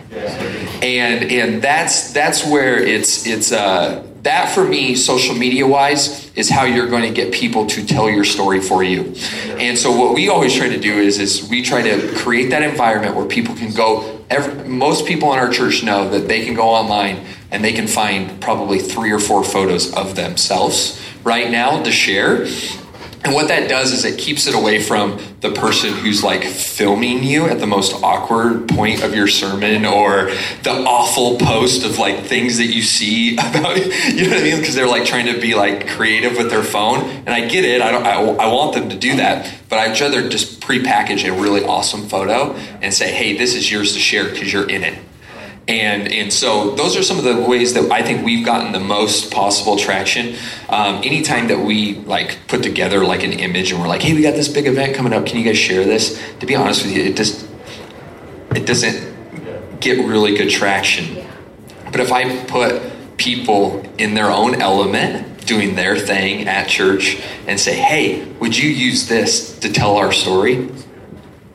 And 0.85 1.31
and 1.31 1.61
that's 1.63 2.13
that's 2.13 2.45
where 2.45 2.77
it's 2.77 3.25
it's 3.25 3.51
uh 3.51 4.05
that 4.21 4.53
for 4.53 4.63
me 4.63 4.95
social 4.95 5.35
media 5.35 5.65
wise 5.65 6.31
is 6.35 6.49
how 6.49 6.65
you're 6.65 6.87
going 6.87 7.03
to 7.03 7.11
get 7.11 7.33
people 7.33 7.65
to 7.65 7.85
tell 7.85 8.09
your 8.09 8.23
story 8.23 8.59
for 8.59 8.83
you 8.83 9.13
and 9.59 9.77
so 9.77 9.91
what 9.91 10.15
we 10.15 10.29
always 10.29 10.53
try 10.55 10.67
to 10.67 10.79
do 10.79 10.93
is 10.97 11.19
is 11.19 11.47
we 11.47 11.61
try 11.61 11.81
to 11.83 12.11
create 12.15 12.49
that 12.49 12.63
environment 12.63 13.15
where 13.15 13.25
people 13.25 13.55
can 13.55 13.71
go 13.73 14.15
every, 14.29 14.67
most 14.67 15.05
people 15.05 15.31
in 15.33 15.39
our 15.39 15.49
church 15.49 15.83
know 15.83 16.09
that 16.09 16.27
they 16.27 16.45
can 16.45 16.53
go 16.53 16.69
online 16.69 17.25
and 17.51 17.63
they 17.63 17.73
can 17.73 17.87
find 17.87 18.41
probably 18.41 18.79
three 18.79 19.11
or 19.11 19.19
four 19.19 19.43
photos 19.43 19.93
of 19.93 20.15
themselves 20.15 21.01
right 21.23 21.49
now 21.49 21.81
to 21.83 21.91
share. 21.91 22.45
And 23.25 23.33
what 23.33 23.47
that 23.47 23.67
does 23.67 23.91
is 23.91 24.05
it 24.05 24.19
keeps 24.19 24.45
it 24.45 24.53
away 24.53 24.79
from 24.79 25.19
the 25.41 25.49
person 25.51 25.91
who's 25.93 26.23
like 26.23 26.43
filming 26.43 27.23
you 27.23 27.47
at 27.47 27.59
the 27.59 27.65
most 27.65 28.03
awkward 28.03 28.69
point 28.69 29.01
of 29.03 29.15
your 29.15 29.27
sermon 29.27 29.83
or 29.83 30.25
the 30.61 30.83
awful 30.85 31.39
post 31.39 31.83
of 31.83 31.97
like 31.97 32.23
things 32.25 32.59
that 32.59 32.67
you 32.67 32.83
see 32.83 33.33
about 33.33 33.77
you 33.77 34.25
know 34.25 34.29
what 34.29 34.39
I 34.39 34.43
mean? 34.43 34.59
Because 34.59 34.75
they're 34.75 34.87
like 34.87 35.05
trying 35.05 35.25
to 35.33 35.41
be 35.41 35.55
like 35.55 35.87
creative 35.87 36.37
with 36.37 36.51
their 36.51 36.61
phone. 36.61 37.01
And 37.01 37.29
I 37.29 37.47
get 37.47 37.65
it. 37.65 37.81
I 37.81 37.91
don't 37.91 38.05
I, 38.05 38.21
I 38.21 38.53
want 38.53 38.75
them 38.75 38.89
to 38.89 38.95
do 38.95 39.15
that. 39.15 39.51
But 39.69 39.79
I'd 39.79 39.99
rather 39.99 40.29
just 40.29 40.61
pre-package 40.61 41.25
a 41.25 41.33
really 41.33 41.65
awesome 41.65 42.07
photo 42.07 42.53
and 42.83 42.93
say 42.93 43.11
hey 43.11 43.35
this 43.35 43.55
is 43.55 43.71
yours 43.71 43.93
to 43.93 43.99
share 43.99 44.29
because 44.29 44.53
you're 44.53 44.69
in 44.69 44.83
it 44.83 44.99
and 45.67 46.11
and 46.11 46.31
so 46.31 46.71
those 46.75 46.95
are 46.95 47.01
some 47.01 47.17
of 47.17 47.23
the 47.23 47.41
ways 47.41 47.73
that 47.73 47.91
I 47.91 48.03
think 48.03 48.23
we've 48.23 48.45
gotten 48.45 48.71
the 48.71 48.79
most 48.79 49.31
possible 49.31 49.77
traction. 49.77 50.35
Um, 50.69 50.97
anytime 50.97 51.47
that 51.47 51.59
we 51.59 51.95
like 51.95 52.37
put 52.47 52.61
together 52.61 53.03
like 53.03 53.23
an 53.23 53.33
image 53.33 53.71
and 53.71 53.81
we're 53.81 53.87
like, 53.87 54.03
hey, 54.03 54.13
we 54.13 54.21
got 54.21 54.35
this 54.35 54.47
big 54.47 54.67
event 54.67 54.95
coming 54.95 55.11
up. 55.11 55.25
Can 55.25 55.39
you 55.39 55.45
guys 55.45 55.57
share 55.57 55.83
this? 55.83 56.21
To 56.39 56.45
be 56.45 56.55
honest 56.55 56.85
with 56.85 56.95
you, 56.95 57.03
it 57.03 57.17
just 57.17 57.47
it 58.51 58.67
doesn't 58.67 59.79
get 59.79 60.05
really 60.05 60.37
good 60.37 60.51
traction. 60.51 61.25
But 61.91 61.99
if 61.99 62.11
I 62.11 62.45
put 62.45 63.17
people 63.17 63.83
in 63.97 64.13
their 64.13 64.29
own 64.29 64.61
element 64.61 65.45
doing 65.47 65.75
their 65.75 65.97
thing 65.97 66.47
at 66.47 66.67
church 66.67 67.21
and 67.47 67.59
say, 67.59 67.75
hey, 67.75 68.25
would 68.39 68.55
you 68.55 68.69
use 68.69 69.07
this 69.07 69.57
to 69.59 69.71
tell 69.71 69.97
our 69.97 70.11
story? 70.11 70.69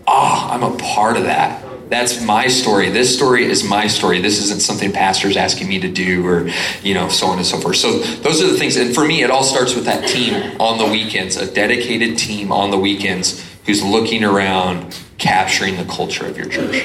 Ah, 0.06 0.48
oh, 0.48 0.52
I'm 0.52 0.62
a 0.62 0.76
part 0.78 1.16
of 1.16 1.24
that 1.24 1.69
that's 1.90 2.22
my 2.24 2.46
story. 2.46 2.88
This 2.88 3.14
story 3.14 3.44
is 3.44 3.64
my 3.64 3.88
story. 3.88 4.20
This 4.20 4.40
isn't 4.44 4.60
something 4.60 4.92
pastors 4.92 5.36
asking 5.36 5.68
me 5.68 5.80
to 5.80 5.90
do 5.90 6.24
or, 6.26 6.48
you 6.82 6.94
know, 6.94 7.08
so 7.08 7.26
on 7.26 7.38
and 7.38 7.46
so 7.46 7.58
forth. 7.58 7.76
So 7.76 7.98
those 7.98 8.40
are 8.40 8.46
the 8.46 8.56
things. 8.56 8.76
And 8.76 8.94
for 8.94 9.04
me, 9.04 9.22
it 9.22 9.30
all 9.30 9.42
starts 9.42 9.74
with 9.74 9.84
that 9.86 10.08
team 10.08 10.58
on 10.60 10.78
the 10.78 10.86
weekends, 10.86 11.36
a 11.36 11.52
dedicated 11.52 12.16
team 12.16 12.52
on 12.52 12.70
the 12.70 12.78
weekends 12.78 13.44
who's 13.66 13.82
looking 13.82 14.24
around 14.24 14.98
capturing 15.18 15.76
the 15.76 15.84
culture 15.84 16.26
of 16.26 16.36
your 16.36 16.48
church. 16.48 16.82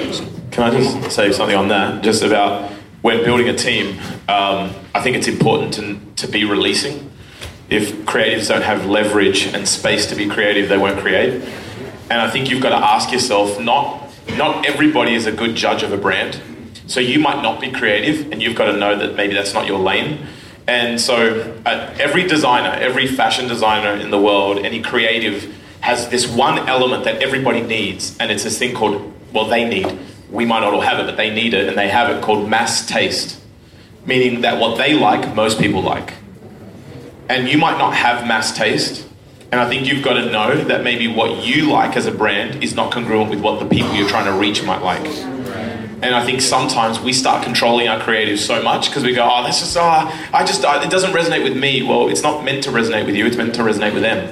Can 0.52 0.64
I 0.64 0.72
just 0.72 1.16
say 1.16 1.32
something 1.32 1.56
on 1.56 1.68
that? 1.70 2.04
Just 2.04 2.24
about 2.24 2.72
when 3.02 3.24
building 3.24 3.48
a 3.48 3.56
team, 3.56 4.00
um, 4.28 4.74
I 4.94 5.02
think 5.02 5.16
it's 5.16 5.28
important 5.28 5.76
to, 5.76 6.00
to 6.16 6.28
be 6.28 6.46
releasing. 6.46 7.12
If 7.70 7.94
creatives 8.06 8.48
don't 8.48 8.64
have 8.64 8.88
leverage 8.88 9.48
and 9.48 9.68
space 9.68 10.08
to 10.08 10.16
be 10.16 10.28
creative, 10.28 10.68
they 10.68 10.78
won't 10.78 11.00
create. 11.00 11.44
And 12.10 12.22
I 12.22 12.30
think 12.30 12.50
you've 12.50 12.62
got 12.62 12.70
to 12.70 12.86
ask 12.86 13.12
yourself 13.12 13.60
not 13.60 14.05
not 14.30 14.66
everybody 14.66 15.14
is 15.14 15.26
a 15.26 15.32
good 15.32 15.56
judge 15.56 15.84
of 15.84 15.92
a 15.92 15.98
brand. 15.98 16.42
So 16.88 17.00
you 17.00 17.20
might 17.20 17.42
not 17.42 17.60
be 17.60 17.72
creative, 17.72 18.32
and 18.32 18.42
you've 18.42 18.56
got 18.56 18.72
to 18.72 18.78
know 18.78 18.96
that 18.96 19.16
maybe 19.16 19.34
that's 19.34 19.54
not 19.54 19.66
your 19.66 19.80
lane. 19.80 20.28
And 20.68 21.00
so, 21.00 21.56
uh, 21.66 21.96
every 22.00 22.28
designer, 22.28 22.70
every 22.70 23.08
fashion 23.08 23.48
designer 23.48 24.00
in 24.00 24.12
the 24.12 24.20
world, 24.20 24.60
any 24.60 24.82
creative, 24.82 25.54
has 25.82 26.10
this 26.10 26.28
one 26.28 26.68
element 26.68 27.04
that 27.04 27.22
everybody 27.22 27.62
needs, 27.62 28.18
and 28.20 28.32
it's 28.32 28.44
this 28.44 28.58
thing 28.58 28.76
called, 28.76 29.14
well, 29.34 29.46
they 29.46 29.68
need. 29.68 29.98
We 30.32 30.46
might 30.46 30.62
not 30.62 30.74
all 30.74 30.82
have 30.82 31.00
it, 31.00 31.06
but 31.06 31.18
they 31.18 31.30
need 31.30 31.54
it, 31.54 31.68
and 31.70 31.78
they 31.78 31.88
have 31.90 32.10
it 32.10 32.24
called 32.24 32.50
mass 32.50 32.88
taste, 32.88 33.40
meaning 34.06 34.42
that 34.42 34.60
what 34.60 34.78
they 34.78 34.96
like, 34.96 35.36
most 35.36 35.60
people 35.60 35.82
like. 35.82 36.14
And 37.30 37.48
you 37.48 37.58
might 37.58 37.78
not 37.78 37.94
have 37.94 38.28
mass 38.28 38.56
taste, 38.56 39.05
and 39.56 39.64
I 39.64 39.70
think 39.70 39.88
you've 39.88 40.04
got 40.04 40.16
to 40.16 40.30
know 40.30 40.54
that 40.66 40.84
maybe 40.84 41.08
what 41.08 41.46
you 41.46 41.72
like 41.72 41.96
as 41.96 42.08
a 42.08 42.12
brand 42.12 42.62
is 42.62 42.76
not 42.76 42.92
congruent 42.92 43.30
with 43.30 43.40
what 43.40 43.62
the 43.62 43.66
people 43.66 43.94
you're 43.94 44.10
trying 44.10 44.26
to 44.26 44.34
reach 44.34 44.62
might 44.66 44.82
like. 44.82 45.06
And 45.06 46.14
I 46.14 46.26
think 46.26 46.42
sometimes 46.42 47.00
we 47.00 47.14
start 47.14 47.42
controlling 47.42 47.88
our 47.88 47.98
creatives 48.02 48.40
so 48.40 48.62
much 48.62 48.90
because 48.90 49.04
we 49.06 49.14
go, 49.14 49.24
oh, 49.24 49.44
that's 49.44 49.62
just, 49.62 49.78
oh, 49.78 49.82
I 50.34 50.44
just, 50.44 50.66
uh, 50.66 50.82
it 50.84 50.90
doesn't 50.90 51.12
resonate 51.12 51.46
with 51.46 51.56
me. 51.56 51.84
Well, 51.84 52.10
it's 52.10 52.22
not 52.22 52.44
meant 52.44 52.66
to 52.66 52.70
resonate 52.70 53.06
with 53.06 53.16
you, 53.16 53.26
it's 53.26 53.38
meant 53.38 53.56
to 53.56 53.62
resonate 53.62 53.94
with 53.94 54.04
them. 54.04 54.28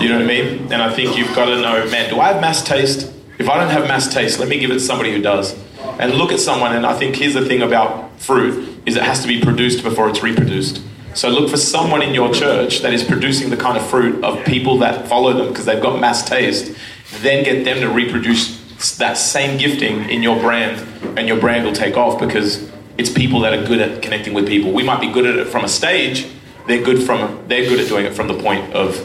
You 0.00 0.08
know 0.08 0.14
what 0.14 0.24
I 0.24 0.26
mean? 0.26 0.72
And 0.72 0.82
I 0.82 0.90
think 0.90 1.18
you've 1.18 1.36
got 1.36 1.44
to 1.44 1.60
know, 1.60 1.86
man, 1.90 2.08
do 2.08 2.18
I 2.18 2.32
have 2.32 2.40
mass 2.40 2.64
taste? 2.64 3.12
If 3.38 3.50
I 3.50 3.58
don't 3.58 3.68
have 3.68 3.88
mass 3.88 4.10
taste, 4.10 4.38
let 4.38 4.48
me 4.48 4.58
give 4.58 4.70
it 4.70 4.74
to 4.74 4.80
somebody 4.80 5.12
who 5.12 5.20
does. 5.20 5.54
And 5.98 6.14
look 6.14 6.32
at 6.32 6.40
someone, 6.40 6.74
and 6.74 6.86
I 6.86 6.98
think 6.98 7.16
here's 7.16 7.34
the 7.34 7.44
thing 7.44 7.60
about 7.60 8.18
fruit, 8.18 8.80
is 8.86 8.96
it 8.96 9.02
has 9.02 9.20
to 9.20 9.28
be 9.28 9.42
produced 9.42 9.82
before 9.82 10.08
it's 10.08 10.22
reproduced. 10.22 10.82
So 11.14 11.28
look 11.28 11.50
for 11.50 11.56
someone 11.56 12.02
in 12.02 12.14
your 12.14 12.32
church 12.32 12.80
that 12.80 12.94
is 12.94 13.02
producing 13.02 13.50
the 13.50 13.56
kind 13.56 13.76
of 13.76 13.84
fruit 13.86 14.22
of 14.22 14.44
people 14.44 14.78
that 14.78 15.08
follow 15.08 15.32
them 15.32 15.48
because 15.48 15.64
they've 15.64 15.82
got 15.82 16.00
mass 16.00 16.28
taste. 16.28 16.76
Then 17.18 17.44
get 17.44 17.64
them 17.64 17.80
to 17.80 17.88
reproduce 17.88 18.96
that 18.96 19.16
same 19.16 19.58
gifting 19.58 20.08
in 20.08 20.22
your 20.22 20.38
brand, 20.40 21.18
and 21.18 21.26
your 21.26 21.38
brand 21.38 21.66
will 21.66 21.72
take 21.72 21.96
off 21.96 22.20
because 22.20 22.70
it's 22.96 23.10
people 23.10 23.40
that 23.40 23.52
are 23.52 23.66
good 23.66 23.80
at 23.80 24.02
connecting 24.02 24.32
with 24.34 24.46
people. 24.46 24.72
We 24.72 24.84
might 24.84 25.00
be 25.00 25.10
good 25.10 25.26
at 25.26 25.36
it 25.36 25.48
from 25.48 25.64
a 25.64 25.68
stage. 25.68 26.28
They're 26.66 26.82
good 26.82 27.02
from 27.02 27.44
they're 27.48 27.68
good 27.68 27.80
at 27.80 27.88
doing 27.88 28.06
it 28.06 28.14
from 28.14 28.28
the 28.28 28.40
point 28.40 28.72
of 28.72 28.96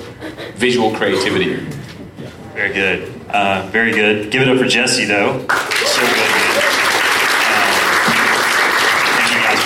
visual 0.55 0.93
creativity. 0.93 1.55
Very 2.53 2.73
good. 2.73 3.21
Uh, 3.29 3.67
very 3.71 3.91
good. 3.91 4.31
Give 4.31 4.43
it 4.43 4.49
up 4.49 4.57
for 4.57 4.67
Jesse 4.67 5.05
though. 5.05 5.39
So 5.39 6.01
good 6.01 6.45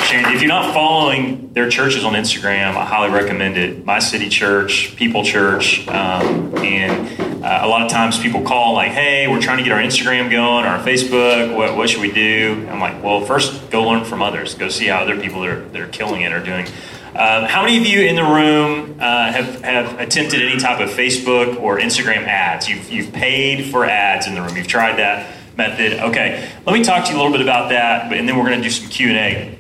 sharing. 0.10 0.29
If 0.40 0.44
you're 0.44 0.54
not 0.54 0.74
following 0.74 1.52
their 1.52 1.70
churches 1.70 2.06
on 2.06 2.14
Instagram, 2.14 2.70
I 2.78 2.86
highly 2.86 3.14
recommend 3.14 3.58
it. 3.58 3.84
My 3.84 4.00
City 4.00 4.30
Church, 4.30 4.96
People 4.96 5.26
Church, 5.26 5.86
um, 5.90 6.56
and 6.60 7.44
uh, 7.44 7.60
a 7.64 7.68
lot 7.68 7.82
of 7.82 7.92
times 7.92 8.18
people 8.18 8.44
call 8.44 8.74
like, 8.74 8.92
"Hey, 8.92 9.28
we're 9.28 9.42
trying 9.42 9.58
to 9.58 9.66
get 9.66 9.74
our 9.74 9.82
Instagram 9.82 10.32
going, 10.32 10.64
our 10.64 10.80
Facebook. 10.80 11.54
What, 11.54 11.76
what 11.76 11.90
should 11.90 12.00
we 12.00 12.14
do?" 12.14 12.66
I'm 12.72 12.80
like, 12.80 13.04
"Well, 13.04 13.20
first 13.26 13.70
go 13.70 13.84
learn 13.84 14.06
from 14.06 14.22
others. 14.22 14.56
Go 14.56 14.70
see 14.70 14.86
how 14.88 15.00
other 15.00 15.20
people 15.20 15.42
that 15.42 15.50
are, 15.50 15.60
that 15.60 15.82
are 15.82 15.88
killing 15.90 16.22
it 16.22 16.32
are 16.32 16.42
doing." 16.42 16.68
Um, 17.08 17.44
how 17.44 17.62
many 17.62 17.78
of 17.78 17.86
you 17.86 18.04
in 18.04 18.16
the 18.16 18.24
room 18.24 18.96
uh, 18.98 19.34
have, 19.34 19.62
have 19.62 20.00
attempted 20.00 20.42
any 20.42 20.58
type 20.58 20.80
of 20.80 20.90
Facebook 20.90 21.60
or 21.60 21.80
Instagram 21.80 22.26
ads? 22.26 22.70
You've, 22.70 22.90
you've 22.90 23.12
paid 23.12 23.74
for 23.74 23.84
ads 23.84 24.26
in 24.26 24.36
the 24.36 24.42
room. 24.42 24.56
You've 24.56 24.68
tried 24.68 25.00
that 25.00 25.36
method. 25.58 26.00
Okay, 26.00 26.50
let 26.66 26.72
me 26.72 26.82
talk 26.82 27.04
to 27.08 27.12
you 27.12 27.18
a 27.18 27.20
little 27.20 27.34
bit 27.34 27.42
about 27.42 27.72
that, 27.72 28.14
and 28.14 28.26
then 28.26 28.38
we're 28.38 28.46
going 28.46 28.60
to 28.60 28.64
do 28.64 28.70
some 28.70 28.88
Q 28.88 29.10
and 29.10 29.18
A 29.18 29.59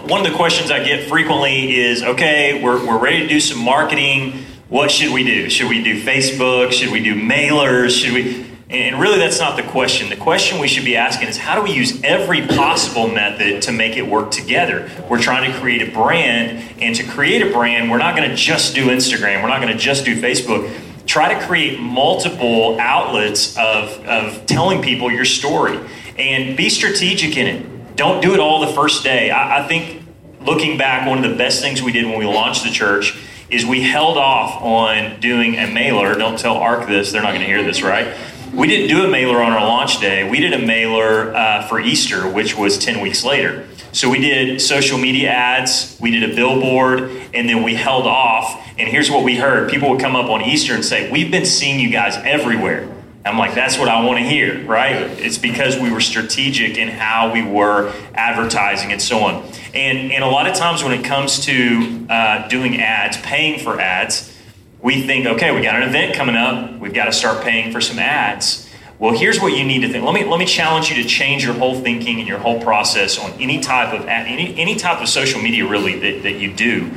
one 0.00 0.24
of 0.24 0.30
the 0.30 0.36
questions 0.36 0.70
I 0.70 0.82
get 0.82 1.06
frequently 1.08 1.76
is 1.76 2.02
okay, 2.02 2.62
we're, 2.62 2.84
we're 2.86 2.98
ready 2.98 3.20
to 3.20 3.28
do 3.28 3.40
some 3.40 3.58
marketing. 3.58 4.44
What 4.70 4.90
should 4.90 5.12
we 5.12 5.22
do? 5.22 5.50
Should 5.50 5.68
we 5.68 5.82
do 5.84 6.02
Facebook? 6.02 6.72
Should 6.72 6.90
we 6.90 7.02
do 7.02 7.14
mailers? 7.14 8.02
Should 8.02 8.14
we? 8.14 8.46
And 8.70 8.98
really, 8.98 9.18
that's 9.18 9.38
not 9.38 9.58
the 9.58 9.62
question. 9.64 10.08
The 10.08 10.16
question 10.16 10.58
we 10.58 10.66
should 10.66 10.86
be 10.86 10.96
asking 10.96 11.28
is 11.28 11.36
how 11.36 11.56
do 11.56 11.62
we 11.62 11.72
use 11.72 12.02
every 12.02 12.46
possible 12.46 13.06
method 13.06 13.60
to 13.62 13.72
make 13.72 13.98
it 13.98 14.06
work 14.06 14.30
together? 14.30 14.90
We're 15.10 15.20
trying 15.20 15.52
to 15.52 15.58
create 15.58 15.86
a 15.86 15.92
brand, 15.92 16.80
and 16.80 16.96
to 16.96 17.04
create 17.04 17.42
a 17.42 17.52
brand, 17.52 17.90
we're 17.90 17.98
not 17.98 18.16
going 18.16 18.30
to 18.30 18.34
just 18.34 18.74
do 18.74 18.86
Instagram, 18.86 19.42
we're 19.42 19.50
not 19.50 19.60
going 19.60 19.74
to 19.74 19.78
just 19.78 20.06
do 20.06 20.18
Facebook. 20.18 20.74
Try 21.04 21.34
to 21.34 21.46
create 21.46 21.80
multiple 21.80 22.80
outlets 22.80 23.58
of, 23.58 23.90
of 24.06 24.46
telling 24.46 24.80
people 24.80 25.12
your 25.12 25.26
story 25.26 25.78
and 26.16 26.56
be 26.56 26.70
strategic 26.70 27.36
in 27.36 27.46
it 27.46 27.71
don't 27.96 28.22
do 28.22 28.34
it 28.34 28.40
all 28.40 28.60
the 28.60 28.72
first 28.72 29.04
day. 29.04 29.30
I, 29.30 29.64
I 29.64 29.68
think 29.68 30.02
looking 30.40 30.78
back, 30.78 31.06
one 31.06 31.22
of 31.22 31.30
the 31.30 31.36
best 31.36 31.60
things 31.60 31.82
we 31.82 31.92
did 31.92 32.04
when 32.04 32.18
we 32.18 32.26
launched 32.26 32.64
the 32.64 32.70
church 32.70 33.16
is 33.50 33.66
we 33.66 33.82
held 33.82 34.16
off 34.16 34.62
on 34.62 35.20
doing 35.20 35.56
a 35.56 35.66
mailer. 35.66 36.14
Don't 36.14 36.38
tell 36.38 36.56
ARC 36.56 36.88
this, 36.88 37.12
they're 37.12 37.22
not 37.22 37.30
going 37.30 37.40
to 37.40 37.46
hear 37.46 37.62
this, 37.62 37.82
right? 37.82 38.16
We 38.52 38.66
didn't 38.66 38.88
do 38.88 39.04
a 39.04 39.08
mailer 39.08 39.42
on 39.42 39.52
our 39.52 39.66
launch 39.66 40.00
day. 40.00 40.28
We 40.28 40.40
did 40.40 40.52
a 40.52 40.58
mailer 40.58 41.34
uh, 41.34 41.66
for 41.68 41.80
Easter, 41.80 42.28
which 42.28 42.56
was 42.56 42.78
10 42.78 43.00
weeks 43.00 43.24
later. 43.24 43.66
So 43.92 44.08
we 44.08 44.20
did 44.20 44.60
social 44.60 44.98
media 44.98 45.30
ads, 45.30 45.98
we 46.00 46.10
did 46.10 46.30
a 46.30 46.34
billboard, 46.34 47.10
and 47.34 47.48
then 47.48 47.62
we 47.62 47.74
held 47.74 48.06
off. 48.06 48.66
And 48.78 48.88
here's 48.88 49.10
what 49.10 49.22
we 49.22 49.36
heard 49.36 49.70
people 49.70 49.90
would 49.90 50.00
come 50.00 50.16
up 50.16 50.30
on 50.30 50.42
Easter 50.42 50.74
and 50.74 50.84
say, 50.84 51.10
We've 51.10 51.30
been 51.30 51.44
seeing 51.44 51.78
you 51.78 51.90
guys 51.90 52.16
everywhere. 52.16 52.88
I'm 53.24 53.38
like, 53.38 53.54
that's 53.54 53.78
what 53.78 53.88
I 53.88 54.04
want 54.04 54.18
to 54.18 54.24
hear, 54.24 54.64
right? 54.66 54.96
It's 54.96 55.38
because 55.38 55.78
we 55.78 55.92
were 55.92 56.00
strategic 56.00 56.76
in 56.76 56.88
how 56.88 57.32
we 57.32 57.42
were 57.42 57.92
advertising 58.14 58.90
and 58.90 59.00
so 59.00 59.20
on. 59.20 59.44
And, 59.74 60.10
and 60.10 60.24
a 60.24 60.26
lot 60.26 60.48
of 60.48 60.54
times 60.54 60.82
when 60.82 60.92
it 60.92 61.04
comes 61.04 61.44
to 61.46 62.06
uh, 62.10 62.48
doing 62.48 62.80
ads, 62.80 63.16
paying 63.18 63.60
for 63.60 63.80
ads, 63.80 64.36
we 64.80 65.02
think, 65.02 65.26
okay, 65.26 65.54
we 65.54 65.62
got 65.62 65.80
an 65.80 65.88
event 65.88 66.16
coming 66.16 66.34
up, 66.34 66.80
we've 66.80 66.94
got 66.94 67.04
to 67.04 67.12
start 67.12 67.44
paying 67.44 67.72
for 67.72 67.80
some 67.80 68.00
ads. 68.00 68.68
Well, 68.98 69.16
here's 69.16 69.40
what 69.40 69.56
you 69.56 69.64
need 69.64 69.80
to 69.80 69.88
think. 69.88 70.04
Let 70.04 70.14
me 70.14 70.24
let 70.24 70.38
me 70.38 70.46
challenge 70.46 70.88
you 70.88 71.02
to 71.02 71.08
change 71.08 71.44
your 71.44 71.54
whole 71.54 71.74
thinking 71.80 72.20
and 72.20 72.28
your 72.28 72.38
whole 72.38 72.62
process 72.62 73.18
on 73.18 73.32
any 73.40 73.58
type 73.58 73.92
of 73.92 74.06
ad, 74.06 74.28
any 74.28 74.56
any 74.56 74.76
type 74.76 75.00
of 75.00 75.08
social 75.08 75.40
media 75.42 75.66
really 75.66 75.98
that, 75.98 76.22
that 76.22 76.38
you 76.38 76.52
do. 76.52 76.88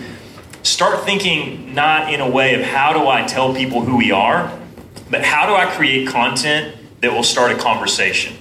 Start 0.62 1.04
thinking 1.04 1.74
not 1.74 2.14
in 2.14 2.22
a 2.22 2.30
way 2.30 2.54
of 2.54 2.62
how 2.62 2.94
do 2.94 3.08
I 3.08 3.26
tell 3.26 3.56
people 3.56 3.82
who 3.82 3.98
we 3.98 4.12
are, 4.12 4.56
but 5.10 5.24
how 5.24 5.46
do 5.46 5.54
I 5.54 5.66
create 5.76 6.08
content 6.08 6.76
that 7.02 7.12
will 7.12 7.24
start 7.24 7.52
a 7.52 7.56
conversation? 7.56 8.36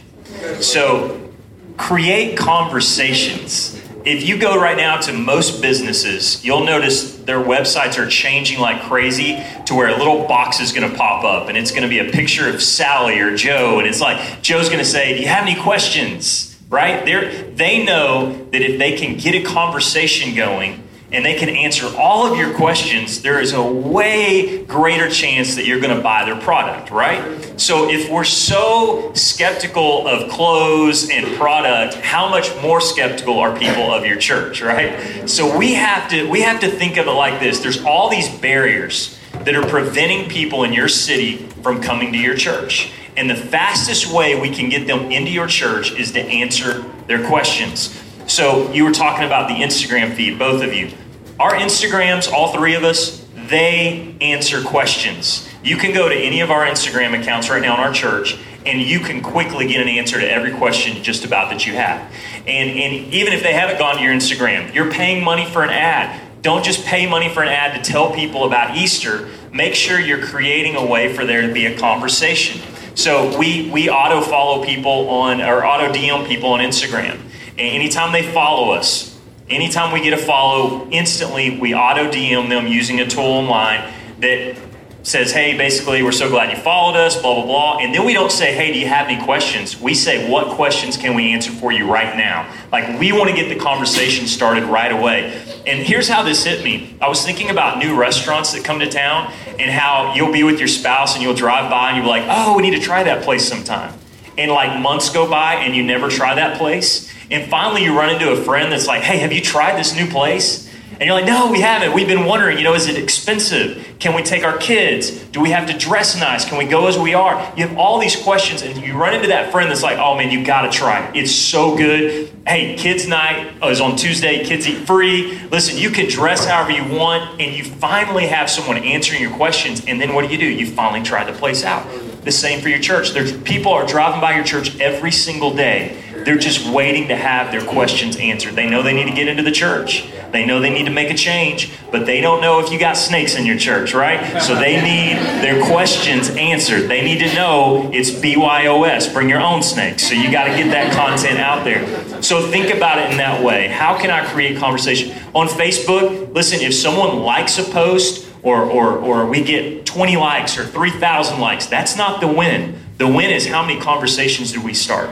So, 0.61 1.33
create 1.77 2.37
conversations. 2.39 3.81
If 4.05 4.29
you 4.29 4.39
go 4.39 4.61
right 4.61 4.77
now 4.77 4.99
to 4.99 5.13
most 5.13 5.63
businesses, 5.63 6.45
you'll 6.45 6.65
notice 6.65 7.17
their 7.19 7.39
websites 7.39 7.99
are 7.99 8.09
changing 8.09 8.61
like 8.61 8.83
crazy 8.83 9.43
to 9.67 9.75
where 9.75 9.89
a 9.89 9.97
little 9.97 10.27
box 10.27 10.61
is 10.61 10.73
going 10.73 10.91
to 10.91 10.97
pop 10.97 11.25
up 11.25 11.49
and 11.49 11.57
it's 11.57 11.71
going 11.71 11.83
to 11.85 11.89
be 11.89 11.99
a 11.99 12.13
picture 12.13 12.49
of 12.49 12.63
Sally 12.63 13.19
or 13.19 13.35
Joe. 13.35 13.79
And 13.79 13.89
it's 13.89 14.01
like, 14.01 14.43
Joe's 14.43 14.69
going 14.69 14.79
to 14.79 14.85
say, 14.85 15.15
Do 15.15 15.23
you 15.23 15.29
have 15.29 15.47
any 15.47 15.59
questions? 15.59 16.55
right? 16.75 17.05
They're, 17.05 17.51
they 17.53 17.85
know 17.85 18.47
that 18.51 18.61
if 18.61 18.79
they 18.79 18.97
can 18.97 19.17
get 19.17 19.35
a 19.35 19.45
conversation 19.45 20.35
going 20.35 20.83
and 21.15 21.25
they 21.25 21.35
can 21.35 21.49
answer 21.49 21.87
all 21.97 22.31
of 22.31 22.37
your 22.37 22.53
questions, 22.55 23.23
there 23.23 23.41
is 23.41 23.53
a 23.53 23.63
way 23.63 24.65
greater 24.65 25.09
chance 25.09 25.55
that 25.55 25.65
you're 25.65 25.81
going 25.81 25.97
to 25.97 26.03
buy 26.03 26.25
their 26.25 26.41
product, 26.41 26.91
right? 26.91 27.61
So 27.61 27.89
if 27.89 28.11
we're 28.11 28.25
so 28.25 29.13
skeptical 29.15 30.09
of 30.09 30.29
clothes 30.29 31.09
and 31.11 31.37
product, 31.37 31.95
how 31.95 32.29
much 32.29 32.51
more 32.61 32.81
skeptical 32.81 33.39
are 33.39 33.57
people 33.57 33.95
of 33.95 34.05
your 34.05 34.17
church, 34.17 34.61
right? 34.61 35.29
So 35.31 35.57
we 35.57 35.75
have 35.75 36.11
to 36.11 36.29
we 36.29 36.41
have 36.43 36.61
to 36.61 36.69
think 36.69 36.97
of 36.97 37.07
it 37.07 37.13
like 37.13 37.41
this. 37.41 37.61
There's 37.61 37.83
all 37.85 38.11
these 38.11 38.29
barriers 38.41 39.19
that 39.33 39.55
are 39.55 39.67
preventing 39.67 40.29
people 40.29 40.65
in 40.65 40.73
your 40.73 40.89
city 40.89 41.37
from 41.63 41.81
coming 41.81 42.13
to 42.13 42.19
your 42.19 42.35
church. 42.35 42.91
And 43.17 43.31
the 43.31 43.37
fastest 43.37 44.13
way 44.13 44.41
we 44.41 44.51
can 44.51 44.69
get 44.69 44.89
them 44.89 45.13
into 45.13 45.31
your 45.31 45.47
church 45.47 45.93
is 45.93 46.11
to 46.13 46.21
answer 46.21 46.83
their 47.07 47.25
questions. 47.27 48.01
So 48.27 48.73
you 48.73 48.85
were 48.85 48.93
talking 48.93 49.25
about 49.25 49.49
the 49.49 49.55
Instagram 49.55 50.15
feed, 50.15 50.39
both 50.39 50.63
of 50.63 50.75
you. 50.75 50.91
Our 51.39 51.55
Instagrams, 51.55 52.31
all 52.31 52.53
three 52.53 52.75
of 52.75 52.85
us, 52.85 53.25
they 53.49 54.17
answer 54.21 54.63
questions. 54.63 55.49
You 55.65 55.77
can 55.77 55.93
go 55.93 56.09
to 56.09 56.15
any 56.15 56.41
of 56.41 56.51
our 56.51 56.65
Instagram 56.65 57.21
accounts 57.21 57.51
right 57.51 57.61
now 57.61 57.75
in 57.75 57.81
our 57.81 57.93
church, 57.93 58.39
and 58.65 58.81
you 58.81 59.01
can 59.01 59.21
quickly 59.21 59.67
get 59.67 59.81
an 59.81 59.89
answer 59.89 60.21
to 60.21 60.31
every 60.31 60.53
question 60.53 61.03
just 61.03 61.25
about 61.25 61.51
that 61.51 61.67
you 61.67 61.75
have. 61.75 62.01
And, 62.47 62.71
and 62.71 63.13
even 63.13 63.33
if 63.33 63.43
they 63.43 63.53
haven't 63.53 63.79
gone 63.79 63.97
to 63.97 64.03
your 64.03 64.15
Instagram, 64.15 64.73
you're 64.73 64.91
paying 64.91 65.25
money 65.25 65.45
for 65.45 65.65
an 65.65 65.71
ad. 65.71 66.21
Don't 66.43 66.65
just 66.65 66.85
pay 66.85 67.09
money 67.09 67.29
for 67.29 67.43
an 67.43 67.49
ad 67.49 67.83
to 67.83 67.91
tell 67.91 68.13
people 68.13 68.45
about 68.45 68.77
Easter. 68.77 69.29
Make 69.53 69.75
sure 69.75 69.99
you're 69.99 70.25
creating 70.25 70.77
a 70.77 70.87
way 70.87 71.13
for 71.15 71.25
there 71.25 71.43
to 71.43 71.53
be 71.53 71.67
a 71.67 71.77
conversation. 71.77 72.61
So 72.95 73.37
we 73.39 73.71
we 73.71 73.91
auto 73.91 74.21
follow 74.21 74.65
people 74.65 75.09
on 75.09 75.41
or 75.41 75.65
auto 75.67 75.93
DM 75.93 76.29
people 76.29 76.51
on 76.51 76.61
Instagram. 76.61 77.19
And 77.53 77.61
anytime 77.61 78.13
they 78.13 78.31
follow 78.33 78.73
us, 78.73 79.14
anytime 79.49 79.93
we 79.93 80.03
get 80.03 80.13
a 80.13 80.23
follow, 80.23 80.89
instantly 80.91 81.59
we 81.59 81.75
auto 81.75 82.11
DM 82.11 82.49
them 82.49 82.67
using 82.67 83.01
a 83.01 83.07
tool 83.07 83.25
online 83.25 83.93
that 84.21 84.57
says, 85.05 85.33
hey, 85.33 85.55
basically, 85.55 86.03
we're 86.03 86.13
so 86.13 86.31
glad 86.31 86.51
you 86.51 86.57
followed 86.57 86.97
us, 86.97 87.21
blah, 87.21 87.35
blah, 87.35 87.45
blah. 87.45 87.79
And 87.79 87.95
then 87.95 88.07
we 88.07 88.15
don't 88.15 88.33
say, 88.33 88.55
hey, 88.55 88.73
do 88.73 88.79
you 88.79 88.87
have 88.87 89.07
any 89.07 89.23
questions? 89.23 89.79
We 89.79 89.95
say, 89.95 90.31
what 90.31 90.57
questions 90.57 90.97
can 90.97 91.15
we 91.15 91.31
answer 91.33 91.53
for 91.53 91.71
you 91.73 91.91
right 91.91 92.17
now? 92.17 92.51
Like, 92.73 92.99
we 92.99 93.13
want 93.13 93.29
to 93.29 93.37
get 93.37 93.51
the 93.51 93.63
conversation 93.63 94.27
started 94.27 94.65
right 94.65 94.91
away. 94.91 95.43
And 95.67 95.87
here's 95.87 96.09
how 96.09 96.23
this 96.23 96.45
hit 96.45 96.65
me 96.65 96.97
I 97.03 97.09
was 97.09 97.23
thinking 97.23 97.51
about 97.51 97.79
new 97.79 97.95
restaurants 97.95 98.55
that 98.55 98.65
come 98.65 98.81
to 98.81 98.89
town 98.89 99.31
and 99.59 99.71
how 99.71 100.15
you'll 100.15 100.33
be 100.33 100.43
with 100.43 100.59
your 100.59 100.69
spouse 100.69 101.15
and 101.15 101.23
you'll 101.23 101.35
drive 101.35 101.71
by 101.71 101.91
and 101.91 101.99
you'll 101.99 102.07
be 102.07 102.11
like, 102.11 102.25
oh, 102.27 102.57
we 102.57 102.63
need 102.63 102.77
to 102.77 102.83
try 102.83 103.03
that 103.03 103.25
place 103.25 103.47
sometime. 103.47 103.93
And 104.39 104.51
like 104.51 104.81
months 104.81 105.11
go 105.11 105.29
by 105.29 105.57
and 105.57 105.77
you 105.77 105.83
never 105.83 106.09
try 106.09 106.35
that 106.35 106.57
place. 106.57 107.14
And 107.31 107.49
finally, 107.51 107.85
you 107.85 107.97
run 107.97 108.11
into 108.11 108.31
a 108.33 108.37
friend 108.37 108.73
that's 108.73 108.87
like, 108.87 109.03
hey, 109.03 109.19
have 109.19 109.33
you 109.33 109.41
tried 109.41 109.79
this 109.79 109.95
new 109.95 110.07
place? 110.07 110.65
And 111.01 111.03
you're 111.03 111.15
like, 111.15 111.27
no, 111.27 111.51
we 111.51 111.61
haven't. 111.61 111.93
We've 111.93 112.07
been 112.07 112.25
wondering, 112.25 112.57
you 112.57 112.63
know, 112.63 112.75
is 112.75 112.87
it 112.87 112.97
expensive? 112.97 113.97
Can 113.99 114.15
we 114.15 114.23
take 114.23 114.45
our 114.45 114.57
kids? 114.59 115.11
Do 115.11 115.41
we 115.41 115.51
have 115.51 115.67
to 115.69 115.77
dress 115.77 116.19
nice? 116.19 116.45
Can 116.45 116.57
we 116.57 116.67
go 116.67 116.87
as 116.87 116.97
we 116.97 117.15
are? 117.15 117.35
You 117.57 117.67
have 117.67 117.77
all 117.77 117.99
these 117.99 118.15
questions, 118.15 118.63
and 118.63 118.81
you 118.81 118.95
run 118.95 119.13
into 119.15 119.29
that 119.29 119.51
friend 119.51 119.71
that's 119.71 119.83
like, 119.83 119.99
oh 119.99 120.17
man, 120.17 120.31
you 120.31 120.45
got 120.45 120.71
to 120.71 120.71
try 120.71 121.05
it. 121.05 121.17
It's 121.17 121.33
so 121.33 121.77
good. 121.77 122.31
Hey, 122.47 122.77
kids' 122.77 123.09
night 123.09 123.55
is 123.65 123.81
on 123.81 123.97
Tuesday. 123.97 124.45
Kids 124.45 124.69
eat 124.69 124.87
free. 124.87 125.41
Listen, 125.51 125.77
you 125.79 125.91
can 125.91 126.09
dress 126.09 126.47
however 126.47 126.71
you 126.71 126.97
want, 126.97 127.41
and 127.41 127.57
you 127.57 127.65
finally 127.65 128.29
have 128.29 128.49
someone 128.49 128.77
answering 128.77 129.21
your 129.21 129.35
questions. 129.35 129.85
And 129.87 130.01
then 130.01 130.15
what 130.15 130.27
do 130.27 130.33
you 130.33 130.39
do? 130.39 130.47
You 130.47 130.67
finally 130.67 131.03
try 131.03 131.25
the 131.29 131.37
place 131.37 131.65
out. 131.65 131.89
The 132.23 132.33
same 132.33 132.61
for 132.61 132.69
your 132.69 132.79
church. 132.79 133.11
There's 133.11 133.37
people 133.43 133.73
are 133.73 133.87
driving 133.87 134.21
by 134.21 134.37
your 134.37 134.45
church 134.45 134.79
every 134.79 135.11
single 135.11 135.55
day 135.55 136.04
they're 136.25 136.39
just 136.39 136.69
waiting 136.69 137.09
to 137.09 137.17
have 137.17 137.53
their 137.53 137.65
questions 137.65 138.17
answered. 138.17 138.55
They 138.55 138.69
know 138.69 138.83
they 138.83 138.93
need 138.93 139.07
to 139.07 139.15
get 139.15 139.29
into 139.29 139.43
the 139.43 139.53
church. 139.53 140.11
They 140.33 140.45
know 140.45 140.61
they 140.61 140.71
need 140.71 140.87
to 140.87 140.91
make 140.91 141.11
a 141.11 141.15
change, 141.15 141.73
but 141.93 142.07
they 142.07 142.21
don't 142.21 142.41
know 142.41 142.59
if 142.59 142.73
you 142.73 142.79
got 142.79 142.97
snakes 142.97 143.37
in 143.37 143.47
your 143.47 143.57
church, 143.57 143.95
right? 143.95 144.43
So 144.43 144.55
they 144.55 144.77
need 144.83 145.17
their 145.43 145.63
questions 145.65 146.31
answered. 146.31 146.89
They 146.89 147.03
need 147.03 147.19
to 147.19 147.35
know 147.35 147.91
it's 147.93 148.11
BYOS, 148.11 149.13
bring 149.13 149.29
your 149.29 149.41
own 149.41 149.63
snakes. 149.63 150.07
So 150.09 150.15
you 150.15 150.33
got 150.33 150.45
to 150.45 150.57
get 150.57 150.71
that 150.71 150.93
content 150.93 151.39
out 151.39 151.65
there. 151.65 152.23
So 152.23 152.51
think 152.51 152.75
about 152.75 152.99
it 152.99 153.11
in 153.11 153.19
that 153.19 153.45
way. 153.45 153.69
How 153.69 153.99
can 153.99 154.11
I 154.11 154.25
create 154.27 154.59
conversation? 154.59 155.17
On 155.35 155.47
Facebook, 155.47 156.35
listen, 156.35 156.61
if 156.61 156.75
someone 156.75 157.21
likes 157.21 157.59
a 157.59 157.65
post 157.65 158.29
or, 158.45 158.63
or, 158.63 158.99
or 158.99 159.27
we 159.27 159.43
get 159.43 159.87
20 159.87 160.17
likes 160.17 160.57
or 160.59 160.65
3,000 160.65 161.41
likes, 161.41 161.67
that's 161.67 161.97
not 161.97 162.21
the 162.21 162.29
win. 162.29 162.79
The 162.99 163.09
win 163.09 163.31
is 163.31 163.47
how 163.47 163.65
many 163.65 163.81
conversations 163.81 164.53
did 164.53 164.63
we 164.63 164.75
start? 164.75 165.11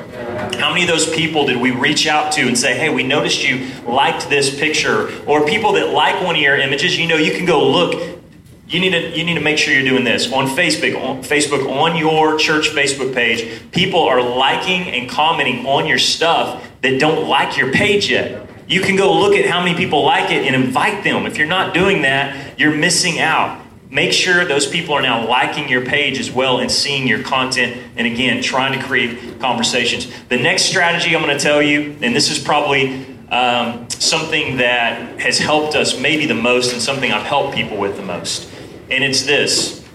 How 0.55 0.71
many 0.71 0.83
of 0.83 0.89
those 0.89 1.13
people 1.13 1.47
did 1.47 1.57
we 1.57 1.73
reach 1.73 2.07
out 2.07 2.31
to 2.33 2.43
and 2.43 2.57
say, 2.57 2.79
hey, 2.79 2.95
we 2.95 3.03
noticed 3.03 3.43
you 3.43 3.67
liked 3.85 4.29
this 4.29 4.57
picture? 4.57 5.11
Or 5.27 5.45
people 5.45 5.73
that 5.73 5.89
like 5.89 6.23
one 6.23 6.37
of 6.37 6.41
your 6.41 6.57
images, 6.57 6.97
you 6.97 7.09
know, 7.09 7.17
you 7.17 7.33
can 7.33 7.45
go 7.45 7.69
look. 7.69 8.21
You 8.69 8.81
need 8.81 8.91
to 8.91 9.19
you 9.19 9.25
need 9.25 9.35
to 9.35 9.41
make 9.41 9.59
sure 9.59 9.75
you're 9.75 9.83
doing 9.83 10.05
this 10.05 10.33
on 10.33 10.47
Facebook. 10.47 10.97
On 11.03 11.23
Facebook 11.23 11.69
on 11.69 11.97
your 11.97 12.39
church 12.39 12.69
Facebook 12.69 13.13
page, 13.13 13.61
people 13.73 14.01
are 14.01 14.23
liking 14.23 14.89
and 14.89 15.11
commenting 15.11 15.67
on 15.67 15.87
your 15.87 15.99
stuff 15.99 16.71
that 16.83 17.01
don't 17.01 17.29
like 17.29 17.57
your 17.57 17.73
page 17.73 18.11
yet. 18.11 18.49
You 18.73 18.81
can 18.81 18.97
go 18.97 19.13
look 19.13 19.35
at 19.35 19.45
how 19.45 19.63
many 19.63 19.77
people 19.77 20.03
like 20.03 20.31
it 20.31 20.47
and 20.47 20.57
invite 20.57 21.05
them. 21.05 21.27
If 21.27 21.37
you're 21.37 21.47
not 21.47 21.75
doing 21.75 22.01
that, 22.03 22.59
you're 22.59 22.75
missing 22.75 23.21
out. 23.21 23.61
Make 23.91 24.15
sure 24.15 24.47
those 24.47 24.67
people 24.67 24.95
are 24.95 25.03
now 25.03 25.29
liking 25.29 25.69
your 25.69 25.85
page 25.85 26.19
as 26.19 26.31
well 26.31 26.59
and 26.59 26.73
seeing 26.73 27.07
your 27.07 27.23
content 27.23 27.77
and 27.97 28.07
again 28.07 28.43
trying 28.43 28.81
to 28.81 28.83
create 28.83 29.39
conversations. 29.41 30.11
The 30.31 30.39
next 30.39 30.63
strategy 30.63 31.15
i'm 31.15 31.23
going 31.23 31.37
to 31.37 31.43
tell 31.43 31.61
you 31.61 31.99
and 32.01 32.17
this 32.17 32.31
is 32.31 32.39
probably 32.39 33.05
um, 33.29 33.91
something 33.91 34.57
that 34.57 35.21
has 35.21 35.39
helped 35.39 35.75
us 35.75 36.01
maybe 36.01 36.25
the 36.25 36.35
most 36.35 36.73
and 36.73 36.81
something 36.81 37.13
i've 37.13 37.27
helped 37.27 37.55
people 37.55 37.77
with 37.77 37.97
the 37.97 38.03
most. 38.03 38.51
And 38.91 39.05
it's 39.05 39.25
this. 39.25 39.87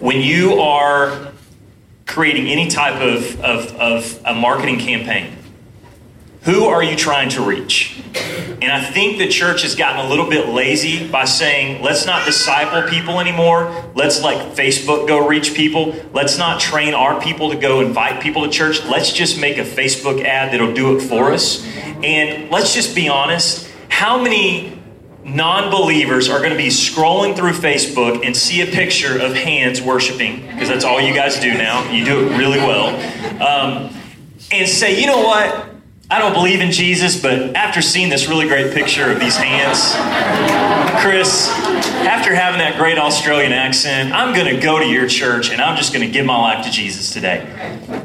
When 0.00 0.20
you 0.20 0.54
are 0.54 1.30
creating 2.06 2.48
any 2.48 2.68
type 2.68 3.00
of, 3.00 3.40
of, 3.40 3.72
of 3.76 4.20
a 4.24 4.34
marketing 4.34 4.80
campaign 4.80 5.36
who 6.42 6.64
are 6.64 6.82
you 6.82 6.96
trying 6.96 7.28
to 7.30 7.42
reach? 7.42 8.02
And 8.62 8.70
I 8.70 8.82
think 8.82 9.18
the 9.18 9.28
church 9.28 9.62
has 9.62 9.74
gotten 9.74 10.04
a 10.04 10.08
little 10.08 10.28
bit 10.28 10.48
lazy 10.48 11.08
by 11.08 11.24
saying, 11.24 11.82
let's 11.82 12.06
not 12.06 12.26
disciple 12.26 12.88
people 12.90 13.20
anymore. 13.20 13.90
Let's 13.94 14.22
like 14.22 14.54
Facebook 14.54 15.06
go 15.06 15.26
reach 15.26 15.54
people. 15.54 15.94
Let's 16.12 16.38
not 16.38 16.60
train 16.60 16.94
our 16.94 17.20
people 17.20 17.50
to 17.50 17.56
go 17.56 17.80
invite 17.80 18.22
people 18.22 18.44
to 18.44 18.50
church. 18.50 18.84
Let's 18.84 19.12
just 19.12 19.40
make 19.40 19.58
a 19.58 19.64
Facebook 19.64 20.24
ad 20.24 20.52
that'll 20.52 20.74
do 20.74 20.96
it 20.96 21.00
for 21.00 21.32
us. 21.32 21.64
And 22.02 22.50
let's 22.50 22.74
just 22.74 22.94
be 22.94 23.08
honest 23.08 23.70
how 23.88 24.22
many 24.22 24.80
non 25.24 25.70
believers 25.70 26.30
are 26.30 26.38
going 26.38 26.52
to 26.52 26.56
be 26.56 26.68
scrolling 26.68 27.36
through 27.36 27.52
Facebook 27.52 28.24
and 28.24 28.34
see 28.34 28.62
a 28.62 28.66
picture 28.66 29.20
of 29.20 29.34
hands 29.34 29.82
worshiping? 29.82 30.46
Because 30.46 30.68
that's 30.68 30.84
all 30.84 31.00
you 31.00 31.12
guys 31.12 31.38
do 31.38 31.52
now. 31.52 31.90
You 31.90 32.04
do 32.04 32.26
it 32.26 32.38
really 32.38 32.58
well. 32.58 32.88
Um, 33.42 33.94
and 34.50 34.66
say, 34.66 34.98
you 34.98 35.06
know 35.06 35.22
what? 35.22 35.69
I 36.12 36.18
don't 36.18 36.32
believe 36.32 36.60
in 36.60 36.72
Jesus, 36.72 37.22
but 37.22 37.54
after 37.54 37.80
seeing 37.80 38.08
this 38.08 38.26
really 38.26 38.48
great 38.48 38.74
picture 38.74 39.12
of 39.12 39.20
these 39.20 39.36
hands, 39.36 39.94
Chris, 41.00 41.48
after 42.04 42.34
having 42.34 42.58
that 42.58 42.78
great 42.78 42.98
Australian 42.98 43.52
accent, 43.52 44.12
I'm 44.12 44.34
going 44.34 44.52
to 44.52 44.60
go 44.60 44.80
to 44.80 44.84
your 44.84 45.06
church 45.06 45.50
and 45.50 45.62
I'm 45.62 45.76
just 45.76 45.92
going 45.92 46.04
to 46.04 46.12
give 46.12 46.26
my 46.26 46.36
life 46.36 46.64
to 46.64 46.70
Jesus 46.72 47.12
today. 47.12 47.46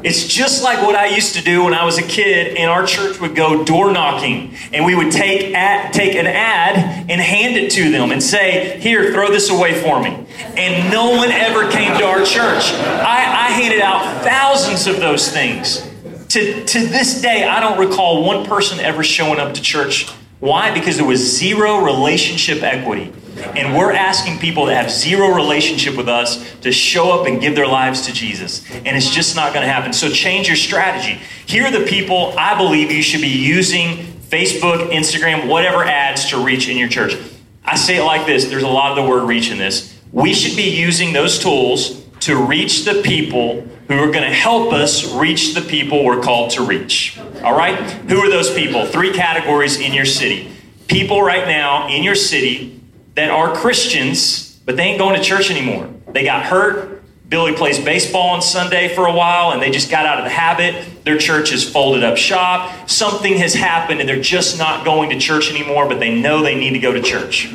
It's 0.04 0.28
just 0.28 0.62
like 0.62 0.86
what 0.86 0.94
I 0.94 1.06
used 1.16 1.34
to 1.34 1.42
do 1.42 1.64
when 1.64 1.74
I 1.74 1.84
was 1.84 1.98
a 1.98 2.02
kid, 2.02 2.56
and 2.56 2.70
our 2.70 2.86
church 2.86 3.20
would 3.20 3.34
go 3.34 3.64
door 3.64 3.90
knocking, 3.90 4.54
and 4.72 4.84
we 4.84 4.94
would 4.94 5.10
take 5.10 5.52
ad, 5.52 5.92
take 5.92 6.14
an 6.14 6.28
ad 6.28 7.10
and 7.10 7.20
hand 7.20 7.56
it 7.56 7.72
to 7.72 7.90
them 7.90 8.12
and 8.12 8.22
say, 8.22 8.78
"Here, 8.78 9.12
throw 9.12 9.30
this 9.30 9.50
away 9.50 9.74
for 9.82 10.00
me." 10.00 10.16
And 10.56 10.92
no 10.92 11.10
one 11.10 11.32
ever 11.32 11.68
came 11.70 11.98
to 11.98 12.04
our 12.04 12.24
church. 12.24 12.72
I, 12.72 13.48
I 13.48 13.50
handed 13.50 13.80
out 13.80 14.22
thousands 14.22 14.86
of 14.86 15.00
those 15.00 15.28
things. 15.28 15.85
To, 16.28 16.64
to 16.64 16.86
this 16.86 17.22
day, 17.22 17.44
I 17.44 17.60
don't 17.60 17.78
recall 17.78 18.24
one 18.24 18.46
person 18.46 18.80
ever 18.80 19.02
showing 19.02 19.38
up 19.38 19.54
to 19.54 19.62
church. 19.62 20.08
Why? 20.40 20.72
Because 20.72 20.96
there 20.96 21.06
was 21.06 21.20
zero 21.20 21.84
relationship 21.84 22.62
equity. 22.62 23.12
And 23.54 23.76
we're 23.76 23.92
asking 23.92 24.38
people 24.38 24.66
that 24.66 24.76
have 24.76 24.90
zero 24.90 25.34
relationship 25.34 25.96
with 25.96 26.08
us 26.08 26.54
to 26.60 26.72
show 26.72 27.18
up 27.18 27.26
and 27.26 27.40
give 27.40 27.54
their 27.54 27.66
lives 27.66 28.06
to 28.06 28.12
Jesus. 28.12 28.68
And 28.70 28.96
it's 28.96 29.10
just 29.10 29.36
not 29.36 29.52
going 29.52 29.66
to 29.66 29.72
happen. 29.72 29.92
So 29.92 30.08
change 30.08 30.48
your 30.48 30.56
strategy. 30.56 31.20
Here 31.46 31.64
are 31.64 31.70
the 31.70 31.84
people 31.84 32.34
I 32.38 32.56
believe 32.56 32.90
you 32.90 33.02
should 33.02 33.20
be 33.20 33.28
using 33.28 33.98
Facebook, 34.28 34.90
Instagram, 34.90 35.48
whatever 35.48 35.84
ads 35.84 36.30
to 36.30 36.42
reach 36.42 36.68
in 36.68 36.76
your 36.76 36.88
church. 36.88 37.16
I 37.64 37.76
say 37.76 37.98
it 37.98 38.04
like 38.04 38.26
this 38.26 38.46
there's 38.46 38.62
a 38.62 38.68
lot 38.68 38.96
of 38.96 39.04
the 39.04 39.08
word 39.08 39.24
reach 39.24 39.50
in 39.50 39.58
this. 39.58 39.98
We 40.12 40.34
should 40.34 40.56
be 40.56 40.70
using 40.70 41.12
those 41.12 41.38
tools 41.38 42.05
to 42.20 42.36
reach 42.36 42.84
the 42.84 43.02
people 43.02 43.62
who 43.88 43.94
are 43.94 44.10
going 44.10 44.28
to 44.28 44.34
help 44.34 44.72
us 44.72 45.12
reach 45.14 45.54
the 45.54 45.60
people 45.60 46.04
we're 46.04 46.20
called 46.20 46.50
to 46.52 46.64
reach. 46.64 47.18
All 47.42 47.56
right? 47.56 47.78
Who 48.08 48.18
are 48.18 48.28
those 48.28 48.52
people? 48.52 48.84
Three 48.86 49.12
categories 49.12 49.78
in 49.78 49.92
your 49.92 50.04
city. 50.04 50.50
People 50.88 51.22
right 51.22 51.46
now 51.46 51.88
in 51.88 52.02
your 52.02 52.14
city 52.14 52.80
that 53.14 53.30
are 53.30 53.54
Christians, 53.54 54.58
but 54.64 54.76
they 54.76 54.84
ain't 54.84 54.98
going 54.98 55.16
to 55.16 55.22
church 55.22 55.50
anymore. 55.50 55.88
They 56.12 56.24
got 56.24 56.44
hurt, 56.44 56.96
Billy 57.28 57.54
plays 57.54 57.80
baseball 57.80 58.30
on 58.30 58.42
Sunday 58.42 58.94
for 58.94 59.06
a 59.06 59.12
while 59.12 59.50
and 59.50 59.60
they 59.60 59.70
just 59.70 59.90
got 59.90 60.06
out 60.06 60.18
of 60.18 60.24
the 60.24 60.30
habit. 60.30 61.04
Their 61.04 61.18
church 61.18 61.50
has 61.50 61.68
folded 61.68 62.04
up 62.04 62.16
shop. 62.16 62.88
Something 62.88 63.38
has 63.38 63.52
happened 63.52 63.98
and 64.00 64.08
they're 64.08 64.20
just 64.20 64.58
not 64.58 64.84
going 64.84 65.10
to 65.10 65.18
church 65.18 65.50
anymore, 65.50 65.88
but 65.88 65.98
they 65.98 66.14
know 66.14 66.42
they 66.42 66.54
need 66.54 66.70
to 66.74 66.78
go 66.78 66.92
to 66.92 67.02
church. 67.02 67.52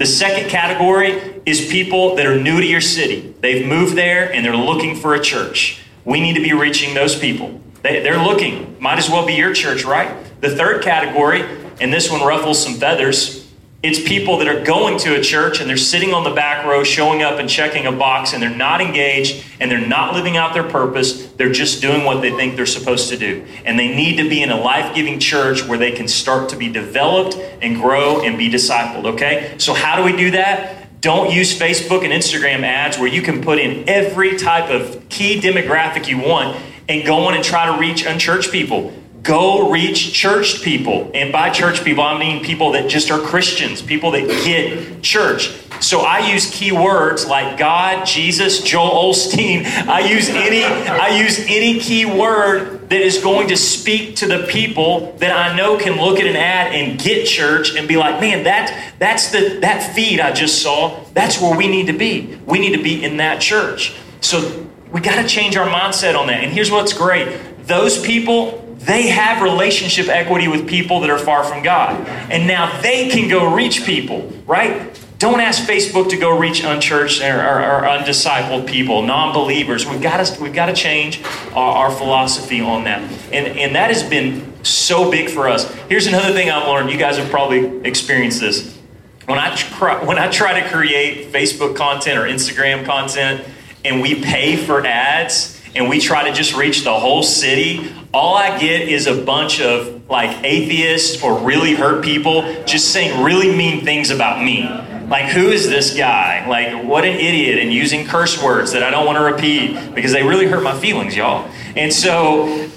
The 0.00 0.06
second 0.06 0.48
category 0.48 1.42
is 1.44 1.70
people 1.70 2.16
that 2.16 2.24
are 2.24 2.40
new 2.40 2.58
to 2.58 2.66
your 2.66 2.80
city. 2.80 3.34
They've 3.40 3.66
moved 3.66 3.98
there 3.98 4.32
and 4.32 4.42
they're 4.42 4.56
looking 4.56 4.96
for 4.96 5.14
a 5.14 5.20
church. 5.20 5.82
We 6.06 6.20
need 6.20 6.36
to 6.36 6.40
be 6.40 6.54
reaching 6.54 6.94
those 6.94 7.18
people. 7.18 7.60
They, 7.82 8.08
are 8.08 8.24
looking. 8.24 8.78
Might 8.80 8.96
as 8.96 9.10
well 9.10 9.26
be 9.26 9.34
your 9.34 9.52
church, 9.52 9.84
right? 9.84 10.16
The 10.40 10.56
third 10.56 10.82
category, 10.82 11.42
and 11.82 11.92
this 11.92 12.10
one 12.10 12.22
ruffles 12.22 12.64
some 12.64 12.76
feathers, 12.76 13.39
it's 13.82 13.98
people 14.06 14.36
that 14.38 14.46
are 14.46 14.62
going 14.62 14.98
to 14.98 15.18
a 15.18 15.22
church 15.22 15.58
and 15.60 15.68
they're 15.68 15.76
sitting 15.78 16.12
on 16.12 16.22
the 16.22 16.34
back 16.34 16.66
row, 16.66 16.84
showing 16.84 17.22
up 17.22 17.38
and 17.38 17.48
checking 17.48 17.86
a 17.86 17.92
box, 17.92 18.34
and 18.34 18.42
they're 18.42 18.54
not 18.54 18.82
engaged 18.82 19.42
and 19.58 19.70
they're 19.70 19.86
not 19.86 20.14
living 20.14 20.36
out 20.36 20.52
their 20.52 20.68
purpose. 20.68 21.28
They're 21.32 21.52
just 21.52 21.80
doing 21.80 22.04
what 22.04 22.20
they 22.20 22.30
think 22.30 22.56
they're 22.56 22.66
supposed 22.66 23.08
to 23.08 23.16
do. 23.16 23.46
And 23.64 23.78
they 23.78 23.88
need 23.88 24.16
to 24.18 24.28
be 24.28 24.42
in 24.42 24.50
a 24.50 24.60
life 24.60 24.94
giving 24.94 25.18
church 25.18 25.66
where 25.66 25.78
they 25.78 25.92
can 25.92 26.08
start 26.08 26.50
to 26.50 26.56
be 26.56 26.70
developed 26.70 27.36
and 27.62 27.76
grow 27.76 28.20
and 28.20 28.36
be 28.36 28.50
discipled, 28.50 29.06
okay? 29.14 29.54
So, 29.56 29.72
how 29.72 29.96
do 29.96 30.02
we 30.02 30.14
do 30.14 30.32
that? 30.32 31.00
Don't 31.00 31.32
use 31.32 31.58
Facebook 31.58 32.04
and 32.04 32.12
Instagram 32.12 32.62
ads 32.62 32.98
where 32.98 33.08
you 33.08 33.22
can 33.22 33.40
put 33.40 33.58
in 33.58 33.88
every 33.88 34.36
type 34.36 34.68
of 34.68 35.08
key 35.08 35.40
demographic 35.40 36.06
you 36.06 36.18
want 36.18 36.60
and 36.86 37.06
go 37.06 37.24
on 37.24 37.34
and 37.34 37.42
try 37.42 37.72
to 37.72 37.80
reach 37.80 38.04
unchurched 38.04 38.52
people. 38.52 38.92
Go 39.22 39.70
reach 39.70 40.12
church 40.14 40.62
people. 40.62 41.10
And 41.14 41.32
by 41.32 41.50
church 41.50 41.84
people, 41.84 42.02
I 42.02 42.18
mean 42.18 42.42
people 42.44 42.72
that 42.72 42.88
just 42.88 43.10
are 43.10 43.18
Christians, 43.18 43.82
people 43.82 44.12
that 44.12 44.26
get 44.44 45.02
church. 45.02 45.50
So 45.80 46.00
I 46.00 46.30
use 46.30 46.50
keywords 46.50 47.26
like 47.26 47.58
God, 47.58 48.06
Jesus, 48.06 48.62
Joel 48.62 49.12
Osteen. 49.12 49.64
I 49.64 50.00
use 50.00 50.28
any 50.28 50.62
I 50.64 51.18
use 51.18 51.38
any 51.40 51.80
key 51.80 52.06
word 52.06 52.88
that 52.90 53.00
is 53.00 53.18
going 53.18 53.48
to 53.48 53.56
speak 53.56 54.16
to 54.16 54.26
the 54.26 54.46
people 54.46 55.12
that 55.18 55.32
I 55.32 55.56
know 55.56 55.78
can 55.78 56.00
look 56.00 56.18
at 56.18 56.26
an 56.26 56.36
ad 56.36 56.74
and 56.74 56.98
get 56.98 57.26
church 57.26 57.76
and 57.76 57.88
be 57.88 57.96
like, 57.96 58.20
man, 58.20 58.44
that 58.44 58.94
that's 58.98 59.30
the 59.30 59.58
that 59.60 59.94
feed 59.94 60.20
I 60.20 60.32
just 60.32 60.62
saw. 60.62 61.02
That's 61.14 61.40
where 61.40 61.56
we 61.56 61.66
need 61.68 61.86
to 61.86 61.96
be. 61.96 62.38
We 62.46 62.58
need 62.58 62.76
to 62.76 62.82
be 62.82 63.02
in 63.02 63.18
that 63.18 63.40
church. 63.40 63.94
So 64.20 64.66
we 64.92 65.00
got 65.00 65.20
to 65.20 65.28
change 65.28 65.56
our 65.56 65.68
mindset 65.68 66.18
on 66.18 66.26
that. 66.28 66.42
And 66.42 66.52
here's 66.52 66.70
what's 66.70 66.92
great. 66.92 67.66
Those 67.66 68.00
people 68.00 68.69
they 68.80 69.08
have 69.08 69.42
relationship 69.42 70.08
equity 70.08 70.48
with 70.48 70.66
people 70.66 71.00
that 71.00 71.10
are 71.10 71.18
far 71.18 71.44
from 71.44 71.62
God. 71.62 72.08
And 72.30 72.46
now 72.46 72.80
they 72.80 73.10
can 73.10 73.28
go 73.28 73.54
reach 73.54 73.84
people, 73.84 74.32
right? 74.46 74.98
Don't 75.18 75.40
ask 75.40 75.64
Facebook 75.64 76.08
to 76.08 76.16
go 76.16 76.36
reach 76.38 76.64
unchurched 76.64 77.20
or, 77.20 77.40
or, 77.40 77.60
or 77.60 77.82
undiscipled 77.82 78.66
people, 78.66 79.02
non-believers. 79.02 79.84
We've 79.84 80.00
got 80.00 80.24
to 80.24 80.42
we've 80.42 80.54
got 80.54 80.66
to 80.66 80.72
change 80.72 81.22
our, 81.52 81.76
our, 81.76 81.90
philosophy 81.90 82.62
on 82.62 82.84
that, 82.84 83.02
and 83.30 83.46
and 83.46 83.74
that 83.76 83.90
has 83.90 84.02
been 84.02 84.64
so 84.64 85.10
big 85.10 85.28
for 85.28 85.46
us. 85.46 85.70
Here's 85.90 86.06
another 86.06 86.32
thing 86.32 86.48
I've 86.48 86.66
learned. 86.66 86.90
You 86.90 86.96
guys 86.96 87.18
have 87.18 87.28
probably 87.28 87.86
experienced 87.86 88.40
this. 88.40 88.78
When 89.26 89.38
I 89.38 89.54
try, 89.54 90.02
when 90.02 90.18
I 90.18 90.30
try 90.30 90.58
to 90.58 90.66
create 90.70 91.30
Facebook 91.30 91.76
content 91.76 92.18
or 92.18 92.22
Instagram 92.22 92.86
content, 92.86 93.46
and 93.84 94.00
we 94.00 94.22
pay 94.22 94.56
for 94.56 94.86
ads 94.86 95.60
and 95.74 95.90
we 95.90 96.00
try 96.00 96.28
to 96.28 96.34
just 96.34 96.56
reach 96.56 96.82
the 96.82 96.98
whole 96.98 97.22
city, 97.22 97.92
all 98.12 98.36
I 98.36 98.58
get 98.58 98.88
is 98.88 99.06
a 99.06 99.22
bunch 99.22 99.60
of 99.60 100.08
like 100.08 100.44
atheists 100.44 101.22
or 101.22 101.38
really 101.38 101.74
hurt 101.74 102.04
people 102.04 102.42
just 102.64 102.92
saying 102.92 103.22
really 103.22 103.54
mean 103.54 103.84
things 103.84 104.10
about 104.10 104.42
me. 104.42 104.68
Like, 105.08 105.26
who 105.32 105.48
is 105.48 105.68
this 105.68 105.96
guy? 105.96 106.46
Like, 106.46 106.84
what 106.84 107.04
an 107.04 107.16
idiot, 107.16 107.58
and 107.58 107.72
using 107.72 108.06
curse 108.06 108.40
words 108.40 108.70
that 108.72 108.84
I 108.84 108.92
don't 108.92 109.06
want 109.06 109.18
to 109.18 109.24
repeat 109.24 109.92
because 109.92 110.12
they 110.12 110.22
really 110.22 110.46
hurt 110.46 110.62
my 110.62 110.78
feelings, 110.78 111.16
y'all. 111.16 111.50
And 111.74 111.92
so, 111.92 112.70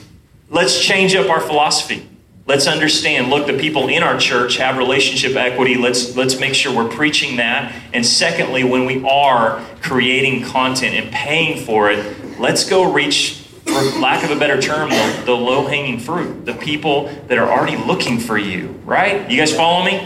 let's 0.49 0.83
change 0.83 1.13
up 1.13 1.29
our 1.29 1.39
philosophy. 1.39 2.09
Let's 2.47 2.65
understand, 2.65 3.29
look, 3.29 3.45
the 3.45 3.57
people 3.57 3.87
in 3.87 4.01
our 4.01 4.17
church 4.17 4.57
have 4.57 4.77
relationship 4.77 5.35
equity. 5.35 5.75
Let's 5.75 6.15
let's 6.15 6.39
make 6.39 6.55
sure 6.55 6.75
we're 6.75 6.89
preaching 6.89 7.37
that. 7.37 7.73
And 7.93 8.05
secondly, 8.05 8.63
when 8.63 8.85
we 8.85 9.05
are 9.05 9.63
creating 9.81 10.43
content 10.43 10.95
and 10.95 11.11
paying 11.11 11.63
for 11.63 11.91
it, 11.91 12.39
let's 12.39 12.67
go 12.67 12.91
reach, 12.91 13.42
for 13.65 13.99
lack 13.99 14.23
of 14.23 14.31
a 14.31 14.39
better 14.39 14.61
term, 14.61 14.89
the, 14.89 15.23
the 15.25 15.31
low 15.31 15.65
hanging 15.67 15.99
fruit, 15.99 16.45
the 16.45 16.53
people 16.53 17.07
that 17.27 17.37
are 17.37 17.49
already 17.49 17.77
looking 17.77 18.19
for 18.19 18.37
you. 18.37 18.67
Right? 18.85 19.29
You 19.29 19.37
guys 19.37 19.55
follow 19.55 19.85
me? 19.85 19.99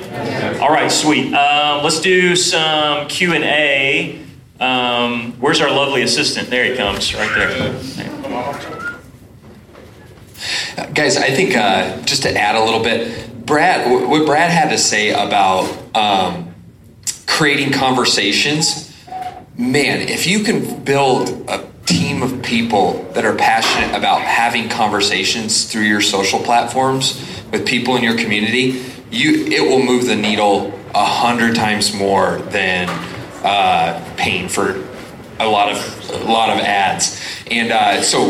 All 0.59 0.69
right, 0.69 0.91
sweet. 0.91 1.33
Um, 1.33 1.83
let's 1.83 1.99
do 1.99 2.35
some 2.35 3.07
Q 3.07 3.33
and 3.33 3.43
A. 3.43 4.21
Um, 4.59 5.33
where's 5.39 5.61
our 5.61 5.69
lovely 5.69 6.01
assistant? 6.01 6.49
There 6.49 6.65
he 6.65 6.75
comes, 6.75 7.13
right 7.13 7.33
there. 7.35 7.73
Guys, 10.93 11.17
I 11.17 11.29
think 11.31 11.55
uh, 11.55 12.01
just 12.01 12.23
to 12.23 12.35
add 12.35 12.55
a 12.55 12.63
little 12.63 12.81
bit, 12.81 13.45
Brad, 13.45 14.09
what 14.09 14.25
Brad 14.25 14.51
had 14.51 14.69
to 14.69 14.77
say 14.77 15.11
about 15.11 15.95
um, 15.95 16.53
creating 17.25 17.71
conversations, 17.71 18.93
man, 19.57 20.01
if 20.01 20.27
you 20.27 20.43
can 20.43 20.83
build 20.83 21.29
a 21.49 21.59
team 21.87 22.21
of 22.21 22.43
people 22.43 23.09
that 23.13 23.25
are 23.25 23.35
passionate 23.35 23.97
about 23.97 24.21
having 24.21 24.69
conversations 24.69 25.71
through 25.71 25.83
your 25.83 26.01
social 26.01 26.39
platforms 26.39 27.25
with 27.51 27.65
people 27.65 27.95
in 27.95 28.03
your 28.03 28.17
community, 28.17 28.83
you 29.09 29.45
it 29.47 29.61
will 29.61 29.81
move 29.83 30.05
the 30.05 30.15
needle 30.15 30.77
a 30.93 31.05
hundred 31.05 31.55
times 31.55 31.93
more 31.93 32.39
than 32.49 32.89
uh, 33.43 34.13
paying 34.17 34.49
for 34.49 34.83
a 35.39 35.47
lot 35.47 35.71
of 35.71 36.09
a 36.09 36.31
lot 36.31 36.49
of 36.49 36.59
ads. 36.59 37.23
And 37.49 37.71
uh, 37.71 38.01
so 38.01 38.29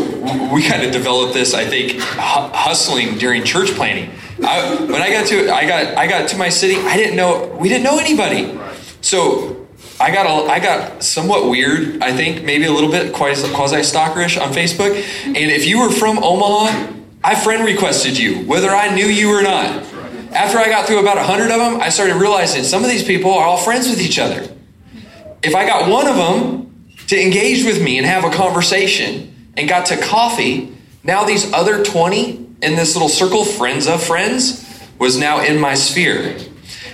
we 0.52 0.62
kind 0.62 0.84
of 0.84 0.92
developed 0.92 1.34
this, 1.34 1.52
I 1.52 1.64
think, 1.66 2.00
hustling 2.00 3.18
during 3.18 3.42
church 3.42 3.70
planning. 3.70 4.10
I, 4.44 4.76
when 4.76 5.02
I 5.02 5.10
got 5.10 5.26
to 5.28 5.50
I 5.50 5.66
got 5.66 5.98
I 5.98 6.06
got 6.06 6.28
to 6.28 6.36
my 6.38 6.48
city, 6.48 6.76
I 6.76 6.96
didn't 6.96 7.16
know 7.16 7.56
we 7.60 7.68
didn't 7.68 7.84
know 7.84 7.98
anybody. 7.98 8.56
So 9.00 9.57
I 10.00 10.12
got 10.12 10.26
a, 10.26 10.50
I 10.50 10.60
got 10.60 11.02
somewhat 11.02 11.48
weird. 11.48 12.02
I 12.02 12.16
think 12.16 12.44
maybe 12.44 12.66
a 12.66 12.72
little 12.72 12.90
bit 12.90 13.12
quasi 13.12 13.48
stalkerish 13.48 14.40
on 14.40 14.52
Facebook. 14.52 14.94
And 15.24 15.36
if 15.36 15.66
you 15.66 15.80
were 15.80 15.90
from 15.90 16.18
Omaha, 16.18 16.92
I 17.24 17.34
friend 17.34 17.64
requested 17.64 18.16
you, 18.16 18.46
whether 18.46 18.70
I 18.70 18.94
knew 18.94 19.06
you 19.06 19.30
or 19.36 19.42
not. 19.42 19.84
After 20.32 20.58
I 20.58 20.66
got 20.68 20.86
through 20.86 21.00
about 21.00 21.18
a 21.18 21.22
hundred 21.24 21.50
of 21.50 21.58
them, 21.58 21.80
I 21.80 21.88
started 21.88 22.16
realizing 22.16 22.62
some 22.62 22.84
of 22.84 22.90
these 22.90 23.02
people 23.02 23.32
are 23.32 23.44
all 23.44 23.56
friends 23.56 23.88
with 23.88 24.00
each 24.00 24.18
other. 24.18 24.48
If 25.42 25.54
I 25.54 25.66
got 25.66 25.90
one 25.90 26.06
of 26.06 26.16
them 26.16 26.86
to 27.08 27.20
engage 27.20 27.64
with 27.64 27.82
me 27.82 27.98
and 27.98 28.06
have 28.06 28.24
a 28.24 28.30
conversation 28.30 29.52
and 29.56 29.68
got 29.68 29.86
to 29.86 29.96
coffee, 29.96 30.76
now 31.02 31.24
these 31.24 31.52
other 31.52 31.82
20 31.84 32.46
in 32.62 32.76
this 32.76 32.94
little 32.94 33.08
circle, 33.08 33.44
friends 33.44 33.88
of 33.88 34.02
friends, 34.02 34.64
was 34.98 35.18
now 35.18 35.42
in 35.42 35.58
my 35.58 35.74
sphere. 35.74 36.36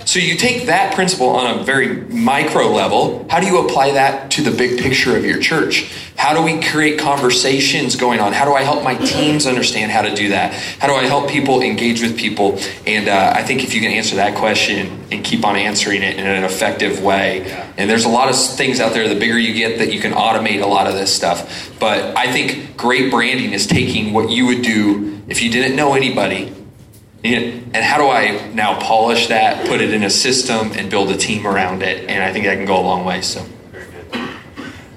So 0.05 0.19
you 0.19 0.35
take 0.35 0.67
that 0.67 0.93
principle 0.93 1.29
on 1.29 1.59
a 1.59 1.63
very 1.63 1.95
micro 1.95 2.67
level. 2.67 3.25
How 3.27 3.39
do 3.39 3.47
you 3.47 3.65
apply 3.65 3.93
that 3.93 4.29
to 4.31 4.43
the 4.43 4.51
big 4.51 4.79
picture 4.79 5.17
of 5.17 5.25
your 5.25 5.39
church? 5.39 5.91
How 6.15 6.35
do 6.35 6.43
we 6.43 6.61
create 6.61 6.99
conversations 6.99 7.95
going 7.95 8.19
on? 8.19 8.31
How 8.31 8.45
do 8.45 8.53
I 8.53 8.61
help 8.61 8.83
my 8.83 8.93
teams 8.95 9.47
understand 9.47 9.91
how 9.91 10.03
to 10.03 10.13
do 10.13 10.29
that? 10.29 10.53
How 10.79 10.87
do 10.87 10.93
I 10.93 11.05
help 11.05 11.29
people 11.29 11.61
engage 11.61 12.03
with 12.03 12.17
people? 12.17 12.59
And 12.85 13.09
uh, 13.09 13.33
I 13.35 13.41
think 13.41 13.63
if 13.63 13.73
you 13.73 13.81
can 13.81 13.91
answer 13.91 14.17
that 14.17 14.37
question 14.37 15.05
and 15.11 15.25
keep 15.25 15.43
on 15.43 15.55
answering 15.55 16.03
it 16.03 16.17
in 16.17 16.25
an 16.25 16.43
effective 16.43 17.01
way, 17.01 17.51
and 17.75 17.89
there's 17.89 18.05
a 18.05 18.09
lot 18.09 18.29
of 18.29 18.35
things 18.35 18.79
out 18.79 18.93
there, 18.93 19.09
the 19.09 19.19
bigger 19.19 19.39
you 19.39 19.55
get, 19.55 19.79
that 19.79 19.91
you 19.91 19.99
can 19.99 20.13
automate 20.13 20.61
a 20.61 20.67
lot 20.67 20.85
of 20.85 20.93
this 20.93 21.13
stuff. 21.13 21.71
But 21.79 22.15
I 22.15 22.31
think 22.31 22.77
great 22.77 23.09
branding 23.09 23.53
is 23.53 23.65
taking 23.65 24.13
what 24.13 24.29
you 24.29 24.45
would 24.45 24.61
do 24.61 25.19
if 25.27 25.41
you 25.41 25.51
didn't 25.51 25.75
know 25.75 25.95
anybody 25.95 26.53
and 27.33 27.75
how 27.75 27.97
do 27.97 28.07
I 28.07 28.47
now 28.53 28.79
polish 28.79 29.27
that, 29.27 29.67
put 29.67 29.81
it 29.81 29.93
in 29.93 30.03
a 30.03 30.09
system, 30.09 30.71
and 30.73 30.89
build 30.89 31.09
a 31.09 31.17
team 31.17 31.47
around 31.47 31.81
it? 31.81 32.09
And 32.09 32.23
I 32.23 32.31
think 32.31 32.45
that 32.45 32.55
can 32.55 32.65
go 32.65 32.77
a 32.77 32.81
long 32.81 33.05
way. 33.05 33.21
So, 33.21 33.45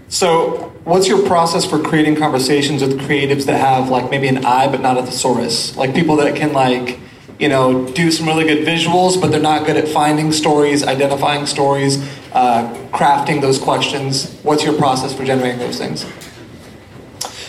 so 0.09 0.73
what's 0.85 1.09
your 1.09 1.27
process 1.27 1.65
for 1.65 1.81
creating 1.81 2.17
conversations 2.17 2.83
with 2.83 2.99
creatives 3.01 3.47
that 3.47 3.61
have 3.61 3.89
like 3.89 4.11
maybe 4.11 4.29
an 4.29 4.45
eye 4.45 4.69
but 4.69 4.81
not 4.81 4.99
a 4.99 5.03
thesaurus? 5.03 5.77
Like 5.77 5.95
people 5.95 6.17
that 6.17 6.37
can 6.37 6.53
like 6.53 6.99
you 7.39 7.49
know 7.49 7.89
do 7.93 8.11
some 8.11 8.27
really 8.27 8.45
good 8.45 8.67
visuals, 8.67 9.21
but 9.21 9.31
they're 9.31 9.41
not 9.41 9.67
good 9.67 9.77
at 9.77 9.89
finding 9.89 10.33
stories, 10.33 10.85
identifying 10.85 11.47
stories, 11.47 11.99
uh, 12.33 12.75
crafting 12.93 13.41
those 13.41 13.59
questions. 13.59 14.35
What's 14.43 14.65
your 14.65 14.77
process 14.77 15.15
for 15.15 15.25
generating 15.25 15.59
those 15.59 15.79
things? 15.79 16.05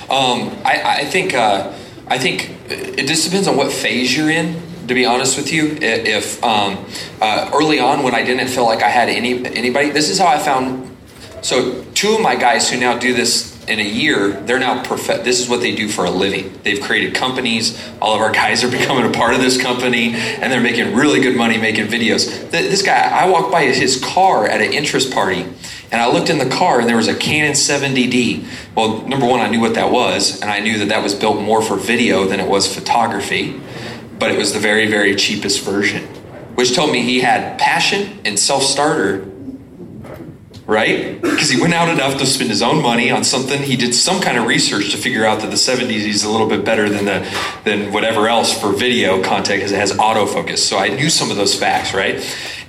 Um, 0.10 0.58
I, 0.66 1.02
I, 1.02 1.06
think 1.06 1.36
uh, 1.36 1.72
I 2.08 2.18
think 2.18 2.50
it 2.68 3.06
just 3.06 3.26
depends 3.26 3.48
on 3.48 3.56
what 3.56 3.72
phase 3.72 4.18
you're 4.18 4.32
in 4.32 4.60
to 4.90 4.96
be 4.96 5.06
honest 5.06 5.38
with 5.38 5.54
you. 5.54 5.78
If 5.80 6.44
um, 6.44 6.86
uh, 7.22 7.52
early 7.54 7.80
on 7.80 8.04
when 8.04 8.14
I 8.14 8.24
didn't 8.24 8.48
feel 8.48 8.66
like 8.66 8.84
I 8.84 8.90
had 8.90 9.08
any 9.08 9.46
anybody, 9.46 9.92
this 9.92 10.10
is 10.10 10.20
how 10.20 10.28
I 10.28 10.40
found. 10.40 10.98
So 11.42 11.86
two 11.94 12.16
of 12.16 12.22
my 12.22 12.36
guys 12.36 12.70
who 12.70 12.80
now 12.80 12.98
do 12.98 13.14
this 13.14 13.56
in 13.70 13.80
a 13.80 13.84
year, 13.84 14.32
they're 14.32 14.60
now 14.60 14.84
perfect. 14.84 15.24
This 15.24 15.40
is 15.40 15.48
what 15.48 15.62
they 15.62 15.76
do 15.76 15.88
for 15.88 16.06
a 16.06 16.10
living. 16.10 16.60
They've 16.64 16.82
created 16.82 17.14
companies. 17.14 17.80
All 18.02 18.16
of 18.16 18.22
our 18.22 18.32
guys 18.32 18.64
are 18.64 18.72
becoming 18.78 19.06
a 19.06 19.12
part 19.16 19.36
of 19.36 19.42
this 19.42 19.62
company, 19.62 20.16
and 20.16 20.52
they're 20.52 20.60
making 20.60 20.96
really 20.96 21.22
good 21.22 21.38
money 21.38 21.58
making 21.58 21.86
videos. 21.86 22.50
This 22.50 22.82
guy, 22.82 22.98
I 22.98 23.30
walked 23.30 23.52
by 23.52 23.66
his 23.66 24.04
car 24.04 24.48
at 24.48 24.60
an 24.60 24.74
interest 24.74 25.14
party, 25.14 25.46
and 25.92 26.02
I 26.02 26.12
looked 26.12 26.32
in 26.32 26.40
the 26.40 26.50
car, 26.50 26.80
and 26.80 26.90
there 26.90 26.98
was 26.98 27.08
a 27.08 27.16
Canon 27.16 27.54
70D. 27.54 28.46
Well, 28.76 29.08
number 29.08 29.28
one, 29.28 29.40
I 29.40 29.50
knew 29.50 29.62
what 29.62 29.76
that 29.76 29.92
was, 29.92 30.42
and 30.42 30.50
I 30.50 30.60
knew 30.60 30.80
that 30.80 30.90
that 30.90 31.04
was 31.04 31.14
built 31.14 31.40
more 31.40 31.62
for 31.62 31.76
video 31.76 32.26
than 32.26 32.40
it 32.40 32.50
was 32.50 32.74
photography, 32.74 33.62
but 34.20 34.32
it 34.32 34.38
was 34.38 34.54
the 34.54 34.60
very, 34.60 34.88
very 34.88 35.16
cheapest 35.16 35.64
version, 35.64 36.04
which 36.56 36.76
told 36.76 36.92
me 36.92 37.02
he 37.02 37.22
had 37.22 37.58
passion 37.60 38.20
and 38.26 38.38
self 38.38 38.64
starter 38.64 39.30
right? 40.70 41.20
Because 41.20 41.50
he 41.50 41.60
went 41.60 41.74
out 41.74 41.90
enough 41.90 42.20
to 42.20 42.28
spend 42.28 42.52
his 42.52 42.62
own 42.62 42.82
money 42.84 43.10
on 43.10 43.24
something. 43.24 43.60
He 43.64 43.76
did 43.76 43.96
some 43.96 44.22
kind 44.22 44.38
of 44.38 44.46
research 44.46 44.92
to 44.92 44.98
figure 44.98 45.26
out 45.26 45.42
that 45.42 45.50
the 45.50 45.56
70s 45.56 46.06
is 46.06 46.24
a 46.24 46.30
little 46.30 46.48
bit 46.48 46.64
better 46.64 46.88
than 46.88 47.06
the 47.06 47.28
than 47.66 47.92
whatever 47.92 48.28
else 48.28 48.58
for 48.58 48.72
video 48.72 49.22
content 49.24 49.58
because 49.58 49.72
it 49.72 49.80
has 49.80 49.92
autofocus. 49.94 50.60
So 50.60 50.78
I 50.78 50.90
knew 50.90 51.10
some 51.10 51.32
of 51.32 51.38
those 51.38 51.56
facts, 51.56 51.96
right? 51.96 52.24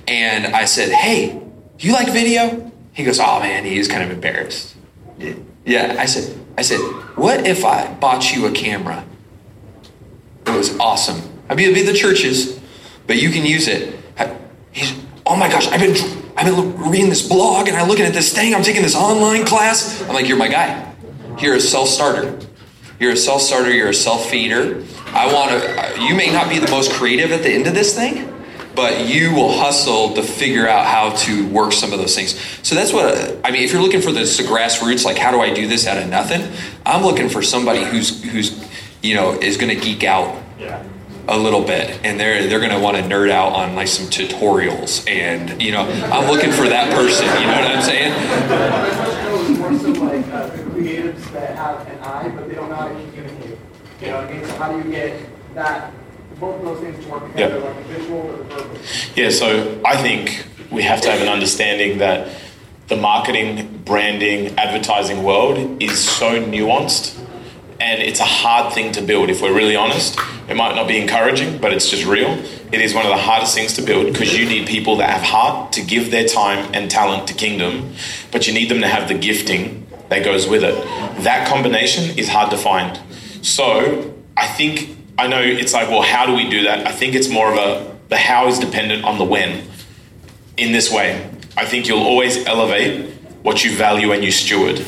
And 0.07 0.47
I 0.47 0.65
said, 0.65 0.91
"Hey, 0.91 1.39
you 1.77 1.93
like 1.93 2.11
video?" 2.11 2.71
He 2.91 3.03
goes, 3.03 3.19
"Oh 3.19 3.39
man," 3.39 3.65
he 3.65 3.85
kind 3.85 4.03
of 4.03 4.09
embarrassed. 4.09 4.75
Yeah, 5.63 5.95
I 5.99 6.07
said, 6.07 6.35
I 6.57 6.63
said, 6.63 6.79
"What 7.15 7.45
if 7.45 7.63
I 7.63 7.93
bought 7.93 8.33
you 8.35 8.47
a 8.47 8.51
camera?" 8.51 9.05
It 10.47 10.57
was 10.57 10.75
awesome. 10.79 11.21
I 11.51 11.55
mean, 11.55 11.65
it'd 11.65 11.75
be 11.75 11.83
the 11.83 11.97
churches, 11.97 12.57
but 13.07 13.21
you 13.21 13.29
can 13.29 13.45
use 13.45 13.67
it. 13.67 13.99
He's, 14.71 14.97
oh 15.25 15.35
my 15.35 15.49
gosh, 15.49 15.67
I've 15.67 15.81
been 15.81 15.97
I've 16.37 16.45
been 16.45 16.89
reading 16.89 17.09
this 17.09 17.27
blog 17.27 17.67
and 17.67 17.75
I'm 17.75 17.89
looking 17.89 18.05
at 18.05 18.13
this 18.13 18.33
thing. 18.33 18.55
I'm 18.55 18.63
taking 18.63 18.81
this 18.81 18.95
online 18.95 19.45
class. 19.45 20.01
I'm 20.03 20.13
like, 20.13 20.29
you're 20.29 20.37
my 20.37 20.47
guy. 20.47 20.93
You're 21.39 21.55
a 21.55 21.59
self 21.59 21.89
starter. 21.89 22.39
You're 23.01 23.11
a 23.11 23.17
self 23.17 23.41
starter. 23.41 23.69
You're 23.69 23.89
a 23.89 23.93
self 23.93 24.29
feeder. 24.29 24.85
I 25.07 25.31
want 25.33 25.51
to. 25.51 26.01
You 26.01 26.15
may 26.15 26.31
not 26.31 26.49
be 26.49 26.57
the 26.57 26.71
most 26.71 26.93
creative 26.93 27.33
at 27.33 27.43
the 27.43 27.49
end 27.51 27.67
of 27.67 27.73
this 27.73 27.93
thing, 27.93 28.33
but 28.73 29.09
you 29.09 29.35
will 29.35 29.51
hustle 29.51 30.13
to 30.13 30.23
figure 30.23 30.69
out 30.69 30.85
how 30.85 31.09
to 31.25 31.49
work 31.49 31.73
some 31.73 31.91
of 31.91 31.99
those 31.99 32.15
things. 32.15 32.39
So 32.63 32.75
that's 32.75 32.93
what 32.93 33.43
I 33.43 33.51
mean. 33.51 33.63
If 33.63 33.73
you're 33.73 33.81
looking 33.81 34.01
for 34.01 34.13
this 34.13 34.37
the 34.37 34.43
grassroots, 34.43 35.03
like 35.03 35.17
how 35.17 35.31
do 35.31 35.41
I 35.41 35.53
do 35.53 35.67
this 35.67 35.85
out 35.85 35.97
of 35.97 36.07
nothing? 36.07 36.49
I'm 36.85 37.03
looking 37.03 37.27
for 37.27 37.41
somebody 37.41 37.83
who's 37.83 38.23
who's 38.23 38.65
you 39.03 39.15
know 39.15 39.33
is 39.33 39.57
going 39.57 39.77
to 39.77 39.83
geek 39.83 40.05
out. 40.05 40.41
Yeah 40.57 40.81
a 41.27 41.37
little 41.37 41.63
bit 41.63 41.99
and 42.03 42.19
they're 42.19 42.47
they're 42.47 42.59
going 42.59 42.71
to 42.71 42.79
want 42.79 42.97
to 42.97 43.03
nerd 43.03 43.29
out 43.29 43.53
on 43.53 43.75
like 43.75 43.87
some 43.87 44.07
tutorials 44.07 45.07
and 45.09 45.61
you 45.61 45.71
know 45.71 45.81
i'm 46.11 46.29
looking 46.29 46.51
for 46.51 46.67
that 46.67 46.91
person 46.93 47.25
you 47.25 47.47
know 47.47 47.61
what 47.61 47.71
i'm 47.71 47.81
saying? 47.81 48.11
More 49.59 49.77
so 49.79 49.89
like 50.03 50.27
uh, 50.27 50.49
creatives 50.49 51.31
that 51.33 51.55
have 51.55 51.87
an 51.87 51.99
eye 51.99 52.29
but 52.35 52.47
they 52.49 52.55
don't 52.55 52.69
know 52.69 52.75
how 52.75 52.87
to 52.87 52.93
communicate 52.93 53.57
you 54.01 54.07
know 54.07 54.17
what 54.17 54.25
i 54.25 54.33
mean? 54.33 54.45
So 54.45 54.55
how 54.55 54.71
do 54.71 54.77
you 54.87 54.93
get 54.93 55.29
that 55.55 55.93
both 56.39 56.59
of 56.59 56.65
those 56.65 56.79
things 56.79 57.05
to 57.05 57.11
work 57.11 57.27
together 57.31 57.59
like 57.59 57.75
a 57.75 57.83
visual 57.83 58.19
or 58.19 58.37
the 58.37 58.43
verbal? 58.43 58.77
Yeah 59.15 59.29
so 59.29 59.81
i 59.85 59.95
think 59.95 60.45
we 60.71 60.83
have 60.83 61.01
to 61.01 61.11
have 61.11 61.21
an 61.21 61.27
understanding 61.27 61.99
that 61.99 62.35
the 62.87 62.95
marketing 62.97 63.81
branding 63.85 64.57
advertising 64.57 65.23
world 65.23 65.81
is 65.81 65.97
so 66.03 66.43
nuanced 66.43 67.17
and 67.81 67.99
it's 68.01 68.19
a 68.19 68.25
hard 68.25 68.73
thing 68.73 68.91
to 68.91 69.01
build 69.01 69.31
if 69.31 69.41
we're 69.41 69.53
really 69.53 69.75
honest. 69.75 70.17
It 70.47 70.55
might 70.55 70.75
not 70.75 70.87
be 70.87 70.99
encouraging, 71.01 71.57
but 71.57 71.73
it's 71.73 71.89
just 71.89 72.05
real. 72.05 72.29
It 72.71 72.79
is 72.79 72.93
one 72.93 73.05
of 73.05 73.09
the 73.09 73.17
hardest 73.17 73.55
things 73.55 73.73
to 73.73 73.81
build 73.81 74.13
because 74.13 74.37
you 74.37 74.45
need 74.45 74.67
people 74.67 74.97
that 74.97 75.09
have 75.09 75.23
heart 75.23 75.73
to 75.73 75.81
give 75.81 76.11
their 76.11 76.27
time 76.27 76.69
and 76.75 76.91
talent 76.91 77.27
to 77.29 77.33
kingdom, 77.33 77.93
but 78.31 78.47
you 78.47 78.53
need 78.53 78.69
them 78.69 78.81
to 78.81 78.87
have 78.87 79.07
the 79.07 79.15
gifting 79.15 79.87
that 80.09 80.23
goes 80.23 80.47
with 80.47 80.63
it. 80.63 80.75
That 81.23 81.47
combination 81.47 82.17
is 82.19 82.29
hard 82.29 82.51
to 82.51 82.57
find. 82.57 82.99
So 83.43 84.13
I 84.37 84.47
think 84.47 84.95
I 85.17 85.25
know 85.25 85.41
it's 85.41 85.73
like, 85.73 85.89
well, 85.89 86.03
how 86.03 86.27
do 86.27 86.35
we 86.35 86.49
do 86.49 86.63
that? 86.63 86.87
I 86.87 86.91
think 86.91 87.15
it's 87.15 87.29
more 87.29 87.51
of 87.51 87.57
a 87.57 87.97
the 88.09 88.17
how 88.17 88.47
is 88.47 88.59
dependent 88.59 89.05
on 89.05 89.17
the 89.17 89.23
when. 89.23 89.63
In 90.57 90.71
this 90.71 90.91
way, 90.91 91.27
I 91.57 91.65
think 91.65 91.87
you'll 91.87 92.03
always 92.03 92.45
elevate 92.45 93.09
what 93.41 93.63
you 93.63 93.75
value 93.75 94.11
and 94.11 94.23
you 94.23 94.31
steward. 94.31 94.85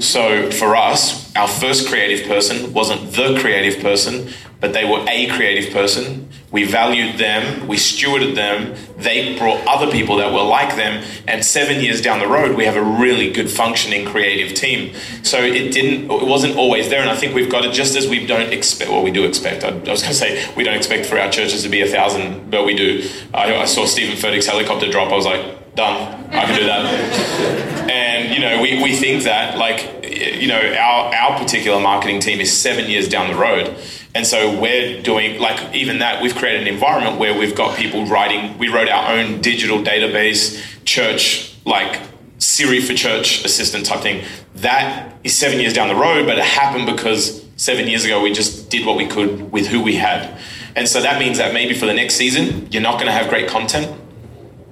So 0.00 0.50
for 0.50 0.76
us, 0.76 1.34
our 1.34 1.48
first 1.48 1.88
creative 1.88 2.26
person 2.26 2.72
wasn't 2.72 3.12
the 3.12 3.38
creative 3.40 3.82
person, 3.82 4.30
but 4.60 4.72
they 4.72 4.84
were 4.84 5.04
a 5.08 5.28
creative 5.28 5.72
person. 5.72 6.28
We 6.50 6.64
valued 6.64 7.18
them, 7.18 7.68
we 7.68 7.76
stewarded 7.76 8.34
them, 8.34 8.74
they 8.96 9.36
brought 9.38 9.66
other 9.66 9.92
people 9.92 10.16
that 10.16 10.32
were 10.32 10.42
like 10.42 10.76
them, 10.76 11.04
and 11.26 11.44
seven 11.44 11.82
years 11.82 12.00
down 12.00 12.20
the 12.20 12.26
road, 12.26 12.56
we 12.56 12.64
have 12.64 12.76
a 12.76 12.82
really 12.82 13.30
good 13.30 13.50
functioning 13.50 14.06
creative 14.06 14.56
team. 14.56 14.94
So 15.22 15.38
it 15.38 15.72
didn't, 15.72 16.10
it 16.10 16.26
wasn't 16.26 16.56
always 16.56 16.88
there, 16.88 17.02
and 17.02 17.10
I 17.10 17.16
think 17.16 17.34
we've 17.34 17.50
got 17.50 17.66
it 17.66 17.72
just 17.72 17.96
as 17.96 18.08
we 18.08 18.26
don't 18.26 18.50
expect, 18.50 18.90
well, 18.90 19.02
we 19.02 19.10
do 19.10 19.24
expect. 19.24 19.62
I, 19.62 19.68
I 19.68 19.72
was 19.72 20.00
going 20.00 20.12
to 20.12 20.14
say 20.14 20.54
we 20.54 20.64
don't 20.64 20.76
expect 20.76 21.04
for 21.04 21.18
our 21.18 21.30
churches 21.30 21.62
to 21.64 21.68
be 21.68 21.82
a 21.82 21.86
thousand, 21.86 22.50
but 22.50 22.64
we 22.64 22.74
do. 22.74 23.08
I, 23.34 23.54
I 23.56 23.64
saw 23.66 23.84
Steven 23.84 24.16
Furtick's 24.16 24.46
helicopter 24.46 24.90
drop, 24.90 25.12
I 25.12 25.16
was 25.16 25.26
like, 25.26 25.67
done, 25.78 26.12
I 26.34 26.44
can 26.44 26.58
do 26.58 26.66
that. 26.66 27.88
and, 27.88 28.34
you 28.34 28.40
know, 28.40 28.60
we, 28.60 28.82
we 28.82 28.96
think 28.96 29.22
that, 29.22 29.56
like, 29.56 30.04
you 30.04 30.48
know, 30.48 30.58
our, 30.58 31.14
our 31.14 31.38
particular 31.38 31.80
marketing 31.80 32.20
team 32.20 32.40
is 32.40 32.54
seven 32.54 32.90
years 32.90 33.08
down 33.08 33.30
the 33.30 33.38
road. 33.38 33.76
And 34.14 34.26
so 34.26 34.58
we're 34.60 35.00
doing, 35.02 35.40
like, 35.40 35.74
even 35.74 36.00
that, 36.00 36.20
we've 36.20 36.34
created 36.34 36.62
an 36.62 36.68
environment 36.68 37.18
where 37.18 37.38
we've 37.38 37.54
got 37.54 37.76
people 37.76 38.04
writing, 38.06 38.58
we 38.58 38.68
wrote 38.68 38.88
our 38.88 39.12
own 39.12 39.40
digital 39.40 39.78
database, 39.78 40.60
church, 40.84 41.56
like, 41.64 42.00
Siri 42.38 42.80
for 42.80 42.94
church 42.94 43.44
assistant 43.44 43.86
type 43.86 44.00
thing. 44.00 44.24
That 44.56 45.14
is 45.22 45.36
seven 45.36 45.60
years 45.60 45.72
down 45.72 45.88
the 45.88 45.94
road, 45.94 46.26
but 46.26 46.38
it 46.38 46.44
happened 46.44 46.86
because 46.86 47.44
seven 47.56 47.88
years 47.88 48.04
ago 48.04 48.22
we 48.22 48.32
just 48.32 48.70
did 48.70 48.86
what 48.86 48.96
we 48.96 49.06
could 49.06 49.52
with 49.52 49.66
who 49.66 49.82
we 49.82 49.96
had. 49.96 50.38
And 50.76 50.88
so 50.88 51.00
that 51.02 51.18
means 51.18 51.38
that 51.38 51.52
maybe 51.52 51.74
for 51.74 51.86
the 51.86 51.94
next 51.94 52.14
season, 52.14 52.70
you're 52.70 52.82
not 52.82 52.94
going 52.94 53.06
to 53.06 53.12
have 53.12 53.28
great 53.28 53.48
content, 53.48 53.97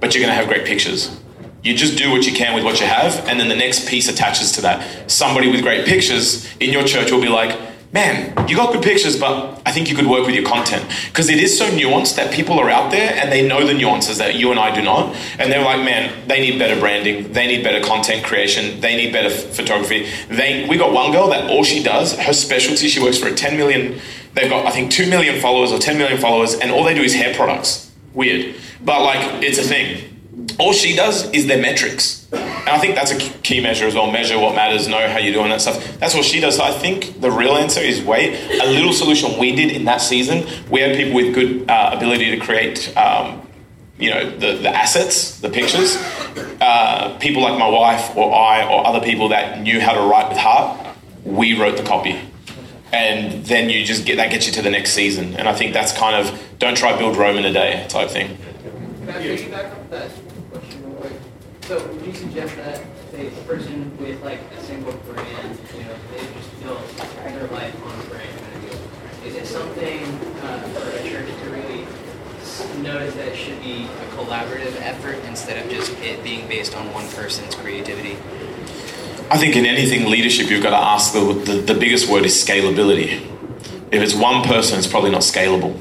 but 0.07 0.15
you're 0.15 0.23
going 0.23 0.33
to 0.33 0.39
have 0.39 0.47
great 0.47 0.65
pictures. 0.65 1.19
You 1.63 1.75
just 1.75 1.97
do 1.97 2.11
what 2.11 2.25
you 2.25 2.31
can 2.31 2.55
with 2.55 2.63
what 2.63 2.79
you 2.79 2.85
have, 2.87 3.27
and 3.27 3.37
then 3.37 3.49
the 3.49 3.55
next 3.57 3.89
piece 3.89 4.07
attaches 4.07 4.53
to 4.53 4.61
that. 4.61 5.11
Somebody 5.11 5.51
with 5.51 5.61
great 5.63 5.85
pictures 5.85 6.47
in 6.61 6.71
your 6.71 6.85
church 6.85 7.11
will 7.11 7.19
be 7.19 7.27
like, 7.27 7.59
man, 7.91 8.47
you 8.47 8.55
got 8.55 8.71
good 8.71 8.81
pictures, 8.83 9.19
but 9.19 9.61
I 9.65 9.73
think 9.73 9.89
you 9.89 9.97
could 9.97 10.07
work 10.07 10.25
with 10.25 10.33
your 10.33 10.45
content. 10.45 10.89
Because 11.07 11.27
it 11.27 11.39
is 11.39 11.57
so 11.57 11.69
nuanced 11.71 12.15
that 12.15 12.33
people 12.33 12.57
are 12.57 12.69
out 12.69 12.89
there 12.89 13.21
and 13.21 13.29
they 13.29 13.45
know 13.45 13.67
the 13.67 13.73
nuances 13.73 14.17
that 14.19 14.35
you 14.35 14.49
and 14.51 14.57
I 14.57 14.73
do 14.73 14.81
not. 14.81 15.13
And 15.39 15.51
they're 15.51 15.65
like, 15.65 15.83
man, 15.83 16.25
they 16.25 16.39
need 16.39 16.57
better 16.57 16.79
branding, 16.79 17.33
they 17.33 17.47
need 17.47 17.65
better 17.65 17.85
content 17.85 18.23
creation, 18.23 18.79
they 18.79 18.95
need 18.95 19.11
better 19.11 19.29
photography. 19.29 20.07
They, 20.29 20.69
we 20.69 20.77
got 20.77 20.93
one 20.93 21.11
girl 21.11 21.27
that 21.31 21.49
all 21.49 21.65
she 21.65 21.83
does, 21.83 22.17
her 22.17 22.31
specialty, 22.31 22.87
she 22.87 23.03
works 23.03 23.17
for 23.17 23.27
a 23.27 23.35
10 23.35 23.57
million, 23.57 23.99
they've 24.35 24.49
got, 24.49 24.65
I 24.65 24.71
think, 24.71 24.89
2 24.89 25.09
million 25.09 25.41
followers 25.41 25.73
or 25.73 25.79
10 25.79 25.97
million 25.97 26.17
followers, 26.17 26.53
and 26.53 26.71
all 26.71 26.85
they 26.85 26.93
do 26.93 27.01
is 27.01 27.13
hair 27.13 27.35
products. 27.35 27.91
Weird. 28.13 28.55
But 28.83 29.01
like, 29.01 29.43
it's 29.43 29.57
a 29.57 29.63
thing 29.63 30.17
all 30.59 30.73
she 30.73 30.95
does 30.95 31.29
is 31.31 31.47
their 31.47 31.61
metrics. 31.61 32.27
And 32.31 32.69
I 32.69 32.79
think 32.79 32.95
that's 32.95 33.11
a 33.11 33.17
key 33.17 33.61
measure 33.61 33.85
as 33.85 33.95
well. 33.95 34.11
Measure 34.11 34.39
what 34.39 34.55
matters, 34.55 34.87
know 34.87 35.07
how 35.07 35.19
you're 35.19 35.33
doing 35.33 35.49
that 35.49 35.61
stuff. 35.61 35.97
That's 35.99 36.15
what 36.15 36.25
she 36.25 36.39
does. 36.39 36.57
So 36.57 36.63
I 36.63 36.71
think 36.71 37.21
the 37.21 37.31
real 37.31 37.53
answer 37.53 37.79
is 37.79 38.01
wait. 38.01 38.33
A 38.61 38.65
little 38.65 38.93
solution 38.93 39.39
we 39.39 39.55
did 39.55 39.71
in 39.71 39.85
that 39.85 40.01
season, 40.01 40.45
we 40.69 40.81
had 40.81 40.95
people 40.95 41.13
with 41.13 41.33
good 41.33 41.69
uh, 41.69 41.91
ability 41.93 42.31
to 42.31 42.37
create, 42.37 42.95
um, 42.97 43.47
you 43.99 44.09
know, 44.09 44.29
the, 44.29 44.57
the 44.57 44.69
assets, 44.69 45.39
the 45.39 45.49
pictures. 45.49 45.95
Uh, 46.59 47.17
people 47.19 47.41
like 47.41 47.57
my 47.57 47.69
wife 47.69 48.15
or 48.15 48.33
I 48.33 48.67
or 48.67 48.85
other 48.85 49.01
people 49.01 49.29
that 49.29 49.61
knew 49.61 49.79
how 49.79 49.93
to 49.93 50.01
write 50.01 50.29
with 50.29 50.37
heart, 50.37 50.95
we 51.23 51.59
wrote 51.59 51.77
the 51.77 51.83
copy. 51.83 52.19
And 52.91 53.45
then 53.45 53.69
you 53.69 53.85
just 53.85 54.05
get 54.05 54.15
that 54.15 54.31
gets 54.31 54.47
you 54.47 54.53
to 54.53 54.61
the 54.61 54.69
next 54.69 54.91
season. 54.91 55.35
And 55.35 55.47
I 55.47 55.53
think 55.53 55.73
that's 55.73 55.91
kind 55.91 56.15
of 56.15 56.41
don't 56.57 56.75
try 56.75 56.97
build 56.97 57.17
Rome 57.17 57.37
in 57.37 57.45
a 57.45 57.53
day 57.53 57.85
type 57.89 58.09
thing. 58.09 58.37
Can 59.07 59.15
I 59.15 59.23
piggyback 59.23 59.71
off 59.71 59.89
that? 59.89 60.11
So 61.61 61.87
would 61.87 62.05
you 62.05 62.13
suggest 62.13 62.57
that 62.57 62.81
say 63.11 63.27
a 63.27 63.31
person 63.47 63.97
with 63.99 64.21
like 64.21 64.39
a 64.57 64.61
single 64.61 64.91
brand, 64.91 65.57
you 65.77 65.83
know, 65.85 65.95
they 66.11 66.19
just 66.19 66.61
built 66.61 66.97
their 67.23 67.47
life 67.47 67.85
on 67.85 67.99
a 68.01 68.03
brand 68.09 68.37
kind 68.37 68.65
of? 68.65 69.25
Is 69.25 69.35
it 69.35 69.45
something 69.45 70.03
uh, 70.43 70.59
for 70.59 70.89
a 70.89 71.09
church 71.09 71.27
to 71.27 71.49
really 71.49 71.85
notice 72.83 73.15
that 73.15 73.29
it 73.29 73.37
should 73.37 73.61
be 73.61 73.85
a 73.85 74.15
collaborative 74.17 74.75
effort 74.81 75.15
instead 75.25 75.63
of 75.63 75.71
just 75.71 75.93
it 75.99 76.21
being 76.21 76.45
based 76.49 76.75
on 76.75 76.93
one 76.93 77.07
person's 77.11 77.55
creativity? 77.55 78.17
I 79.31 79.37
think 79.37 79.55
in 79.55 79.65
anything 79.65 80.09
leadership, 80.09 80.49
you've 80.49 80.63
got 80.63 80.71
to 80.71 80.85
ask 80.85 81.13
the, 81.13 81.19
the, 81.45 81.73
the 81.73 81.79
biggest 81.79 82.09
word 82.09 82.25
is 82.25 82.33
scalability. 82.33 83.25
If 83.89 84.01
it's 84.01 84.13
one 84.13 84.43
person, 84.43 84.77
it's 84.77 84.87
probably 84.87 85.11
not 85.11 85.21
scalable. 85.21 85.79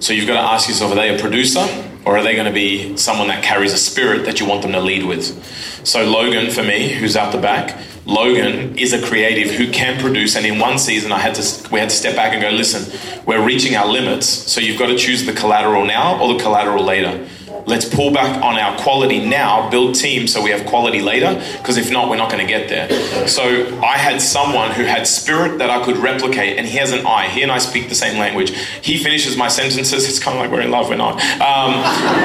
So 0.00 0.12
you've 0.12 0.26
got 0.26 0.34
to 0.34 0.52
ask 0.52 0.68
yourself, 0.68 0.92
are 0.92 0.94
they 0.94 1.14
a 1.14 1.18
producer? 1.18 1.66
Or 2.04 2.16
are 2.16 2.22
they 2.22 2.34
going 2.34 2.46
to 2.46 2.52
be 2.52 2.96
someone 2.96 3.28
that 3.28 3.44
carries 3.44 3.74
a 3.74 3.76
spirit 3.76 4.24
that 4.24 4.40
you 4.40 4.46
want 4.46 4.62
them 4.62 4.72
to 4.72 4.80
lead 4.80 5.04
with? 5.04 5.44
So, 5.84 6.04
Logan, 6.04 6.50
for 6.50 6.62
me, 6.62 6.88
who's 6.94 7.16
out 7.16 7.32
the 7.32 7.40
back, 7.40 7.78
Logan 8.06 8.78
is 8.78 8.94
a 8.94 9.06
creative 9.06 9.54
who 9.54 9.70
can 9.70 10.00
produce. 10.00 10.34
And 10.34 10.46
in 10.46 10.58
one 10.58 10.78
season, 10.78 11.12
I 11.12 11.18
had 11.18 11.34
to 11.34 11.68
we 11.70 11.80
had 11.80 11.90
to 11.90 11.94
step 11.94 12.16
back 12.16 12.32
and 12.32 12.40
go, 12.40 12.48
listen, 12.48 12.98
we're 13.26 13.44
reaching 13.44 13.76
our 13.76 13.86
limits. 13.86 14.26
So 14.26 14.62
you've 14.62 14.78
got 14.78 14.86
to 14.86 14.96
choose 14.96 15.26
the 15.26 15.34
collateral 15.34 15.84
now 15.84 16.18
or 16.18 16.32
the 16.32 16.42
collateral 16.42 16.82
later. 16.82 17.28
Let's 17.68 17.84
pull 17.84 18.10
back 18.12 18.42
on 18.42 18.58
our 18.58 18.76
quality 18.78 19.24
now, 19.24 19.68
build 19.70 19.94
teams 19.94 20.32
so 20.32 20.42
we 20.42 20.50
have 20.50 20.66
quality 20.66 21.00
later, 21.00 21.34
because 21.58 21.76
if 21.76 21.90
not, 21.90 22.08
we're 22.08 22.16
not 22.16 22.30
going 22.30 22.44
to 22.44 22.50
get 22.50 22.68
there. 22.68 23.28
So 23.28 23.78
I 23.82 23.96
had 23.96 24.20
someone 24.20 24.70
who 24.72 24.84
had 24.84 25.06
spirit 25.06 25.58
that 25.58 25.70
I 25.70 25.84
could 25.84 25.98
replicate, 25.98 26.58
and 26.58 26.66
he 26.66 26.78
has 26.78 26.92
an 26.92 27.06
eye. 27.06 27.28
He 27.28 27.42
and 27.42 27.52
I 27.52 27.58
speak 27.58 27.88
the 27.88 27.94
same 27.94 28.18
language. 28.18 28.50
He 28.82 29.02
finishes 29.02 29.36
my 29.36 29.48
sentences. 29.48 30.08
It's 30.08 30.18
kind 30.18 30.36
of 30.36 30.42
like 30.42 30.50
we're 30.50 30.62
in 30.62 30.70
love, 30.70 30.88
we're 30.88 30.96
not. 30.96 31.14
Um, 31.40 31.72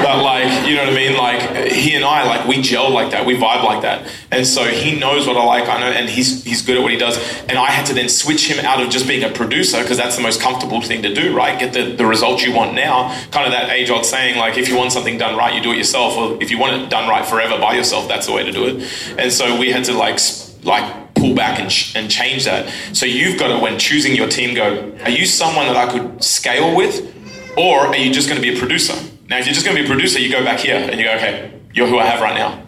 but 0.02 0.22
like, 0.22 0.66
you 0.66 0.76
know 0.76 0.84
what 0.84 0.92
I 0.92 0.96
mean? 0.96 1.16
Like 1.16 1.72
he 1.72 1.94
and 1.94 2.04
I, 2.04 2.26
like 2.26 2.48
we 2.48 2.62
gel 2.62 2.90
like 2.90 3.10
that, 3.10 3.26
we 3.26 3.34
vibe 3.36 3.64
like 3.64 3.82
that, 3.82 4.10
and 4.30 4.46
so 4.46 4.64
he 4.64 4.98
knows 4.98 5.26
what 5.26 5.36
I 5.36 5.44
like. 5.44 5.68
I 5.68 5.78
know, 5.80 5.86
and 5.86 6.08
he's 6.08 6.42
he's 6.44 6.62
good 6.62 6.76
at 6.76 6.82
what 6.82 6.92
he 6.92 6.98
does. 6.98 7.16
And 7.48 7.58
I 7.58 7.70
had 7.70 7.86
to 7.86 7.94
then 7.94 8.08
switch 8.08 8.50
him 8.50 8.64
out 8.64 8.82
of 8.82 8.90
just 8.90 9.06
being 9.06 9.22
a 9.24 9.30
producer 9.30 9.82
because 9.82 9.96
that's 9.96 10.16
the 10.16 10.22
most 10.22 10.40
comfortable 10.40 10.80
thing 10.80 11.02
to 11.02 11.14
do, 11.14 11.36
right? 11.36 11.58
Get 11.58 11.72
the 11.72 11.94
the 11.94 12.06
results 12.06 12.44
you 12.44 12.52
want 12.52 12.74
now. 12.74 13.14
Kind 13.30 13.46
of 13.46 13.52
that 13.52 13.70
age 13.70 13.90
old 13.90 14.06
saying, 14.06 14.38
like 14.38 14.56
if 14.56 14.68
you 14.68 14.76
want 14.76 14.92
something 14.92 15.18
done 15.18 15.33
right, 15.36 15.54
you 15.54 15.62
do 15.62 15.72
it 15.72 15.76
yourself. 15.78 16.16
Or 16.16 16.42
if 16.42 16.50
you 16.50 16.58
want 16.58 16.80
it 16.80 16.90
done 16.90 17.08
right 17.08 17.26
forever 17.26 17.58
by 17.58 17.74
yourself, 17.74 18.08
that's 18.08 18.26
the 18.26 18.32
way 18.32 18.44
to 18.44 18.52
do 18.52 18.66
it. 18.66 19.16
And 19.18 19.32
so 19.32 19.58
we 19.58 19.70
had 19.70 19.84
to 19.84 19.92
like 19.92 20.18
like 20.62 21.14
pull 21.14 21.34
back 21.34 21.60
and, 21.60 21.70
ch- 21.70 21.94
and 21.96 22.10
change 22.10 22.44
that. 22.44 22.72
So 22.92 23.06
you've 23.06 23.38
got 23.38 23.48
to, 23.48 23.58
when 23.58 23.78
choosing 23.78 24.14
your 24.14 24.28
team, 24.28 24.54
go, 24.54 24.96
are 25.04 25.10
you 25.10 25.26
someone 25.26 25.66
that 25.66 25.76
I 25.76 25.90
could 25.90 26.22
scale 26.22 26.76
with? 26.76 27.12
Or 27.56 27.80
are 27.86 27.96
you 27.96 28.12
just 28.12 28.28
going 28.28 28.40
to 28.40 28.46
be 28.46 28.54
a 28.54 28.58
producer? 28.58 28.94
Now, 29.28 29.38
if 29.38 29.46
you're 29.46 29.54
just 29.54 29.64
going 29.64 29.76
to 29.76 29.82
be 29.82 29.86
a 29.86 29.90
producer, 29.90 30.18
you 30.18 30.30
go 30.30 30.44
back 30.44 30.60
here 30.60 30.76
and 30.76 30.98
you 30.98 31.06
go, 31.06 31.12
okay, 31.14 31.60
you're 31.72 31.86
who 31.86 31.98
I 31.98 32.06
have 32.06 32.20
right 32.20 32.34
now. 32.34 32.62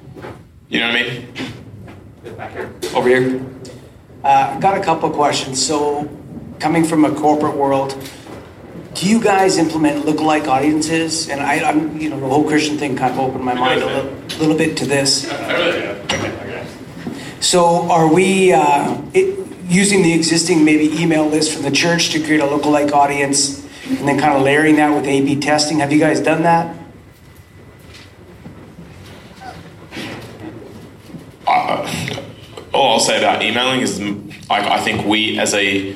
You 0.69 0.81
know 0.81 0.89
what 0.89 0.97
I 0.97 1.03
mean? 1.03 2.95
Over 2.95 3.09
here. 3.09 3.45
Uh, 4.25 4.53
I've 4.55 4.61
got 4.61 4.77
a 4.79 4.83
couple 4.83 5.09
of 5.09 5.15
questions. 5.15 5.65
So, 5.65 6.09
coming 6.59 6.85
from 6.85 7.05
a 7.05 7.15
corporate 7.15 7.57
world, 7.57 7.93
do 8.97 9.07
you 9.07 9.21
guys 9.21 9.59
implement 9.59 10.07
lookalike 10.07 10.49
audiences? 10.49 11.29
And 11.29 11.41
I, 11.41 11.69
I'm, 11.69 12.01
you 12.01 12.09
know, 12.09 12.19
the 12.19 12.27
whole 12.27 12.45
Christian 12.45 12.79
thing 12.79 12.97
kind 12.97 13.13
of 13.13 13.21
opened 13.21 13.45
my 13.45 13.55
mind 13.55 13.83
a 13.83 13.87
little, 13.87 14.13
little 14.39 14.57
bit 14.57 14.77
to 14.79 14.87
this. 14.87 15.29
So, 17.41 17.91
are 17.91 18.13
we 18.13 18.53
uh, 18.55 19.01
it, 19.13 19.47
using 19.69 20.03
the 20.03 20.15
existing 20.15 20.65
maybe 20.65 20.91
email 21.01 21.27
list 21.27 21.53
from 21.53 21.63
the 21.63 21.71
church 21.71 22.09
to 22.11 22.21
create 22.21 22.41
a 22.41 22.47
lookalike 22.47 22.93
audience, 22.93 23.63
and 23.87 24.09
then 24.09 24.19
kind 24.19 24.35
of 24.35 24.43
layering 24.43 24.77
that 24.77 24.95
with 24.95 25.05
A/B 25.05 25.41
testing? 25.41 25.81
Have 25.81 25.93
you 25.93 26.01
guys 26.01 26.21
done 26.21 26.43
that? 26.43 26.75
Uh, 31.47 32.23
all 32.73 32.95
I'll 32.95 33.01
say 33.01 33.19
about 33.19 33.43
emailing 33.43 33.83
is 33.83 34.01
like, 34.01 34.65
I 34.65 34.81
think 34.81 35.07
we 35.07 35.39
as 35.39 35.53
a 35.53 35.95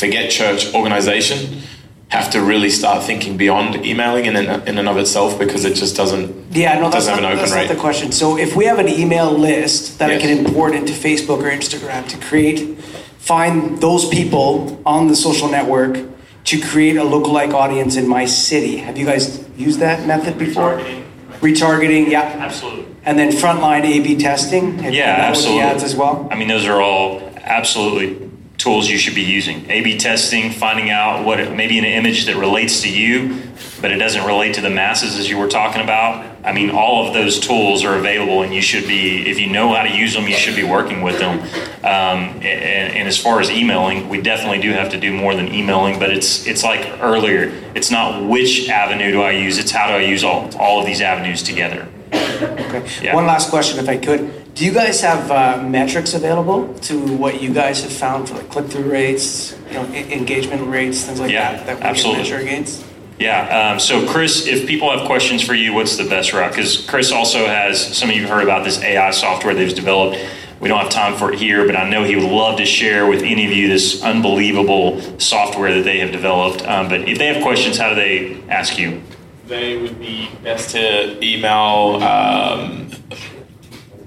forget 0.00 0.30
church 0.30 0.74
organization 0.74 1.62
have 2.08 2.30
to 2.32 2.40
really 2.40 2.70
start 2.70 3.04
thinking 3.04 3.36
beyond 3.36 3.86
emailing 3.86 4.24
in 4.24 4.34
and, 4.34 4.68
in 4.68 4.78
and 4.78 4.88
of 4.88 4.96
itself 4.96 5.38
because 5.38 5.64
it 5.64 5.74
just 5.74 5.94
doesn't 5.94 6.56
Yeah, 6.56 6.74
no, 6.74 6.90
that's, 6.90 7.06
doesn't 7.06 7.14
have 7.14 7.22
not, 7.22 7.32
an 7.32 7.38
that's 7.38 7.52
open 7.52 7.66
not 7.68 7.74
the 7.74 7.80
question. 7.80 8.10
So 8.10 8.36
if 8.36 8.56
we 8.56 8.64
have 8.64 8.80
an 8.80 8.88
email 8.88 9.30
list 9.30 9.98
that 10.00 10.10
I 10.10 10.18
can 10.18 10.36
import 10.44 10.74
into 10.74 10.92
Facebook 10.92 11.38
or 11.38 11.50
Instagram 11.50 12.08
to 12.08 12.18
create, 12.18 12.80
find 13.18 13.80
those 13.80 14.08
people 14.08 14.80
on 14.84 15.06
the 15.06 15.14
social 15.14 15.48
network 15.48 16.00
to 16.44 16.60
create 16.60 16.96
a 16.96 17.02
lookalike 17.02 17.52
audience 17.52 17.96
in 17.96 18.08
my 18.08 18.24
city. 18.24 18.78
Have 18.78 18.98
you 18.98 19.06
guys 19.06 19.44
used 19.56 19.78
that 19.80 20.06
method 20.06 20.36
before? 20.36 20.78
Retargeting. 20.78 21.04
Retargeting, 21.40 22.10
yeah. 22.10 22.22
Absolutely. 22.22 22.86
And 23.04 23.18
then 23.18 23.30
frontline 23.30 23.84
A/B 23.84 24.16
testing. 24.18 24.78
Have 24.80 24.92
Yeah, 24.92 25.04
absolutely. 25.04 25.62
With 25.62 25.74
ads 25.74 25.84
as 25.84 25.94
well. 25.94 26.28
I 26.30 26.34
mean, 26.34 26.48
those 26.48 26.66
are 26.66 26.80
all 26.80 27.20
absolutely 27.36 28.29
tools 28.60 28.88
you 28.88 28.98
should 28.98 29.14
be 29.14 29.22
using. 29.22 29.68
A/B 29.70 29.98
testing, 29.98 30.50
finding 30.50 30.90
out 30.90 31.24
what 31.24 31.40
it, 31.40 31.54
maybe 31.54 31.78
an 31.78 31.84
image 31.84 32.26
that 32.26 32.36
relates 32.36 32.82
to 32.82 32.92
you, 32.92 33.42
but 33.80 33.90
it 33.90 33.96
doesn't 33.96 34.24
relate 34.24 34.54
to 34.54 34.60
the 34.60 34.70
masses 34.70 35.18
as 35.18 35.28
you 35.28 35.38
were 35.38 35.48
talking 35.48 35.82
about. 35.82 36.26
I 36.44 36.52
mean, 36.52 36.70
all 36.70 37.06
of 37.06 37.14
those 37.14 37.38
tools 37.38 37.84
are 37.84 37.96
available, 37.96 38.42
and 38.42 38.54
you 38.54 38.62
should 38.62 38.86
be, 38.86 39.28
if 39.28 39.38
you 39.38 39.48
know 39.48 39.74
how 39.74 39.82
to 39.82 39.94
use 39.94 40.14
them, 40.14 40.26
you 40.26 40.36
should 40.36 40.56
be 40.56 40.64
working 40.64 41.02
with 41.02 41.18
them. 41.18 41.40
Um, 41.84 42.40
and, 42.42 42.94
and 42.96 43.08
as 43.08 43.18
far 43.18 43.40
as 43.40 43.50
emailing, 43.50 44.08
we 44.08 44.20
definitely 44.20 44.60
do 44.60 44.70
have 44.72 44.90
to 44.90 45.00
do 45.00 45.12
more 45.12 45.34
than 45.34 45.52
emailing, 45.52 45.98
but 45.98 46.10
it's 46.10 46.46
it's 46.46 46.62
like 46.62 47.00
earlier. 47.00 47.52
It's 47.74 47.90
not 47.90 48.22
which 48.28 48.68
avenue 48.68 49.12
do 49.12 49.22
I 49.22 49.32
use; 49.32 49.58
it's 49.58 49.70
how 49.70 49.88
do 49.88 49.94
I 49.94 50.02
use 50.02 50.24
all 50.24 50.50
all 50.58 50.80
of 50.80 50.86
these 50.86 51.00
avenues 51.00 51.42
together. 51.42 51.88
Okay. 52.12 52.86
Yeah. 53.02 53.14
One 53.14 53.26
last 53.26 53.50
question, 53.50 53.78
if 53.78 53.88
I 53.88 53.96
could. 53.96 54.49
Do 54.54 54.64
you 54.64 54.72
guys 54.72 55.00
have 55.00 55.30
uh, 55.30 55.62
metrics 55.62 56.14
available 56.14 56.74
to 56.80 57.16
what 57.16 57.40
you 57.42 57.52
guys 57.54 57.82
have 57.82 57.92
found 57.92 58.28
for 58.28 58.34
like 58.34 58.50
click-through 58.50 58.90
rates, 58.90 59.56
you 59.68 59.74
know, 59.74 59.84
engagement 59.84 60.66
rates, 60.68 61.04
things 61.04 61.20
like 61.20 61.30
Yeah, 61.30 61.52
that 61.52 61.66
that 61.66 61.76
we 61.78 61.82
absolutely. 61.82 62.24
can 62.24 62.32
measure 62.32 62.44
against? 62.46 62.84
Yeah. 63.18 63.70
Um, 63.72 63.78
so, 63.78 64.06
Chris, 64.08 64.46
if 64.46 64.66
people 64.66 64.90
have 64.90 65.06
questions 65.06 65.42
for 65.42 65.54
you, 65.54 65.72
what's 65.74 65.96
the 65.96 66.08
best 66.08 66.32
route? 66.32 66.50
Because 66.50 66.84
Chris 66.86 67.12
also 67.12 67.46
has, 67.46 67.96
some 67.96 68.10
of 68.10 68.16
you 68.16 68.26
heard 68.26 68.42
about 68.42 68.64
this 68.64 68.80
AI 68.82 69.10
software 69.12 69.54
they've 69.54 69.74
developed. 69.74 70.18
We 70.58 70.68
don't 70.68 70.78
have 70.80 70.90
time 70.90 71.16
for 71.16 71.32
it 71.32 71.38
here, 71.38 71.64
but 71.66 71.76
I 71.76 71.88
know 71.88 72.02
he 72.04 72.16
would 72.16 72.24
love 72.30 72.58
to 72.58 72.66
share 72.66 73.06
with 73.06 73.22
any 73.22 73.46
of 73.46 73.52
you 73.52 73.68
this 73.68 74.02
unbelievable 74.02 75.00
software 75.18 75.72
that 75.74 75.84
they 75.84 75.98
have 76.00 76.12
developed. 76.12 76.66
Um, 76.66 76.88
but 76.88 77.08
if 77.08 77.18
they 77.18 77.26
have 77.26 77.42
questions, 77.42 77.78
how 77.78 77.90
do 77.90 77.94
they 77.94 78.42
ask 78.48 78.78
you? 78.78 79.00
They 79.46 79.76
would 79.80 79.98
be 79.98 80.30
best 80.42 80.70
to 80.70 81.22
email 81.24 82.02
um, 82.02 82.79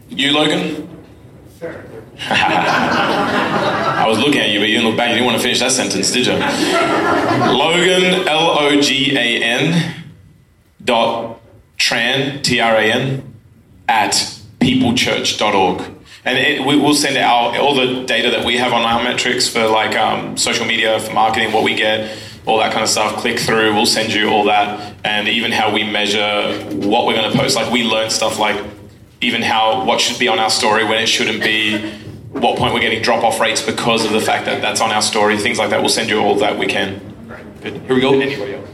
you, 0.10 0.32
Logan. 0.32 0.90
I 2.30 4.06
was 4.08 4.20
looking 4.20 4.42
at 4.42 4.50
you, 4.50 4.60
but 4.60 4.68
you 4.68 4.76
didn't 4.76 4.90
look 4.90 4.98
back. 4.98 5.10
You 5.10 5.16
didn't 5.16 5.28
want 5.28 5.38
to 5.38 5.44
finish 5.44 5.60
that 5.60 5.72
sentence, 5.72 6.12
did 6.12 6.28
you? 6.28 6.34
Logan, 6.34 8.28
L 8.28 8.60
O 8.60 8.82
G 8.82 9.16
A 9.16 9.44
N, 9.44 10.04
dot 10.84 11.40
Tran, 11.78 12.44
T 12.44 12.60
R 12.60 12.76
A 12.76 12.92
N, 12.92 13.34
at 13.88 14.12
peoplechurch.org. 14.60 15.92
And 16.26 16.38
it, 16.38 16.66
we, 16.66 16.78
we'll 16.78 16.94
send 16.94 17.18
out 17.18 17.58
all 17.58 17.76
the 17.76 18.06
data 18.06 18.30
that 18.32 18.46
we 18.46 18.58
have 18.58 18.72
on 18.72 18.82
our 18.82 19.04
metrics 19.04 19.50
for 19.50 19.68
like 19.68 19.96
um, 19.96 20.38
social 20.38 20.66
media, 20.66 21.00
for 21.00 21.14
marketing, 21.14 21.52
what 21.52 21.64
we 21.64 21.76
get, 21.76 22.18
all 22.46 22.60
that 22.60 22.72
kind 22.72 22.84
of 22.84 22.90
stuff. 22.90 23.18
Click 23.18 23.40
through, 23.40 23.74
we'll 23.74 23.86
send 23.86 24.14
you 24.14 24.30
all 24.30 24.46
that, 24.46 24.96
and 25.04 25.28
even 25.28 25.52
how 25.52 25.74
we 25.74 25.84
measure 25.84 26.54
what 26.88 27.06
we're 27.06 27.16
going 27.16 27.30
to 27.32 27.38
post. 27.38 27.56
Like 27.58 27.72
we 27.72 27.84
learn 27.84 28.10
stuff 28.10 28.40
like 28.40 28.64
even 29.24 29.42
how 29.42 29.86
what 29.86 30.02
should 30.02 30.20
be 30.20 30.28
on 30.28 30.38
our 30.38 30.50
story 30.50 30.84
when 30.84 31.02
it 31.02 31.08
shouldn't 31.08 31.44
be, 31.44 31.92
what 32.32 32.58
point 32.58 32.74
we're 32.74 32.82
getting 32.82 33.02
drop 33.02 33.24
off 33.24 33.40
rates 33.40 33.62
because 33.62 34.06
of 34.06 34.12
the 34.12 34.22
fact 34.22 34.46
that 34.46 34.62
that's 34.62 34.82
on 34.82 34.92
our 34.92 35.02
story, 35.02 35.38
things 35.38 35.58
like 35.58 35.70
that. 35.70 35.80
We'll 35.80 35.90
send 35.90 36.10
you 36.10 36.20
all 36.20 36.36
that 36.36 36.58
we 36.58 36.68
can. 36.68 37.00
Good. 37.62 37.82
Here 37.82 37.96
we 37.96 38.02
go. 38.02 38.20
Anybody 38.20 38.56
else? 38.56 38.70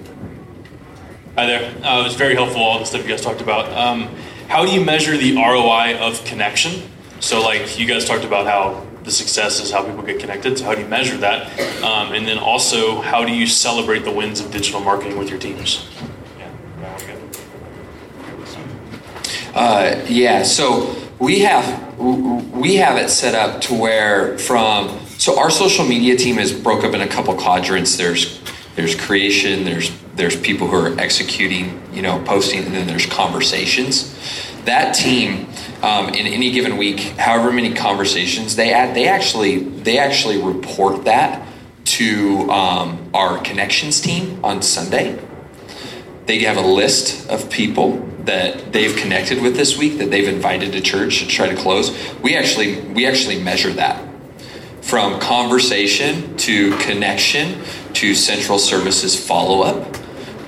Hi 1.35 1.45
there. 1.45 1.85
Uh, 1.85 2.01
it 2.01 2.03
was 2.03 2.15
very 2.15 2.33
helpful, 2.33 2.61
all 2.61 2.79
the 2.79 2.85
stuff 2.85 3.03
you 3.03 3.09
guys 3.09 3.21
talked 3.21 3.41
about. 3.41 3.71
Um, 3.71 4.09
how 4.47 4.65
do 4.65 4.71
you 4.71 4.83
measure 4.83 5.15
the 5.15 5.35
ROI 5.35 5.97
of 5.99 6.25
connection? 6.25 6.89
So, 7.19 7.41
like, 7.41 7.77
you 7.77 7.85
guys 7.85 8.05
talked 8.05 8.23
about 8.23 8.47
how 8.47 8.87
the 9.03 9.11
success 9.11 9.61
is 9.61 9.71
how 9.71 9.83
people 9.83 10.01
get 10.03 10.19
connected. 10.19 10.57
So, 10.57 10.65
how 10.65 10.73
do 10.73 10.81
you 10.81 10.87
measure 10.87 11.17
that? 11.17 11.59
Um, 11.83 12.13
and 12.13 12.27
then 12.27 12.39
also, 12.39 13.01
how 13.01 13.23
do 13.23 13.31
you 13.31 13.45
celebrate 13.45 14.05
the 14.05 14.11
wins 14.11 14.39
of 14.39 14.51
digital 14.51 14.79
marketing 14.79 15.17
with 15.17 15.29
your 15.29 15.39
teams? 15.39 15.87
Yeah, 16.37 16.51
that 16.81 16.91
one 16.99 17.07
good. 17.07 17.19
Uh, 19.59 20.05
yeah, 20.07 20.41
so 20.41 20.95
we 21.19 21.39
have 21.39 21.99
we 21.99 22.77
have 22.77 22.95
it 22.95 23.09
set 23.09 23.35
up 23.35 23.59
to 23.59 23.73
where 23.73 24.37
from 24.37 24.87
so 25.17 25.37
our 25.37 25.51
social 25.51 25.83
media 25.83 26.15
team 26.15 26.39
is 26.39 26.53
broke 26.53 26.85
up 26.85 26.93
in 26.93 27.01
a 27.01 27.07
couple 27.07 27.35
quadrants. 27.35 27.97
There's 27.97 28.39
there's 28.77 28.95
creation, 28.95 29.65
there's 29.65 29.91
there's 30.15 30.39
people 30.39 30.67
who 30.67 30.77
are 30.77 30.97
executing, 30.97 31.83
you 31.91 32.01
know, 32.01 32.23
posting, 32.23 32.63
and 32.63 32.73
then 32.73 32.87
there's 32.87 33.05
conversations. 33.05 34.15
That 34.63 34.95
team, 34.95 35.49
um, 35.83 36.07
in 36.07 36.25
any 36.25 36.51
given 36.51 36.77
week, 36.77 37.01
however 37.17 37.51
many 37.51 37.73
conversations 37.73 38.55
they 38.55 38.71
add, 38.71 38.95
they 38.95 39.09
actually 39.09 39.59
they 39.59 39.97
actually 39.97 40.41
report 40.41 41.03
that 41.03 41.45
to 41.83 42.49
um, 42.49 43.09
our 43.13 43.37
connections 43.39 43.99
team 43.99 44.39
on 44.41 44.61
Sunday 44.61 45.19
they 46.27 46.39
have 46.41 46.57
a 46.57 46.61
list 46.61 47.27
of 47.27 47.49
people 47.49 48.08
that 48.29 48.71
they've 48.71 48.95
connected 48.95 49.41
with 49.41 49.55
this 49.55 49.75
week 49.75 49.97
that 49.97 50.11
they've 50.11 50.27
invited 50.27 50.71
to 50.71 50.81
church 50.81 51.19
to 51.19 51.27
try 51.27 51.49
to 51.49 51.55
close 51.55 51.89
we 52.21 52.35
actually 52.35 52.79
we 52.97 53.07
actually 53.07 53.41
measure 53.41 53.73
that. 53.73 54.05
From 54.81 55.19
conversation 55.19 56.37
to 56.37 56.77
connection 56.77 57.61
to 57.93 58.15
central 58.15 58.59
services 58.59 59.13
follow-up. 59.27 59.97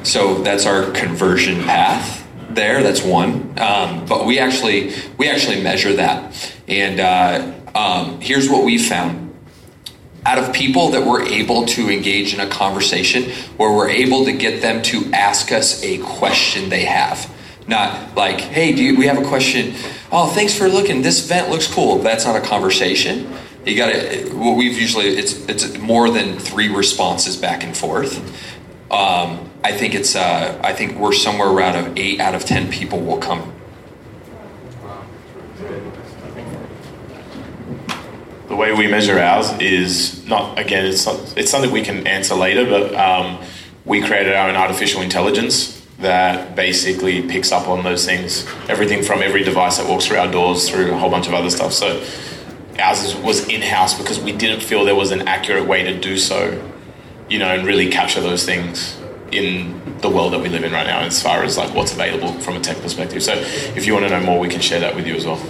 So 0.04 0.42
that's 0.42 0.66
our 0.66 0.92
conversion 0.92 1.62
path 1.64 2.22
there 2.56 2.84
that's 2.84 3.04
one. 3.04 3.58
Um, 3.60 4.06
but 4.06 4.26
we 4.26 4.40
actually 4.40 4.94
we 5.18 5.30
actually 5.30 5.62
measure 5.62 5.94
that. 5.94 6.54
And 6.68 7.00
uh, 7.00 7.54
um, 7.76 8.22
here's 8.22 8.50
what 8.50 8.64
we 8.64 8.78
found. 8.78 9.30
Out 10.24 10.38
of 10.38 10.54
people 10.54 10.92
that 10.92 11.06
we're 11.06 11.24
able 11.24 11.66
to 11.66 11.90
engage 11.90 12.34
in 12.34 12.40
a 12.40 12.48
conversation 12.48 13.32
where 13.58 13.72
we're 13.72 13.90
able 13.90 14.26
to 14.26 14.34
get 14.34 14.62
them 14.62 14.84
to 14.84 15.12
ask 15.14 15.52
us 15.52 15.84
a 15.84 15.98
question 16.00 16.70
they 16.70 16.86
have. 16.86 17.30
Not 17.68 18.16
like, 18.16 18.42
hey, 18.42 18.74
do 18.74 18.84
you, 18.84 18.98
we 18.98 19.06
have 19.06 19.18
a 19.18 19.26
question? 19.26 19.76
Oh, 20.12 20.28
thanks 20.28 20.58
for 20.58 20.68
looking. 20.68 21.02
This 21.02 21.26
vent 21.28 21.50
looks 21.50 21.68
cool. 21.68 22.00
That's 22.00 22.26
not 22.26 22.36
a 22.36 22.42
conversation. 22.42 23.32
You 23.66 23.78
got 23.78 23.94
to. 23.94 24.30
What 24.36 24.58
we've 24.58 24.78
usually 24.78 25.06
it's 25.18 25.48
it's 25.48 25.78
more 25.78 26.10
than 26.10 26.40
three 26.40 26.68
responses 26.68 27.38
back 27.38 27.64
and 27.64 27.78
forth. 27.78 28.18
um, 28.92 29.50
I 29.64 29.72
think 29.72 29.94
it's 29.94 30.16
uh, 30.16 30.60
I 30.64 30.74
think 30.74 30.98
we're 30.98 31.14
somewhere 31.14 31.48
around 31.48 31.76
of 31.76 31.98
eight 31.98 32.20
out 32.20 32.34
of 32.34 32.44
ten 32.44 32.72
people 32.72 33.00
will 33.00 33.20
come. 33.20 33.54
The 38.48 38.56
way 38.56 38.74
we 38.74 38.88
measure 38.88 39.18
ours 39.20 39.52
is 39.62 40.26
not 40.28 40.60
again. 40.60 40.88
It's 40.88 41.06
not, 41.06 41.38
it's 41.38 41.52
something 41.52 41.72
we 41.72 41.84
can 41.84 42.06
answer 42.08 42.36
later, 42.36 42.66
but 42.66 42.94
um, 42.96 43.42
we 43.86 44.02
created 44.02 44.34
our 44.34 44.50
own 44.50 44.56
artificial 44.56 45.02
intelligence 45.02 45.81
that 46.02 46.56
basically 46.56 47.22
picks 47.28 47.52
up 47.52 47.68
on 47.68 47.84
those 47.84 48.06
things. 48.06 48.46
Everything 48.68 49.04
from 49.04 49.22
every 49.22 49.44
device 49.44 49.78
that 49.78 49.88
walks 49.88 50.08
through 50.08 50.18
our 50.18 50.32
doors, 50.32 50.70
through 50.70 50.92
a 50.92 50.98
whole 50.98 51.10
bunch 51.10 51.28
of 51.28 51.34
other 51.34 51.50
stuff. 51.50 51.74
So 51.74 52.04
ours 52.80 53.16
was 53.18 53.48
in 53.48 53.62
house 53.62 53.98
because 53.98 54.20
we 54.20 54.32
didn't 54.32 54.62
feel 54.62 54.84
there 54.84 54.96
was 54.96 55.12
an 55.12 55.28
accurate 55.28 55.68
way 55.68 55.84
to 55.84 56.00
do 56.00 56.18
so, 56.18 56.60
you 57.30 57.40
know, 57.40 57.48
and 57.48 57.66
really 57.66 57.90
capture 57.90 58.22
those 58.22 58.46
things 58.46 58.98
in 59.32 59.80
the 60.00 60.10
world 60.10 60.34
that 60.34 60.40
we 60.40 60.50
live 60.50 60.64
in 60.64 60.74
right 60.74 60.88
now 60.88 61.00
as 61.02 61.22
far 61.22 61.44
as 61.44 61.58
like 61.58 61.74
what's 61.74 61.94
available 61.94 62.34
from 62.42 62.58
a 62.58 62.60
tech 62.60 62.78
perspective. 62.82 63.22
So 63.24 63.34
if 63.34 63.86
you 63.86 63.94
want 63.94 64.06
to 64.06 64.10
know 64.10 64.26
more, 64.26 64.40
we 64.40 64.50
can 64.50 64.62
share 64.62 64.80
that 64.80 64.96
with 64.96 65.06
you 65.08 65.16
as 65.16 65.26
well. 65.26 65.38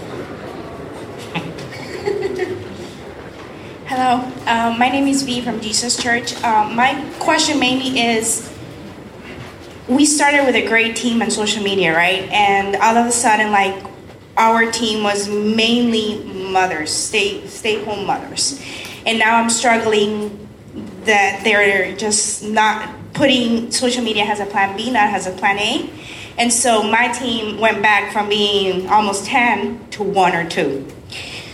Hello, 3.86 4.16
um, 4.45 4.78
my 4.78 4.89
name 4.89 5.08
is 5.08 5.24
V 5.24 5.41
from 5.41 5.62
Jesus 5.62 5.95
Church. 6.02 6.36
Um, 6.43 6.76
my 6.76 7.04
question 7.20 7.60
mainly 7.60 7.99
is 7.99 8.51
we 9.88 10.06
started 10.06 10.46
with 10.46 10.56
a 10.56 10.68
great 10.68 10.96
team 10.96 11.22
on 11.22 11.32
social 11.32 11.64
media, 11.64 11.96
right? 11.96 12.24
And 12.30 12.76
all 12.78 12.98
of 12.98 13.06
a 13.06 13.12
sudden, 13.12 13.52
like, 13.52 13.84
our 14.38 14.72
team 14.72 15.04
was 15.04 15.28
mainly 15.28 16.24
mothers, 16.52 16.92
stay, 16.92 17.46
stay 17.48 17.84
home 17.84 18.06
mothers. 18.06 18.62
And 19.06 19.20
now 19.20 19.38
I'm 19.38 19.50
struggling 19.50 20.48
that 21.06 21.42
they're 21.44 21.96
just 21.96 22.44
not 22.44 22.96
putting 23.14 23.72
social 23.72 24.04
media 24.04 24.24
as 24.24 24.40
a 24.40 24.46
plan 24.46 24.78
B, 24.78 24.92
not 24.92 25.14
as 25.14 25.28
a 25.28 25.32
plan 25.32 25.60
A. 25.60 25.90
And 26.38 26.52
so 26.52 26.84
my 26.84 27.10
team 27.10 27.60
went 27.60 27.82
back 27.82 28.14
from 28.14 28.30
being 28.30 28.88
almost 28.88 29.26
10 29.26 29.90
to 29.92 30.04
one 30.04 30.34
or 30.34 30.48
two. 30.50 30.88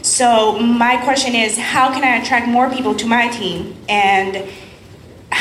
So 0.02 0.60
my 0.60 0.98
question 0.98 1.36
is, 1.36 1.58
how 1.58 1.92
can 1.92 2.04
I 2.04 2.18
attract 2.22 2.48
more 2.48 2.70
people 2.70 2.96
to 2.96 3.08
my 3.08 3.28
team? 3.28 3.76
And 3.90 4.48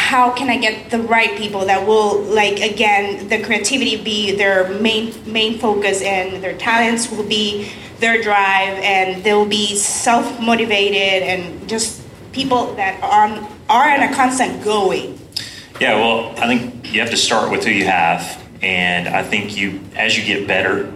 how 0.06 0.30
can 0.30 0.48
I 0.48 0.56
get 0.56 0.88
the 0.90 1.00
right 1.00 1.36
people 1.36 1.66
that 1.66 1.84
will 1.84 2.22
like 2.22 2.60
again 2.60 3.26
the 3.28 3.42
creativity 3.42 4.00
be 4.00 4.36
their 4.36 4.68
main 4.78 5.12
main 5.26 5.58
focus 5.58 6.00
and 6.00 6.40
their 6.44 6.56
talents 6.56 7.10
will 7.10 7.26
be 7.26 7.72
their 7.98 8.22
drive 8.22 8.78
and 8.84 9.24
they'll 9.24 9.48
be 9.48 9.74
self 9.74 10.40
motivated 10.40 11.24
and 11.24 11.68
just 11.68 12.02
people 12.30 12.72
that 12.74 13.02
are 13.02 13.48
are 13.68 13.88
in 13.96 14.02
a 14.08 14.14
constant 14.14 14.62
going. 14.62 15.18
Yeah, 15.80 15.96
well, 15.96 16.32
I 16.38 16.46
think 16.46 16.92
you 16.92 17.00
have 17.00 17.10
to 17.10 17.16
start 17.16 17.50
with 17.50 17.64
who 17.64 17.72
you 17.72 17.86
have, 17.86 18.40
and 18.62 19.08
I 19.08 19.24
think 19.24 19.56
you 19.56 19.80
as 19.96 20.16
you 20.16 20.24
get 20.24 20.46
better, 20.46 20.92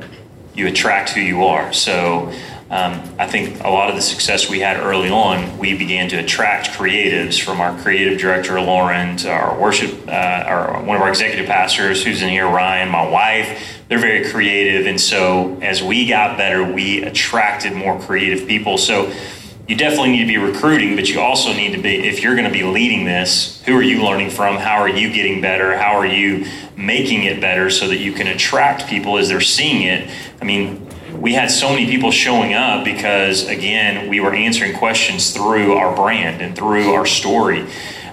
you 0.55 0.69
attract 0.69 1.11
who 1.11 1.21
you 1.21 1.43
are. 1.43 1.73
So 1.73 2.33
um, 2.71 3.03
I 3.19 3.27
think 3.27 3.65
a 3.65 3.69
lot 3.69 3.91
of 3.91 3.97
the 3.97 4.01
success 4.01 4.49
we 4.49 4.61
had 4.61 4.77
early 4.77 5.11
on, 5.11 5.59
we 5.59 5.77
began 5.77 6.09
to 6.11 6.17
attract 6.19 6.69
creatives 6.69 7.43
from 7.43 7.61
our 7.61 7.77
creative 7.81 8.21
director, 8.21 8.61
Lauren, 8.61 9.17
to 9.19 9.31
our 9.31 9.59
worship, 9.61 10.07
uh, 10.07 10.13
our, 10.13 10.81
one 10.85 10.95
of 10.95 11.03
our 11.03 11.09
executive 11.09 11.47
pastors 11.47 12.05
who's 12.05 12.23
in 12.23 12.29
here, 12.29 12.47
Ryan, 12.47 12.89
my 12.89 13.09
wife. 13.09 13.83
They're 13.89 13.99
very 13.99 14.31
creative. 14.31 14.87
And 14.87 15.01
so 15.01 15.59
as 15.61 15.83
we 15.83 16.07
got 16.07 16.39
better, 16.39 16.63
we 16.63 17.03
attracted 17.03 17.73
more 17.73 17.99
creative 17.99 18.47
people. 18.47 18.79
So 18.79 19.13
you 19.67 19.77
definitely 19.77 20.13
need 20.13 20.21
to 20.21 20.29
be 20.29 20.39
recruiting, 20.39 20.95
but 20.95 21.09
you 21.09 21.21
also 21.21 21.53
need 21.53 21.73
to 21.75 21.83
be, 21.83 21.97
if 22.07 22.23
you're 22.23 22.37
going 22.37 22.47
to 22.47 22.53
be 22.53 22.63
leading 22.63 23.05
this, 23.05 23.61
who 23.67 23.77
are 23.77 23.83
you 23.83 24.05
learning 24.05 24.31
from? 24.31 24.57
How 24.57 24.77
are 24.81 24.89
you 24.89 25.13
getting 25.13 25.41
better? 25.41 25.77
How 25.77 25.97
are 25.97 26.07
you 26.07 26.47
making 26.77 27.25
it 27.25 27.41
better 27.41 27.69
so 27.69 27.89
that 27.89 27.99
you 27.99 28.13
can 28.13 28.29
attract 28.29 28.89
people 28.89 29.19
as 29.19 29.29
they're 29.29 29.41
seeing 29.41 29.83
it? 29.83 30.09
I 30.41 30.45
mean, 30.45 30.90
we 31.21 31.35
had 31.35 31.51
so 31.51 31.69
many 31.69 31.87
people 31.87 32.11
showing 32.11 32.55
up 32.55 32.83
because 32.83 33.47
again 33.47 34.09
we 34.09 34.21
were 34.21 34.35
answering 34.35 34.75
questions 34.75 35.33
through 35.33 35.75
our 35.75 35.95
brand 35.95 36.41
and 36.41 36.57
through 36.57 36.95
our 36.95 37.05
story. 37.05 37.67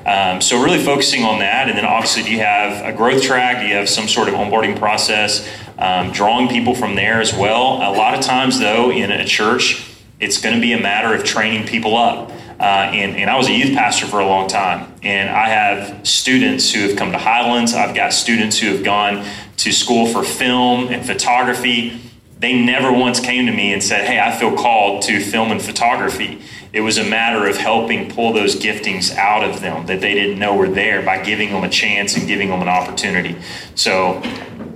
Um, 0.05 0.41
so 0.41 0.61
really 0.61 0.83
focusing 0.83 1.23
on 1.23 1.39
that 1.39 1.69
and 1.69 1.77
then 1.77 1.85
obviously 1.85 2.23
do 2.23 2.31
you 2.31 2.39
have 2.39 2.85
a 2.85 2.95
growth 2.95 3.23
track? 3.23 3.61
Do 3.61 3.67
you 3.67 3.75
have 3.75 3.87
some 3.87 4.09
sort 4.09 4.27
of 4.27 4.33
onboarding 4.33 4.77
process? 4.77 5.49
Um, 5.77 6.11
drawing 6.11 6.49
people 6.49 6.75
from 6.75 6.95
there 6.95 7.21
as 7.21 7.33
well. 7.33 7.77
A 7.77 7.95
lot 7.95 8.13
of 8.13 8.21
times 8.21 8.59
though 8.59 8.91
in 8.91 9.09
a 9.09 9.25
church 9.25 9.95
it's 10.19 10.41
going 10.41 10.55
to 10.55 10.61
be 10.61 10.73
a 10.73 10.81
matter 10.81 11.15
of 11.15 11.23
training 11.23 11.65
people 11.65 11.95
up. 11.95 12.31
Uh, 12.59 12.89
and, 12.91 13.15
and 13.15 13.29
I 13.29 13.37
was 13.37 13.47
a 13.47 13.53
youth 13.53 13.75
pastor 13.75 14.07
for 14.07 14.19
a 14.19 14.25
long 14.25 14.49
time. 14.49 14.91
And 15.03 15.29
I 15.29 15.47
have 15.47 16.07
students 16.07 16.73
who 16.73 16.87
have 16.87 16.97
come 16.97 17.11
to 17.11 17.19
Highlands. 17.19 17.75
I've 17.75 17.95
got 17.95 18.13
students 18.13 18.57
who 18.57 18.69
have 18.69 18.83
gone 18.83 19.23
to 19.57 19.71
school 19.71 20.07
for 20.07 20.23
film 20.23 20.87
and 20.87 21.05
photography 21.05 22.01
they 22.39 22.53
never 22.61 22.91
once 22.91 23.19
came 23.19 23.45
to 23.47 23.51
me 23.51 23.73
and 23.73 23.83
said, 23.83 24.05
Hey, 24.05 24.19
I 24.19 24.35
feel 24.35 24.55
called 24.55 25.01
to 25.03 25.19
film 25.19 25.51
and 25.51 25.61
photography. 25.61 26.41
It 26.71 26.81
was 26.81 26.97
a 26.97 27.03
matter 27.03 27.47
of 27.47 27.57
helping 27.57 28.09
pull 28.11 28.33
those 28.33 28.55
giftings 28.55 29.15
out 29.15 29.43
of 29.43 29.61
them 29.61 29.87
that 29.87 30.01
they 30.01 30.13
didn't 30.13 30.37
know 30.37 30.55
were 30.55 30.69
there 30.69 31.01
by 31.01 31.23
giving 31.23 31.51
them 31.51 31.63
a 31.63 31.69
chance 31.69 32.15
and 32.15 32.27
giving 32.27 32.49
them 32.49 32.61
an 32.61 32.67
opportunity. 32.67 33.35
So 33.73 34.21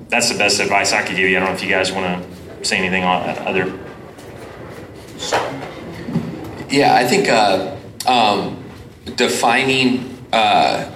that's 0.07 0.32
the 0.32 0.38
best 0.38 0.59
advice 0.59 0.93
I 0.93 1.03
could 1.03 1.16
give 1.16 1.30
you. 1.30 1.38
I 1.38 1.41
don't 1.41 1.49
know 1.49 1.55
if 1.55 1.64
you 1.64 1.70
guys 1.70 1.91
want 1.91 2.24
to 2.24 2.66
say 2.66 2.78
anything 2.78 3.03
on 3.03 3.38
other. 3.39 3.78
Yeah, 6.70 6.95
I 6.95 7.05
think 7.05 7.28
uh, 7.30 7.76
um, 8.07 8.64
defining 9.16 10.18
uh, 10.34 10.91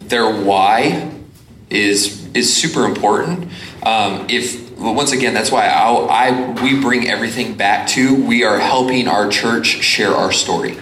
their 0.00 0.42
why 0.42 1.12
is 1.68 2.20
is 2.34 2.54
super 2.54 2.84
important. 2.84 3.50
Um, 3.82 4.26
if 4.28 4.70
once 4.78 5.12
again, 5.12 5.34
that's 5.34 5.50
why 5.50 5.68
I, 5.68 6.28
I, 6.28 6.62
we 6.62 6.80
bring 6.80 7.08
everything 7.08 7.54
back 7.54 7.86
to 7.88 8.14
we 8.14 8.44
are 8.44 8.58
helping 8.58 9.08
our 9.08 9.28
church 9.28 9.66
share 9.66 10.12
our 10.12 10.32
story. 10.32 10.76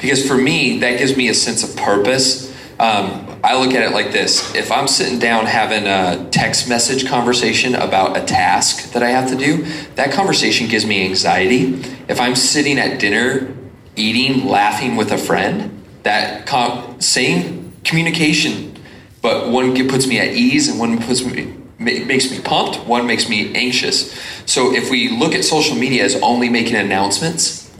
Because 0.00 0.26
for 0.26 0.36
me, 0.36 0.78
that 0.80 0.98
gives 0.98 1.16
me 1.16 1.28
a 1.28 1.34
sense 1.34 1.62
of 1.62 1.76
purpose. 1.76 2.50
Um, 2.78 3.26
I 3.42 3.58
look 3.58 3.74
at 3.74 3.82
it 3.82 3.92
like 3.92 4.12
this 4.12 4.54
if 4.54 4.70
I'm 4.70 4.88
sitting 4.88 5.18
down 5.18 5.46
having 5.46 5.86
a 5.86 6.28
text 6.30 6.68
message 6.68 7.06
conversation 7.06 7.74
about 7.74 8.16
a 8.16 8.24
task 8.24 8.92
that 8.92 9.02
I 9.02 9.10
have 9.10 9.28
to 9.30 9.36
do, 9.36 9.64
that 9.94 10.12
conversation 10.12 10.68
gives 10.68 10.84
me 10.84 11.04
anxiety. 11.06 11.74
If 12.08 12.20
I'm 12.20 12.36
sitting 12.36 12.78
at 12.78 13.00
dinner, 13.00 13.54
eating, 13.96 14.46
laughing 14.46 14.96
with 14.96 15.10
a 15.12 15.18
friend, 15.18 15.82
that 16.02 16.46
com- 16.46 17.00
same 17.00 17.72
communication, 17.84 18.78
but 19.22 19.48
one 19.50 19.74
puts 19.88 20.06
me 20.06 20.18
at 20.18 20.28
ease 20.28 20.68
and 20.68 20.78
one 20.78 20.98
puts 21.02 21.24
me 21.24 21.59
makes 21.80 22.30
me 22.30 22.40
pumped, 22.40 22.86
one 22.86 23.06
makes 23.06 23.28
me 23.28 23.54
anxious. 23.54 24.12
So 24.46 24.72
if 24.74 24.90
we 24.90 25.08
look 25.08 25.34
at 25.34 25.44
social 25.44 25.76
media 25.76 26.04
as 26.04 26.14
only 26.16 26.48
making 26.48 26.76
announcements, 26.76 27.70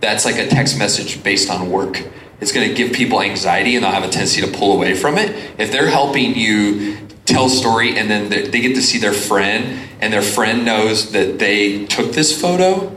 that's 0.00 0.24
like 0.24 0.36
a 0.36 0.48
text 0.48 0.78
message 0.78 1.22
based 1.22 1.50
on 1.50 1.70
work. 1.70 2.02
It's 2.40 2.52
going 2.52 2.68
to 2.68 2.74
give 2.74 2.92
people 2.92 3.22
anxiety 3.22 3.76
and 3.76 3.84
they'll 3.84 3.92
have 3.92 4.04
a 4.04 4.08
tendency 4.08 4.40
to 4.40 4.48
pull 4.48 4.72
away 4.72 4.94
from 4.94 5.18
it. 5.18 5.30
If 5.58 5.70
they're 5.70 5.88
helping 5.88 6.34
you 6.34 6.96
tell 7.26 7.46
a 7.46 7.50
story 7.50 7.98
and 7.98 8.10
then 8.10 8.30
they 8.30 8.60
get 8.60 8.74
to 8.74 8.82
see 8.82 8.98
their 8.98 9.12
friend 9.12 9.88
and 10.00 10.12
their 10.12 10.22
friend 10.22 10.64
knows 10.64 11.12
that 11.12 11.38
they 11.38 11.86
took 11.86 12.12
this 12.12 12.38
photo 12.38 12.95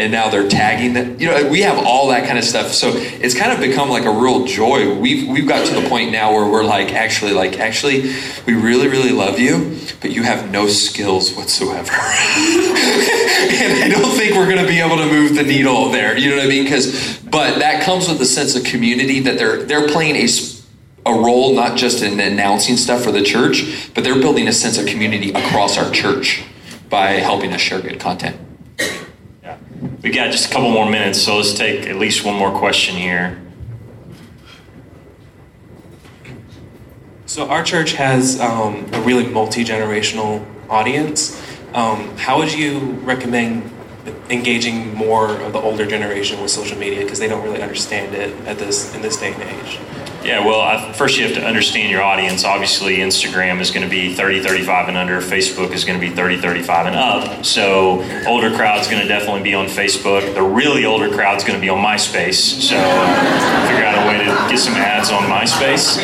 and 0.00 0.10
now 0.10 0.30
they're 0.30 0.48
tagging 0.48 0.94
that. 0.94 1.20
You 1.20 1.28
know, 1.28 1.48
we 1.48 1.60
have 1.60 1.78
all 1.78 2.08
that 2.08 2.26
kind 2.26 2.38
of 2.38 2.44
stuff. 2.44 2.72
So 2.72 2.92
it's 2.94 3.34
kind 3.34 3.52
of 3.52 3.60
become 3.60 3.90
like 3.90 4.06
a 4.06 4.10
real 4.10 4.46
joy. 4.46 4.94
We've 4.98 5.28
we've 5.28 5.46
got 5.46 5.66
to 5.66 5.74
the 5.78 5.86
point 5.88 6.10
now 6.10 6.32
where 6.32 6.50
we're 6.50 6.64
like, 6.64 6.92
actually, 6.94 7.32
like, 7.32 7.58
actually, 7.58 8.14
we 8.46 8.54
really, 8.54 8.88
really 8.88 9.10
love 9.10 9.38
you, 9.38 9.78
but 10.00 10.10
you 10.10 10.22
have 10.22 10.50
no 10.50 10.68
skills 10.68 11.34
whatsoever. 11.36 11.92
and 11.92 13.84
I 13.84 13.88
don't 13.90 14.16
think 14.16 14.34
we're 14.34 14.50
going 14.50 14.64
to 14.64 14.66
be 14.66 14.80
able 14.80 14.96
to 14.96 15.06
move 15.06 15.34
the 15.34 15.42
needle 15.42 15.90
there. 15.90 16.16
You 16.16 16.30
know 16.30 16.36
what 16.36 16.46
I 16.46 16.48
mean? 16.48 16.64
Because, 16.64 17.18
but 17.18 17.58
that 17.58 17.82
comes 17.82 18.08
with 18.08 18.20
a 18.22 18.26
sense 18.26 18.56
of 18.56 18.64
community 18.64 19.20
that 19.20 19.36
they're 19.36 19.62
they're 19.64 19.88
playing 19.88 20.16
a 20.16 20.28
a 21.06 21.12
role 21.12 21.54
not 21.54 21.76
just 21.76 22.02
in 22.02 22.20
announcing 22.20 22.76
stuff 22.76 23.02
for 23.02 23.12
the 23.12 23.22
church, 23.22 23.90
but 23.94 24.04
they're 24.04 24.20
building 24.20 24.48
a 24.48 24.52
sense 24.52 24.78
of 24.78 24.86
community 24.86 25.30
across 25.30 25.78
our 25.78 25.90
church 25.90 26.42
by 26.88 27.12
helping 27.12 27.52
us 27.52 27.60
share 27.60 27.80
good 27.80 28.00
content. 28.00 28.49
We 30.02 30.10
got 30.10 30.32
just 30.32 30.50
a 30.50 30.52
couple 30.52 30.70
more 30.70 30.88
minutes, 30.88 31.20
so 31.20 31.36
let's 31.36 31.52
take 31.52 31.86
at 31.86 31.96
least 31.96 32.24
one 32.24 32.34
more 32.34 32.50
question 32.50 32.96
here. 32.96 33.38
So 37.26 37.48
our 37.48 37.62
church 37.62 37.92
has 37.92 38.40
um, 38.40 38.86
a 38.94 39.00
really 39.02 39.26
multi 39.26 39.62
generational 39.62 40.44
audience. 40.70 41.38
Um, 41.74 42.16
how 42.16 42.38
would 42.38 42.52
you 42.52 42.78
recommend 43.02 43.70
engaging 44.30 44.94
more 44.94 45.36
of 45.42 45.52
the 45.52 45.60
older 45.60 45.86
generation 45.86 46.40
with 46.40 46.50
social 46.50 46.78
media 46.78 47.02
because 47.02 47.18
they 47.18 47.28
don't 47.28 47.44
really 47.44 47.62
understand 47.62 48.14
it 48.14 48.34
at 48.46 48.58
this 48.58 48.94
in 48.94 49.02
this 49.02 49.18
day 49.18 49.34
and 49.34 49.42
age? 49.42 49.78
Yeah, 50.22 50.44
well, 50.44 50.92
first 50.92 51.16
you 51.16 51.24
have 51.24 51.34
to 51.34 51.44
understand 51.44 51.90
your 51.90 52.02
audience. 52.02 52.44
Obviously, 52.44 52.98
Instagram 52.98 53.60
is 53.60 53.70
going 53.70 53.84
to 53.84 53.88
be 53.88 54.14
30, 54.14 54.42
35 54.42 54.88
and 54.88 54.96
under. 54.96 55.20
Facebook 55.20 55.72
is 55.72 55.84
going 55.84 55.98
to 55.98 56.06
be 56.06 56.14
30, 56.14 56.36
35 56.38 56.86
and 56.86 56.96
up. 56.96 57.44
So, 57.44 58.02
older 58.26 58.54
crowd's 58.54 58.86
going 58.86 59.00
to 59.00 59.08
definitely 59.08 59.42
be 59.42 59.54
on 59.54 59.66
Facebook. 59.66 60.34
The 60.34 60.42
really 60.42 60.84
older 60.84 61.08
crowd's 61.08 61.42
going 61.42 61.58
to 61.58 61.60
be 61.60 61.70
on 61.70 61.78
MySpace. 61.78 62.34
So, 62.34 62.76
figure 62.76 63.84
out 63.84 64.04
a 64.04 64.08
way 64.08 64.18
to 64.18 64.50
get 64.50 64.58
some 64.58 64.74
ads 64.74 65.10
on 65.10 65.22
MySpace. 65.22 65.98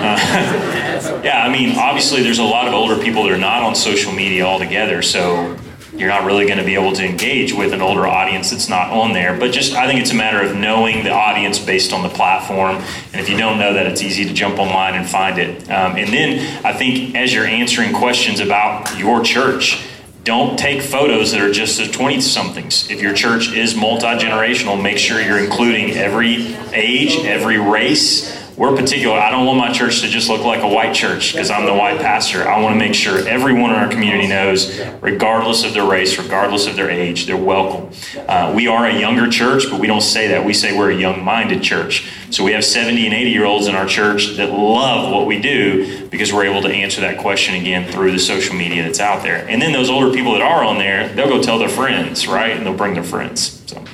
Uh, 0.00 0.82
Yeah, 1.22 1.42
I 1.42 1.48
mean, 1.50 1.76
obviously, 1.76 2.22
there's 2.22 2.38
a 2.38 2.44
lot 2.44 2.68
of 2.68 2.74
older 2.74 3.02
people 3.02 3.24
that 3.24 3.32
are 3.32 3.38
not 3.38 3.62
on 3.62 3.74
social 3.74 4.12
media 4.12 4.44
altogether, 4.44 5.02
so 5.02 5.56
you're 5.98 6.08
not 6.08 6.24
really 6.24 6.46
going 6.46 6.58
to 6.58 6.64
be 6.64 6.74
able 6.74 6.92
to 6.92 7.04
engage 7.04 7.52
with 7.52 7.72
an 7.72 7.80
older 7.80 8.06
audience 8.06 8.50
that's 8.50 8.68
not 8.68 8.90
on 8.90 9.12
there. 9.12 9.38
But 9.38 9.52
just, 9.52 9.74
I 9.74 9.86
think 9.86 10.00
it's 10.00 10.10
a 10.10 10.14
matter 10.14 10.40
of 10.42 10.54
knowing 10.54 11.04
the 11.04 11.12
audience 11.12 11.58
based 11.58 11.92
on 11.92 12.02
the 12.02 12.08
platform. 12.08 12.76
And 13.12 13.20
if 13.20 13.28
you 13.28 13.36
don't 13.36 13.58
know 13.58 13.72
that, 13.74 13.86
it's 13.86 14.02
easy 14.02 14.24
to 14.24 14.34
jump 14.34 14.58
online 14.58 14.94
and 14.94 15.08
find 15.08 15.38
it. 15.38 15.62
Um, 15.70 15.96
and 15.96 16.12
then 16.12 16.64
I 16.64 16.72
think 16.72 17.14
as 17.14 17.32
you're 17.32 17.46
answering 17.46 17.94
questions 17.94 18.40
about 18.40 18.98
your 18.98 19.22
church, 19.22 19.82
don't 20.26 20.58
take 20.58 20.82
photos 20.82 21.30
that 21.30 21.40
are 21.40 21.52
just 21.52 21.80
of 21.80 21.92
20 21.92 22.20
somethings. 22.20 22.90
If 22.90 23.00
your 23.00 23.14
church 23.14 23.52
is 23.52 23.76
multi 23.76 24.06
generational, 24.06 24.80
make 24.80 24.98
sure 24.98 25.20
you're 25.20 25.38
including 25.38 25.92
every 25.92 26.56
age, 26.74 27.24
every 27.24 27.58
race. 27.58 28.35
We're 28.56 28.74
particular. 28.74 29.18
I 29.18 29.30
don't 29.30 29.44
want 29.44 29.58
my 29.58 29.70
church 29.70 30.00
to 30.00 30.08
just 30.08 30.30
look 30.30 30.42
like 30.42 30.62
a 30.62 30.68
white 30.68 30.94
church 30.94 31.32
because 31.32 31.50
I'm 31.50 31.66
the 31.66 31.74
white 31.74 32.00
pastor. 32.00 32.48
I 32.48 32.58
want 32.62 32.72
to 32.74 32.78
make 32.78 32.94
sure 32.94 33.18
everyone 33.28 33.68
in 33.68 33.76
our 33.76 33.90
community 33.90 34.26
knows, 34.26 34.80
regardless 35.02 35.62
of 35.62 35.74
their 35.74 35.84
race, 35.84 36.16
regardless 36.18 36.66
of 36.66 36.74
their 36.74 36.90
age, 36.90 37.26
they're 37.26 37.36
welcome. 37.36 37.94
Uh, 38.26 38.54
we 38.56 38.66
are 38.66 38.86
a 38.86 38.98
younger 38.98 39.28
church, 39.30 39.64
but 39.70 39.78
we 39.78 39.86
don't 39.86 40.00
say 40.00 40.28
that. 40.28 40.42
We 40.42 40.54
say 40.54 40.74
we're 40.74 40.90
a 40.90 40.96
young 40.96 41.22
minded 41.22 41.62
church. 41.62 42.10
So 42.30 42.44
we 42.44 42.52
have 42.52 42.64
70 42.64 43.04
and 43.04 43.14
80 43.14 43.30
year 43.30 43.44
olds 43.44 43.66
in 43.66 43.74
our 43.74 43.86
church 43.86 44.36
that 44.36 44.50
love 44.50 45.12
what 45.12 45.26
we 45.26 45.38
do 45.38 46.08
because 46.08 46.32
we're 46.32 46.46
able 46.46 46.62
to 46.62 46.72
answer 46.72 47.02
that 47.02 47.18
question 47.18 47.56
again 47.56 47.92
through 47.92 48.12
the 48.12 48.18
social 48.18 48.54
media 48.54 48.84
that's 48.84 49.00
out 49.00 49.22
there. 49.22 49.46
And 49.50 49.60
then 49.60 49.72
those 49.72 49.90
older 49.90 50.10
people 50.10 50.32
that 50.32 50.40
are 50.40 50.64
on 50.64 50.78
there, 50.78 51.10
they'll 51.10 51.28
go 51.28 51.42
tell 51.42 51.58
their 51.58 51.68
friends, 51.68 52.26
right? 52.26 52.56
And 52.56 52.64
they'll 52.64 52.76
bring 52.76 52.94
their 52.94 53.04
friends. 53.04 53.62
So. 53.66 53.84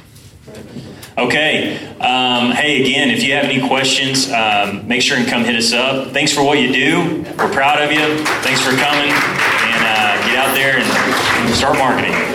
Okay. 1.19 1.77
Um, 2.01 2.53
hey, 2.53 2.81
again, 2.83 3.11
if 3.11 3.23
you 3.23 3.35
have 3.35 3.45
any 3.45 3.67
questions, 3.69 4.31
um, 4.33 4.89
make 4.89 5.03
sure 5.03 5.19
and 5.19 5.29
come 5.29 5.45
hit 5.45 5.57
us 5.57 5.73
up. 5.73 6.13
Thanks 6.13 6.33
for 6.33 6.43
what 6.43 6.59
you 6.59 6.73
do. 6.73 7.23
We're 7.37 7.53
proud 7.53 7.83
of 7.83 7.93
you. 7.93 8.25
Thanks 8.41 8.63
for 8.63 8.71
coming. 8.71 9.13
And 9.13 9.85
uh, 9.85 10.27
get 10.27 10.37
out 10.37 10.55
there 10.55 10.79
and 10.79 11.55
start 11.55 11.77
marketing. 11.77 12.32